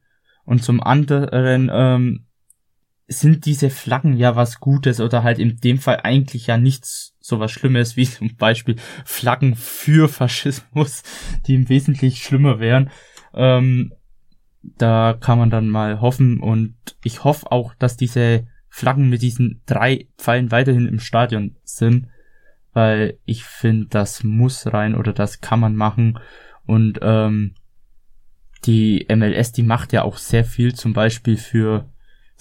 Und 0.45 0.63
zum 0.63 0.82
anderen 0.82 1.69
ähm, 1.71 2.26
sind 3.07 3.45
diese 3.45 3.69
Flaggen 3.69 4.15
ja 4.15 4.35
was 4.35 4.59
Gutes 4.59 4.99
oder 4.99 5.23
halt 5.23 5.39
in 5.39 5.57
dem 5.57 5.77
Fall 5.77 6.01
eigentlich 6.03 6.47
ja 6.47 6.57
nichts 6.57 7.15
so 7.19 7.39
was 7.39 7.51
Schlimmes 7.51 7.97
wie 7.97 8.05
zum 8.05 8.35
Beispiel 8.35 8.75
Flaggen 9.05 9.55
für 9.55 10.09
Faschismus, 10.09 11.03
die 11.47 11.55
im 11.55 11.69
Wesentlichen 11.69 12.17
schlimmer 12.17 12.59
wären. 12.59 12.89
Ähm, 13.33 13.93
da 14.61 15.17
kann 15.19 15.37
man 15.37 15.49
dann 15.49 15.69
mal 15.69 15.99
hoffen 15.99 16.39
und 16.39 16.75
ich 17.03 17.23
hoffe 17.23 17.51
auch, 17.51 17.73
dass 17.75 17.97
diese 17.97 18.47
Flaggen 18.69 19.09
mit 19.09 19.21
diesen 19.21 19.61
drei 19.65 20.07
Pfeilen 20.17 20.51
weiterhin 20.51 20.87
im 20.87 20.99
Stadion 20.99 21.57
sind, 21.63 22.07
weil 22.71 23.19
ich 23.25 23.43
finde, 23.43 23.87
das 23.89 24.23
muss 24.23 24.73
rein 24.73 24.95
oder 24.95 25.13
das 25.13 25.41
kann 25.41 25.59
man 25.59 25.75
machen 25.75 26.19
und 26.65 26.99
ähm, 27.01 27.55
die 28.65 29.05
MLS, 29.13 29.51
die 29.51 29.63
macht 29.63 29.91
ja 29.91 30.03
auch 30.03 30.17
sehr 30.17 30.45
viel 30.45 30.73
zum 30.73 30.93
Beispiel 30.93 31.37
für 31.37 31.89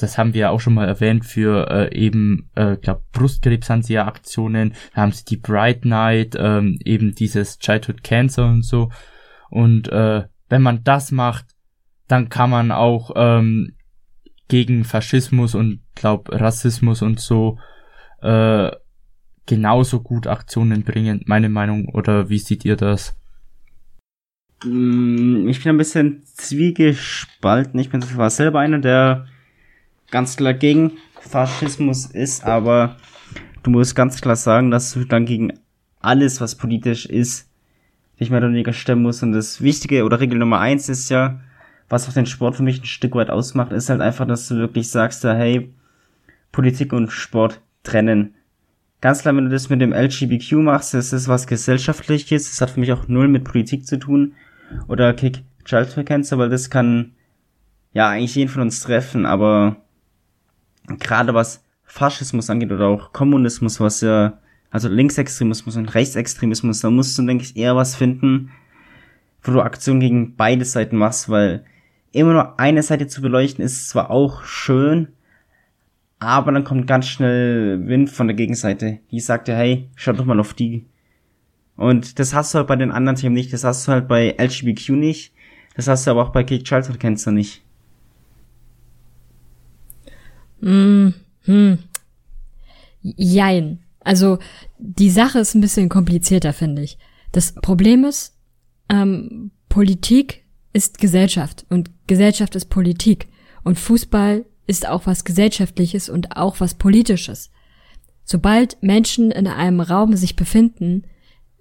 das 0.02 0.18
haben 0.18 0.34
wir 0.34 0.50
auch 0.50 0.60
schon 0.60 0.74
mal 0.74 0.88
erwähnt 0.88 1.24
für 1.24 1.70
äh, 1.70 1.96
eben, 1.96 2.50
äh, 2.54 2.76
glaube 2.76 3.02
Brustkrebs 3.12 3.70
haben 3.70 3.82
sie 3.82 3.94
ja 3.94 4.06
Aktionen, 4.06 4.74
da 4.94 5.02
haben 5.02 5.12
sie 5.12 5.24
die 5.24 5.36
Bright 5.36 5.84
Night, 5.84 6.34
ähm, 6.38 6.78
eben 6.84 7.14
dieses 7.14 7.58
Childhood 7.58 8.02
Cancer 8.02 8.46
und 8.46 8.64
so. 8.64 8.90
Und 9.50 9.88
äh, 9.88 10.24
wenn 10.48 10.62
man 10.62 10.82
das 10.84 11.12
macht, 11.12 11.46
dann 12.08 12.28
kann 12.28 12.50
man 12.50 12.72
auch 12.72 13.12
ähm, 13.14 13.74
gegen 14.48 14.84
Faschismus 14.84 15.54
und 15.54 15.80
glaub 15.94 16.30
Rassismus 16.30 17.00
und 17.02 17.20
so 17.20 17.58
äh, 18.20 18.70
genauso 19.46 20.00
gut 20.00 20.26
Aktionen 20.26 20.82
bringen, 20.82 21.22
meine 21.26 21.48
Meinung, 21.48 21.88
oder 21.88 22.28
wie 22.28 22.38
seht 22.38 22.64
ihr 22.64 22.76
das? 22.76 23.16
Mm, 24.64 25.48
ich 25.48 25.62
bin 25.62 25.70
ein 25.70 25.78
bisschen 25.78 26.22
zwiegespalten. 26.24 27.78
Ich 27.80 27.90
bin 27.90 28.02
zwar 28.02 28.30
selber 28.30 28.60
einer, 28.60 28.78
der 28.78 29.26
ganz 30.12 30.36
klar 30.36 30.54
gegen 30.54 30.92
Faschismus 31.20 32.06
ist, 32.06 32.44
aber 32.44 32.96
du 33.64 33.70
musst 33.70 33.96
ganz 33.96 34.20
klar 34.20 34.36
sagen, 34.36 34.70
dass 34.70 34.92
du 34.92 35.04
dann 35.04 35.26
gegen 35.26 35.54
alles, 36.00 36.40
was 36.40 36.54
politisch 36.54 37.06
ist, 37.06 37.48
nicht 38.18 38.30
mehr 38.30 38.38
oder 38.38 38.50
weniger 38.50 38.72
stemmen 38.72 39.02
musst. 39.02 39.24
Und 39.24 39.32
das 39.32 39.62
Wichtige 39.62 40.04
oder 40.04 40.20
Regel 40.20 40.38
Nummer 40.38 40.60
eins 40.60 40.88
ist 40.88 41.08
ja, 41.08 41.40
was 41.88 42.08
auch 42.08 42.12
den 42.12 42.26
Sport 42.26 42.56
für 42.56 42.62
mich 42.62 42.80
ein 42.80 42.86
Stück 42.86 43.14
weit 43.14 43.30
ausmacht, 43.30 43.72
ist 43.72 43.90
halt 43.90 44.00
einfach, 44.00 44.26
dass 44.26 44.46
du 44.46 44.56
wirklich 44.56 44.90
sagst, 44.90 45.24
ja, 45.24 45.34
hey, 45.34 45.72
Politik 46.52 46.92
und 46.92 47.10
Sport 47.10 47.60
trennen. 47.82 48.34
Ganz 49.00 49.22
klar, 49.22 49.34
wenn 49.34 49.46
du 49.46 49.50
das 49.50 49.68
mit 49.68 49.80
dem 49.80 49.92
LGBTQ 49.92 50.52
machst, 50.58 50.94
das 50.94 51.12
ist 51.12 51.26
was 51.26 51.46
gesellschaftliches, 51.46 52.50
das 52.50 52.60
hat 52.60 52.70
für 52.70 52.80
mich 52.80 52.92
auch 52.92 53.08
null 53.08 53.26
mit 53.28 53.44
Politik 53.44 53.86
zu 53.86 53.98
tun. 53.98 54.34
Oder 54.86 55.12
Kick 55.14 55.42
Child 55.64 56.06
Cancer, 56.06 56.38
weil 56.38 56.50
das 56.50 56.70
kann 56.70 57.12
ja 57.92 58.08
eigentlich 58.08 58.34
jeden 58.36 58.48
von 58.48 58.62
uns 58.62 58.80
treffen, 58.80 59.26
aber 59.26 59.76
gerade 60.98 61.34
was 61.34 61.64
Faschismus 61.84 62.48
angeht 62.50 62.72
oder 62.72 62.86
auch 62.86 63.12
Kommunismus, 63.12 63.80
was 63.80 64.00
ja, 64.00 64.38
also 64.70 64.88
Linksextremismus 64.88 65.76
und 65.76 65.94
Rechtsextremismus, 65.94 66.80
da 66.80 66.90
musst 66.90 67.18
du, 67.18 67.26
denke 67.26 67.44
ich, 67.44 67.56
eher 67.56 67.76
was 67.76 67.94
finden, 67.94 68.50
wo 69.42 69.52
du 69.52 69.60
Aktionen 69.60 70.00
gegen 70.00 70.36
beide 70.36 70.64
Seiten 70.64 70.96
machst, 70.96 71.28
weil 71.28 71.64
immer 72.12 72.32
nur 72.32 72.60
eine 72.60 72.82
Seite 72.82 73.06
zu 73.06 73.20
beleuchten 73.20 73.64
ist 73.64 73.88
zwar 73.88 74.10
auch 74.10 74.44
schön, 74.44 75.08
aber 76.18 76.52
dann 76.52 76.64
kommt 76.64 76.86
ganz 76.86 77.08
schnell 77.08 77.86
Wind 77.86 78.08
von 78.08 78.28
der 78.28 78.36
Gegenseite. 78.36 79.00
Die 79.10 79.20
sagt 79.20 79.48
ja, 79.48 79.56
hey, 79.56 79.90
schau 79.96 80.12
doch 80.12 80.24
mal 80.24 80.38
auf 80.38 80.54
die. 80.54 80.86
Und 81.76 82.18
das 82.18 82.32
hast 82.32 82.54
du 82.54 82.58
halt 82.58 82.68
bei 82.68 82.76
den 82.76 82.92
anderen 82.92 83.16
Themen 83.16 83.34
nicht, 83.34 83.52
das 83.52 83.64
hast 83.64 83.86
du 83.86 83.92
halt 83.92 84.08
bei 84.08 84.36
LGBTQ 84.38 84.90
nicht, 84.90 85.34
das 85.74 85.88
hast 85.88 86.06
du 86.06 86.12
aber 86.12 86.22
auch 86.22 86.28
bei 86.30 86.42
Gay 86.44 86.62
Childhood 86.62 87.00
Cancer 87.00 87.32
nicht. 87.32 87.62
Mm, 90.62 91.08
hm. 91.42 91.78
Jein. 93.02 93.80
Also 94.00 94.38
die 94.78 95.10
Sache 95.10 95.40
ist 95.40 95.54
ein 95.54 95.60
bisschen 95.60 95.88
komplizierter, 95.88 96.52
finde 96.52 96.82
ich. 96.82 96.98
Das 97.32 97.52
Problem 97.52 98.04
ist, 98.04 98.34
ähm, 98.88 99.50
Politik 99.68 100.44
ist 100.72 100.98
Gesellschaft 100.98 101.66
und 101.68 101.90
Gesellschaft 102.06 102.54
ist 102.56 102.66
Politik 102.66 103.28
und 103.64 103.78
Fußball 103.78 104.44
ist 104.66 104.88
auch 104.88 105.06
was 105.06 105.24
Gesellschaftliches 105.24 106.08
und 106.08 106.36
auch 106.36 106.60
was 106.60 106.74
Politisches. 106.74 107.50
Sobald 108.24 108.80
Menschen 108.82 109.30
in 109.30 109.46
einem 109.46 109.80
Raum 109.80 110.16
sich 110.16 110.36
befinden, 110.36 111.04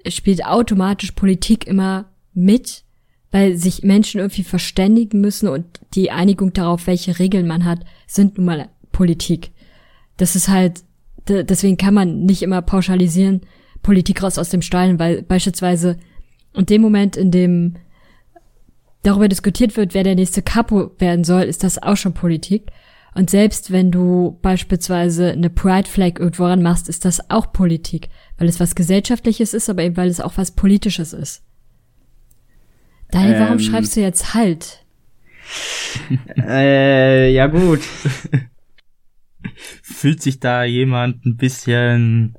spielt 0.07 0.45
automatisch 0.45 1.11
Politik 1.11 1.67
immer 1.67 2.11
mit, 2.33 2.83
weil 3.31 3.57
sich 3.57 3.83
Menschen 3.83 4.19
irgendwie 4.19 4.43
verständigen 4.43 5.21
müssen 5.21 5.47
und 5.47 5.79
die 5.95 6.11
Einigung 6.11 6.53
darauf, 6.53 6.87
welche 6.87 7.17
Regeln 7.17 7.47
man 7.47 7.65
hat, 7.65 7.79
sind 8.07 8.37
nun 8.37 8.45
mal 8.45 8.69
Politik. 8.91 9.51
Das 10.17 10.35
ist 10.35 10.47
halt, 10.47 10.83
deswegen 11.27 11.77
kann 11.77 11.93
man 11.93 12.25
nicht 12.25 12.41
immer 12.41 12.61
pauschalisieren, 12.61 13.41
Politik 13.81 14.21
raus 14.21 14.37
aus 14.37 14.49
dem 14.49 14.61
Stall, 14.61 14.99
weil 14.99 15.23
beispielsweise 15.23 15.97
in 16.53 16.65
dem 16.65 16.81
Moment, 16.81 17.17
in 17.17 17.31
dem 17.31 17.75
darüber 19.03 19.27
diskutiert 19.27 19.77
wird, 19.77 19.93
wer 19.93 20.03
der 20.03 20.15
nächste 20.15 20.41
Capo 20.41 20.91
werden 20.99 21.23
soll, 21.23 21.43
ist 21.43 21.63
das 21.63 21.81
auch 21.81 21.97
schon 21.97 22.13
Politik. 22.13 22.71
Und 23.13 23.29
selbst 23.29 23.71
wenn 23.71 23.91
du 23.91 24.37
beispielsweise 24.41 25.31
eine 25.31 25.49
Pride 25.49 25.89
Flag 25.89 26.19
irgendwo 26.19 26.45
ranmachst, 26.45 26.87
ist 26.87 27.03
das 27.03 27.29
auch 27.29 27.51
Politik, 27.51 28.09
weil 28.37 28.47
es 28.47 28.59
was 28.59 28.75
Gesellschaftliches 28.75 29.53
ist, 29.53 29.69
aber 29.69 29.83
eben 29.83 29.97
weil 29.97 30.09
es 30.09 30.21
auch 30.21 30.33
was 30.37 30.51
Politisches 30.51 31.11
ist. 31.11 31.43
Daniel, 33.09 33.39
warum 33.39 33.53
ähm, 33.53 33.59
schreibst 33.59 33.95
du 33.97 34.01
jetzt 34.01 34.33
halt? 34.33 34.85
äh, 36.37 37.33
ja 37.33 37.47
gut. 37.47 37.81
Fühlt 39.81 40.21
sich 40.21 40.39
da 40.39 40.63
jemand 40.63 41.25
ein 41.25 41.37
bisschen 41.37 42.35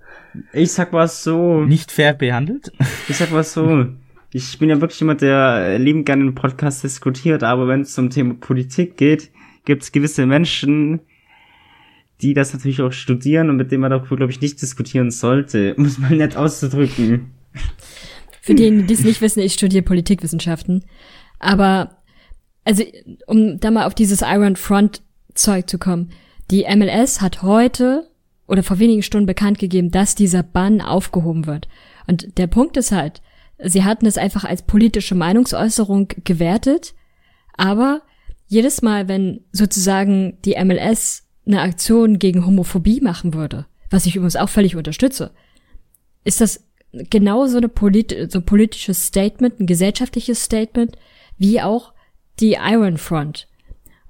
ich 0.53 0.73
sag 0.73 0.93
was 0.93 1.23
so. 1.23 1.65
Nicht 1.65 1.93
fair 1.93 2.15
behandelt? 2.15 2.73
Ich 3.09 3.17
sag 3.17 3.33
was 3.33 3.53
so. 3.53 3.87
Ich 4.33 4.59
bin 4.59 4.71
ja 4.71 4.81
wirklich 4.81 5.01
jemand, 5.01 5.21
der 5.21 5.79
liebend 5.79 6.07
gerne 6.07 6.23
einen 6.23 6.35
Podcast 6.35 6.83
diskutiert, 6.83 7.43
aber 7.43 7.69
wenn 7.69 7.83
es 7.83 7.93
zum 7.93 8.09
Thema 8.09 8.35
Politik 8.35 8.97
geht, 8.97 9.31
gibt 9.67 9.83
es 9.83 9.93
gewisse 9.93 10.25
Menschen, 10.25 11.01
die 12.23 12.33
das 12.33 12.55
natürlich 12.55 12.81
auch 12.81 12.93
studieren 12.93 13.51
und 13.51 13.57
mit 13.57 13.71
denen 13.71 13.83
man 13.83 13.91
darüber, 13.91 14.17
glaube 14.17 14.33
ich, 14.33 14.41
nicht 14.41 14.63
diskutieren 14.63 15.11
sollte, 15.11 15.75
muss 15.79 15.99
man 15.99 16.17
nett 16.17 16.37
auszudrücken. 16.37 17.33
Für 18.41 18.55
diejenigen, 18.55 18.87
die 18.87 18.95
es 18.95 19.05
nicht 19.05 19.21
wissen, 19.21 19.41
ich 19.41 19.53
studiere 19.53 19.83
Politikwissenschaften. 19.83 20.85
Aber, 21.39 21.99
also, 22.65 22.85
um 23.27 23.61
da 23.61 23.71
mal 23.71 23.87
auf 23.87 23.95
dieses 23.95 24.23
Iron 24.23 24.57
Front 24.57 25.03
Zeug 25.35 25.69
zu 25.69 25.79
kommen. 25.79 26.11
Die 26.53 26.67
MLS 26.77 27.23
hat 27.23 27.41
heute 27.41 28.11
oder 28.47 28.63
vor 28.63 28.79
wenigen 28.79 29.03
Stunden 29.03 29.25
bekannt 29.25 29.59
gegeben, 29.59 29.91
dass 29.91 30.15
dieser 30.15 30.43
Bann 30.43 30.83
aufgehoben 30.83 31.47
wird. 31.47 31.67
Und 32.07 32.37
der 32.37 32.47
Punkt 32.47 32.77
ist 32.77 32.93
halt, 32.93 33.23
sie 33.59 33.85
hatten 33.85 34.05
es 34.05 34.19
einfach 34.19 34.45
als 34.45 34.61
politische 34.61 35.15
Meinungsäußerung 35.15 36.09
gewertet, 36.25 36.95
aber 37.57 38.03
jedes 38.49 38.83
Mal, 38.83 39.09
wenn 39.09 39.41
sozusagen 39.51 40.37
die 40.45 40.63
MLS 40.63 41.27
eine 41.47 41.63
Aktion 41.63 42.19
gegen 42.19 42.45
Homophobie 42.45 43.01
machen 43.01 43.33
würde, 43.33 43.65
was 43.89 44.05
ich 44.05 44.17
übrigens 44.17 44.37
auch 44.37 44.51
völlig 44.51 44.77
unterstütze, 44.77 45.31
ist 46.23 46.43
das 46.43 46.67
genau 46.93 47.47
so 47.47 47.57
eine 47.57 47.71
polit 47.71 48.31
so 48.31 48.43
politisches 48.43 49.07
Statement, 49.07 49.59
ein 49.59 49.67
gesellschaftliches 49.67 50.45
Statement, 50.45 50.99
wie 51.39 51.63
auch 51.63 51.95
die 52.41 52.59
Iron 52.61 52.99
Front. 52.99 53.49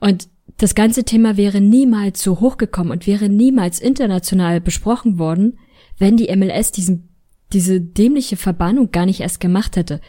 Und 0.01 0.29
das 0.63 0.77
ganze 0.77 1.03
Thema 1.03 1.37
wäre 1.37 1.61
niemals 1.61 2.23
so 2.23 2.39
hochgekommen 2.39 2.93
und 2.93 3.09
wäre 3.09 3.29
niemals 3.29 3.81
international 3.81 4.61
besprochen 4.61 5.19
worden, 5.19 5.59
wenn 5.99 6.17
die 6.17 6.35
MLS 6.37 6.71
diesen, 6.71 7.09
diese 7.53 7.81
dämliche 7.81 8.37
Verbannung 8.37 8.93
gar 8.93 9.05
nicht 9.05 9.23
erst 9.23 9.41
gemacht 9.41 9.75
hätte. 9.75 10.01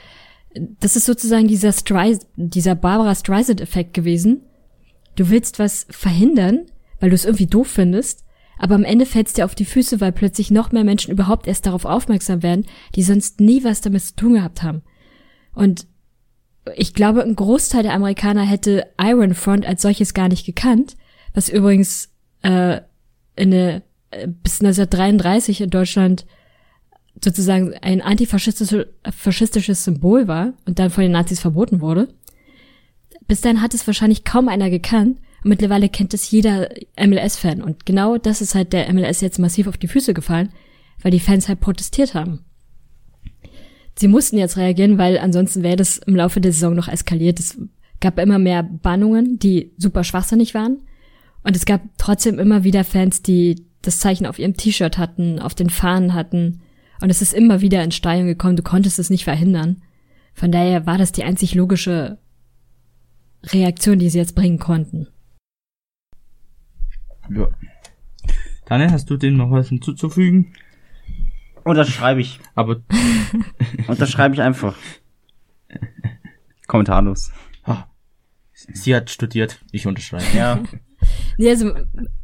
Das 0.79 0.95
ist 0.95 1.05
sozusagen 1.05 1.47
dieser, 1.47 1.71
Stry 1.71 2.19
dieser 2.35 2.75
Barbara 2.75 3.15
Streisand-Effekt 3.15 3.95
gewesen. 3.95 4.41
Du 5.15 5.31
willst 5.31 5.57
was 5.57 5.87
verhindern, 5.89 6.67
weil 6.99 7.09
du 7.09 7.15
es 7.15 7.25
irgendwie 7.25 7.47
doof 7.47 7.67
findest, 7.67 8.23
aber 8.59 8.75
am 8.75 8.83
Ende 8.83 9.07
fällt 9.07 9.29
es 9.29 9.33
dir 9.33 9.45
auf 9.45 9.55
die 9.55 9.65
Füße, 9.65 10.01
weil 10.01 10.11
plötzlich 10.11 10.51
noch 10.51 10.71
mehr 10.71 10.83
Menschen 10.83 11.11
überhaupt 11.11 11.47
erst 11.47 11.65
darauf 11.65 11.85
aufmerksam 11.85 12.43
werden, 12.43 12.67
die 12.93 13.01
sonst 13.01 13.41
nie 13.41 13.63
was 13.63 13.81
damit 13.81 14.03
zu 14.03 14.15
tun 14.15 14.35
gehabt 14.35 14.61
haben. 14.61 14.83
Und 15.55 15.87
ich 16.75 16.93
glaube, 16.93 17.23
ein 17.23 17.35
Großteil 17.35 17.83
der 17.83 17.93
Amerikaner 17.93 18.43
hätte 18.43 18.87
Iron 18.99 19.33
Front 19.33 19.65
als 19.65 19.81
solches 19.81 20.13
gar 20.13 20.29
nicht 20.29 20.45
gekannt, 20.45 20.95
was 21.33 21.49
übrigens 21.49 22.09
äh, 22.41 22.79
in 23.35 23.51
der, 23.51 23.81
äh, 24.11 24.27
bis 24.27 24.61
1933 24.61 25.61
in 25.61 25.69
Deutschland 25.69 26.25
sozusagen 27.21 27.73
ein 27.75 28.01
antifaschistisches 28.01 29.83
Symbol 29.83 30.27
war 30.27 30.53
und 30.65 30.79
dann 30.79 30.89
von 30.89 31.03
den 31.03 31.11
Nazis 31.11 31.39
verboten 31.39 31.81
wurde. 31.81 32.07
Bis 33.27 33.41
dann 33.41 33.61
hat 33.61 33.73
es 33.73 33.85
wahrscheinlich 33.87 34.23
kaum 34.23 34.47
einer 34.47 34.69
gekannt. 34.69 35.19
Und 35.43 35.49
mittlerweile 35.49 35.89
kennt 35.89 36.13
es 36.13 36.31
jeder 36.31 36.69
MLS-Fan 36.97 37.61
und 37.61 37.85
genau 37.85 38.17
das 38.17 38.41
ist 38.41 38.55
halt 38.55 38.71
der 38.71 38.91
MLS 38.93 39.19
jetzt 39.19 39.39
massiv 39.39 39.67
auf 39.67 39.77
die 39.77 39.89
Füße 39.89 40.13
gefallen, 40.13 40.53
weil 41.01 41.11
die 41.11 41.19
Fans 41.19 41.49
halt 41.49 41.59
protestiert 41.59 42.13
haben 42.13 42.45
sie 43.95 44.07
mussten 44.07 44.37
jetzt 44.37 44.57
reagieren, 44.57 44.97
weil 44.97 45.17
ansonsten 45.17 45.63
wäre 45.63 45.75
das 45.75 45.97
im 45.97 46.15
Laufe 46.15 46.41
der 46.41 46.51
Saison 46.51 46.73
noch 46.73 46.87
eskaliert. 46.87 47.39
Es 47.39 47.57
gab 47.99 48.19
immer 48.19 48.39
mehr 48.39 48.63
Bannungen, 48.63 49.39
die 49.39 49.71
super 49.77 50.03
schwachsinnig 50.03 50.53
waren. 50.53 50.81
Und 51.43 51.55
es 51.55 51.65
gab 51.65 51.81
trotzdem 51.97 52.39
immer 52.39 52.63
wieder 52.63 52.83
Fans, 52.83 53.21
die 53.21 53.65
das 53.81 53.99
Zeichen 53.99 54.25
auf 54.25 54.39
ihrem 54.39 54.55
T-Shirt 54.55 54.97
hatten, 54.97 55.39
auf 55.39 55.55
den 55.55 55.69
Fahnen 55.69 56.13
hatten. 56.13 56.61
Und 57.01 57.09
es 57.09 57.21
ist 57.21 57.33
immer 57.33 57.61
wieder 57.61 57.83
in 57.83 57.91
Steigung 57.91 58.27
gekommen. 58.27 58.55
Du 58.55 58.63
konntest 58.63 58.97
es 58.97 59.09
nicht 59.09 59.25
verhindern. 59.25 59.81
Von 60.33 60.51
daher 60.51 60.85
war 60.85 60.97
das 60.97 61.11
die 61.11 61.23
einzig 61.23 61.53
logische 61.53 62.17
Reaktion, 63.43 63.99
die 63.99 64.09
sie 64.09 64.17
jetzt 64.17 64.35
bringen 64.35 64.57
konnten. 64.57 65.07
Ja. 67.29 67.49
Daniel, 68.65 68.91
hast 68.91 69.09
du 69.09 69.17
dem 69.17 69.37
noch 69.37 69.51
was 69.51 69.69
hinzuzufügen? 69.69 70.53
Unterschreibe 71.63 72.21
ich. 72.21 72.39
Aber. 72.55 72.81
Unterschreibe 73.87 74.35
ich 74.35 74.41
einfach. 74.41 74.75
Kommentarlos. 76.67 77.31
Oh, 77.65 77.77
sie 78.53 78.95
hat 78.95 79.09
studiert, 79.09 79.59
ich 79.71 79.87
unterschreibe. 79.87 80.25
Ja. 80.35 80.59
nee, 81.37 81.49
also, 81.49 81.71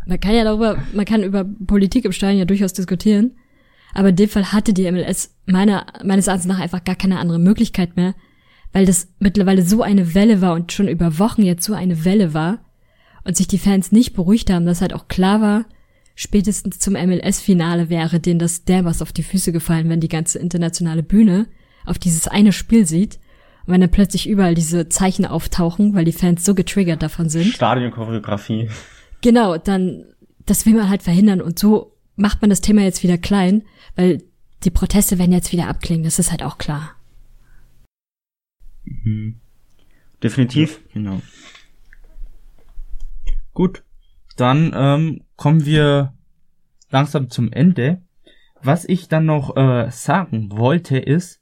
man 0.06 0.20
kann 0.20 0.36
ja 0.36 0.44
darüber, 0.44 0.82
man 0.94 1.06
kann 1.06 1.24
über 1.24 1.44
Politik 1.44 2.06
im 2.06 2.12
Stadion 2.12 2.40
ja 2.40 2.46
durchaus 2.46 2.74
diskutieren. 2.74 3.32
Aber 3.94 4.10
in 4.10 4.16
dem 4.16 4.30
Fall 4.30 4.52
hatte 4.52 4.74
die 4.74 4.90
MLS 4.92 5.36
meiner, 5.46 5.86
meines 6.04 6.28
Erachtens 6.28 6.48
nach 6.48 6.60
einfach 6.60 6.84
gar 6.84 6.96
keine 6.96 7.18
andere 7.18 7.40
Möglichkeit 7.40 7.96
mehr, 7.96 8.14
weil 8.72 8.86
das 8.86 9.08
mittlerweile 9.20 9.64
so 9.64 9.82
eine 9.82 10.14
Welle 10.14 10.42
war 10.42 10.54
und 10.54 10.72
schon 10.72 10.88
über 10.88 11.18
Wochen 11.18 11.42
jetzt 11.42 11.66
so 11.66 11.74
eine 11.74 12.06
Welle 12.06 12.34
war 12.34 12.60
und 13.24 13.36
sich 13.36 13.48
die 13.48 13.58
Fans 13.58 13.92
nicht 13.92 14.14
beruhigt 14.14 14.52
haben, 14.52 14.66
dass 14.66 14.82
halt 14.82 14.94
auch 14.94 15.08
klar 15.08 15.42
war, 15.42 15.66
spätestens 16.20 16.80
zum 16.80 16.96
MLS-Finale 16.96 17.90
wäre 17.90 18.20
denen 18.20 18.40
das 18.40 18.66
dermaßen 18.66 19.04
auf 19.04 19.14
die 19.14 19.24
Füße 19.24 19.54
gefallen, 19.54 19.88
wenn 19.88 20.02
die 20.02 20.10
ganze 20.10 20.38
internationale 20.38 21.02
Bühne 21.02 21.48
auf 21.86 21.98
dieses 21.98 22.28
eine 22.28 22.52
Spiel 22.52 22.86
sieht 22.86 23.20
und 23.66 23.72
wenn 23.72 23.80
dann 23.80 23.90
plötzlich 23.90 24.28
überall 24.28 24.54
diese 24.54 24.90
Zeichen 24.90 25.26
auftauchen, 25.26 25.96
weil 25.96 26.04
die 26.04 26.12
Fans 26.12 26.44
so 26.44 26.56
getriggert 26.56 27.02
davon 27.02 27.30
sind. 27.30 27.46
Stadionchoreografie. 27.46 28.70
Genau, 29.22 29.58
dann, 29.58 30.04
das 30.46 30.66
will 30.66 30.74
man 30.74 30.90
halt 30.90 31.04
verhindern 31.04 31.42
und 31.42 31.58
so 31.58 31.96
macht 32.18 32.42
man 32.42 32.50
das 32.50 32.60
Thema 32.60 32.82
jetzt 32.82 33.02
wieder 33.02 33.18
klein, 33.18 33.64
weil 33.96 34.22
die 34.66 34.72
Proteste 34.72 35.20
werden 35.20 35.32
jetzt 35.32 35.54
wieder 35.54 35.70
abklingen, 35.70 36.04
das 36.04 36.20
ist 36.20 36.32
halt 36.32 36.44
auch 36.44 36.58
klar. 36.58 36.98
Mhm. 38.84 39.40
Definitiv. 40.22 40.82
Ja, 40.88 40.94
genau. 40.96 41.22
Gut, 43.54 43.84
dann 44.40 44.72
ähm, 44.76 45.22
kommen 45.36 45.66
wir 45.66 46.14
langsam 46.90 47.30
zum 47.30 47.52
Ende. 47.52 48.02
Was 48.62 48.86
ich 48.86 49.08
dann 49.08 49.26
noch 49.26 49.56
äh, 49.56 49.90
sagen 49.90 50.52
wollte 50.52 50.98
ist, 50.98 51.42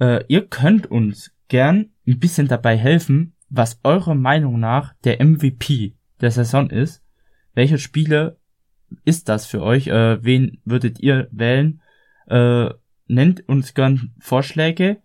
äh, 0.00 0.24
ihr 0.28 0.46
könnt 0.46 0.90
uns 0.90 1.32
gern 1.48 1.90
ein 2.06 2.18
bisschen 2.18 2.48
dabei 2.48 2.76
helfen, 2.76 3.34
was 3.48 3.80
eurer 3.84 4.14
Meinung 4.14 4.58
nach 4.58 4.94
der 5.04 5.24
MVP 5.24 5.94
der 6.20 6.30
Saison 6.30 6.70
ist. 6.70 7.02
Welche 7.54 7.78
Spiele 7.78 8.38
ist 9.04 9.28
das 9.28 9.46
für 9.46 9.62
euch? 9.62 9.88
Äh, 9.88 10.22
wen 10.24 10.60
würdet 10.64 11.00
ihr 11.00 11.28
wählen? 11.30 11.80
Äh, 12.26 12.70
nennt 13.06 13.48
uns 13.48 13.74
gern 13.74 14.14
Vorschläge. 14.18 14.98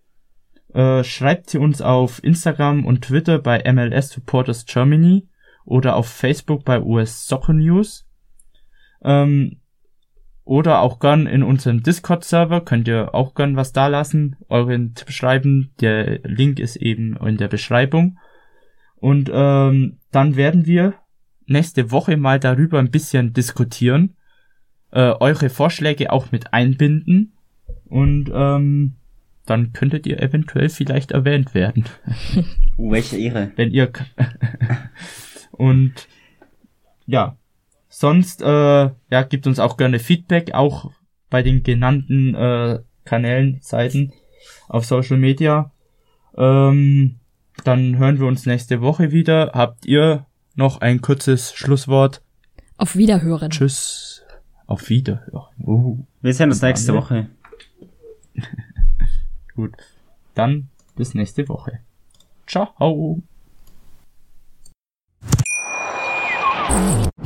Äh, 0.74 1.04
schreibt 1.04 1.50
sie 1.50 1.60
uns 1.60 1.82
auf 1.82 2.24
Instagram 2.24 2.86
und 2.86 3.04
Twitter 3.04 3.40
bei 3.40 3.62
MLS 3.72 4.10
Supporters 4.10 4.66
Germany 4.66 5.28
oder 5.66 5.96
auf 5.96 6.08
Facebook 6.08 6.66
bei 6.66 6.82
US 6.82 7.26
Soccer 7.26 7.54
News. 7.54 8.08
Ähm, 9.04 9.58
oder 10.44 10.82
auch 10.82 11.00
gern 11.00 11.28
in 11.28 11.44
unserem 11.44 11.84
Discord-Server 11.84 12.62
könnt 12.62 12.88
ihr 12.88 13.14
auch 13.14 13.36
gern 13.36 13.56
was 13.56 13.74
da 13.74 13.88
lassen, 13.88 14.36
euren 14.50 14.96
Tipp 14.96 15.12
schreiben. 15.12 15.72
Der 15.80 16.20
Link 16.24 16.60
ist 16.60 16.76
eben 16.76 17.16
in 17.18 17.38
der 17.38 17.48
Beschreibung. 17.48 18.18
Und 18.96 19.32
ähm, 19.34 19.98
dann 20.12 20.36
werden 20.36 20.66
wir 20.66 20.96
nächste 21.46 21.92
Woche 21.92 22.18
mal 22.18 22.40
darüber 22.40 22.80
ein 22.80 22.92
bisschen 22.92 23.34
diskutieren, 23.34 24.16
äh, 24.92 25.14
eure 25.20 25.50
Vorschläge 25.50 26.12
auch 26.12 26.32
mit 26.32 26.54
einbinden 26.54 27.34
und 27.86 28.32
ähm, 28.34 28.96
dann 29.46 29.74
könntet 29.74 30.06
ihr 30.06 30.22
eventuell 30.22 30.70
vielleicht 30.70 31.12
erwähnt 31.12 31.54
werden. 31.54 31.86
Uh, 32.78 32.92
welche 32.92 33.18
Ehre. 33.18 33.52
Wenn 33.56 33.72
ihr 33.72 33.92
und 35.52 36.08
ja, 37.06 37.38
sonst 37.90 38.42
äh, 38.42 38.46
ja 38.46 39.24
gibt 39.30 39.48
uns 39.48 39.60
auch 39.60 39.78
gerne 39.78 40.00
Feedback, 40.00 40.54
auch 40.54 40.92
bei 41.30 41.44
den 41.44 41.64
genannten 41.64 42.36
äh, 42.36 42.80
Kanälen, 43.06 43.60
Seiten 43.62 44.14
auf 44.68 44.86
Social 44.86 45.18
Media. 45.18 45.72
Ähm, 46.38 47.20
dann 47.64 47.98
hören 47.98 48.20
wir 48.20 48.28
uns 48.28 48.46
nächste 48.46 48.82
Woche 48.82 49.12
wieder. 49.12 49.52
Habt 49.54 49.86
ihr 49.86 50.26
noch 50.56 50.82
ein 50.82 51.02
kurzes 51.02 51.54
Schlusswort? 51.54 52.22
Auf 52.78 52.96
Wiederhören. 52.96 53.52
Tschüss. 53.52 54.24
Auf 54.68 54.90
Wiederhören. 54.90 55.54
Uh. 55.64 56.06
Wir 56.22 56.34
sehen 56.34 56.50
uns 56.50 56.62
nächste 56.62 56.94
Woche. 56.94 57.28
Gut. 59.56 59.76
Dann 60.34 60.70
bis 60.96 61.14
nächste 61.14 61.48
Woche. 61.50 61.80
Ciao. 62.48 63.22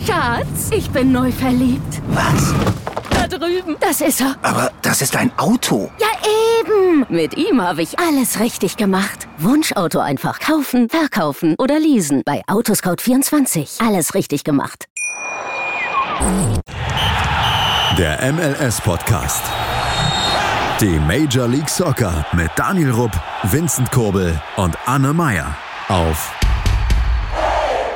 Schatz, 0.05 0.69
ich 0.71 0.89
bin 0.91 1.11
neu 1.11 1.31
verliebt. 1.31 2.01
Was? 2.09 2.53
Da 3.09 3.27
drüben. 3.27 3.75
Das 3.79 4.01
ist 4.01 4.21
er. 4.21 4.35
Aber 4.41 4.71
das 4.81 5.01
ist 5.01 5.15
ein 5.15 5.31
Auto. 5.37 5.89
Ja, 5.99 6.07
eben. 6.59 7.05
Mit 7.09 7.37
ihm 7.37 7.61
habe 7.61 7.81
ich 7.81 7.97
alles 7.99 8.39
richtig 8.39 8.77
gemacht. 8.77 9.27
Wunschauto 9.37 9.99
einfach 9.99 10.39
kaufen, 10.39 10.89
verkaufen 10.89 11.55
oder 11.57 11.79
leasen. 11.79 12.21
Bei 12.25 12.41
Autoscout24. 12.47 13.85
Alles 13.85 14.13
richtig 14.13 14.43
gemacht. 14.43 14.85
Der 17.97 18.31
MLS-Podcast. 18.33 19.43
Die 20.81 20.99
Major 20.99 21.47
League 21.47 21.69
Soccer 21.69 22.25
mit 22.33 22.51
Daniel 22.55 22.91
Rupp, 22.91 23.11
Vincent 23.43 23.91
Kurbel 23.91 24.39
und 24.57 24.77
Anne 24.85 25.13
Meyer 25.13 25.55
auf 25.87 26.33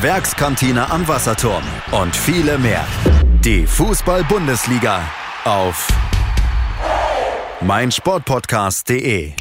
Werkskantine 0.00 0.88
am 0.90 1.08
Wasserturm. 1.08 1.62
Und 1.90 2.14
viele 2.14 2.56
mehr. 2.58 2.84
Die 3.44 3.66
Fußball-Bundesliga 3.66 5.00
auf 5.44 5.88
meinsportpodcast.de. 7.60 9.32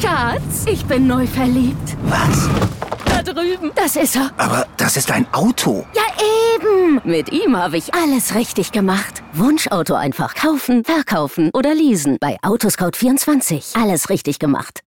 Schatz, 0.00 0.64
ich 0.66 0.84
bin 0.86 1.06
neu 1.06 1.26
verliebt. 1.26 1.96
Was? 2.04 2.48
Da 3.04 3.22
drüben. 3.22 3.70
Das 3.76 3.94
ist 3.94 4.16
er. 4.16 4.30
Aber 4.38 4.66
das 4.76 4.96
ist 4.96 5.10
ein 5.12 5.26
Auto. 5.32 5.86
Ja, 5.94 6.02
eben. 6.56 7.00
Mit 7.04 7.30
ihm 7.30 7.56
habe 7.56 7.76
ich 7.76 7.94
alles 7.94 8.34
richtig 8.34 8.72
gemacht. 8.72 9.22
Wunschauto 9.32 9.94
einfach 9.94 10.34
kaufen, 10.34 10.84
verkaufen 10.84 11.50
oder 11.54 11.74
leasen. 11.74 12.16
Bei 12.20 12.38
Autoscout24. 12.42 13.80
Alles 13.80 14.08
richtig 14.10 14.38
gemacht. 14.40 14.80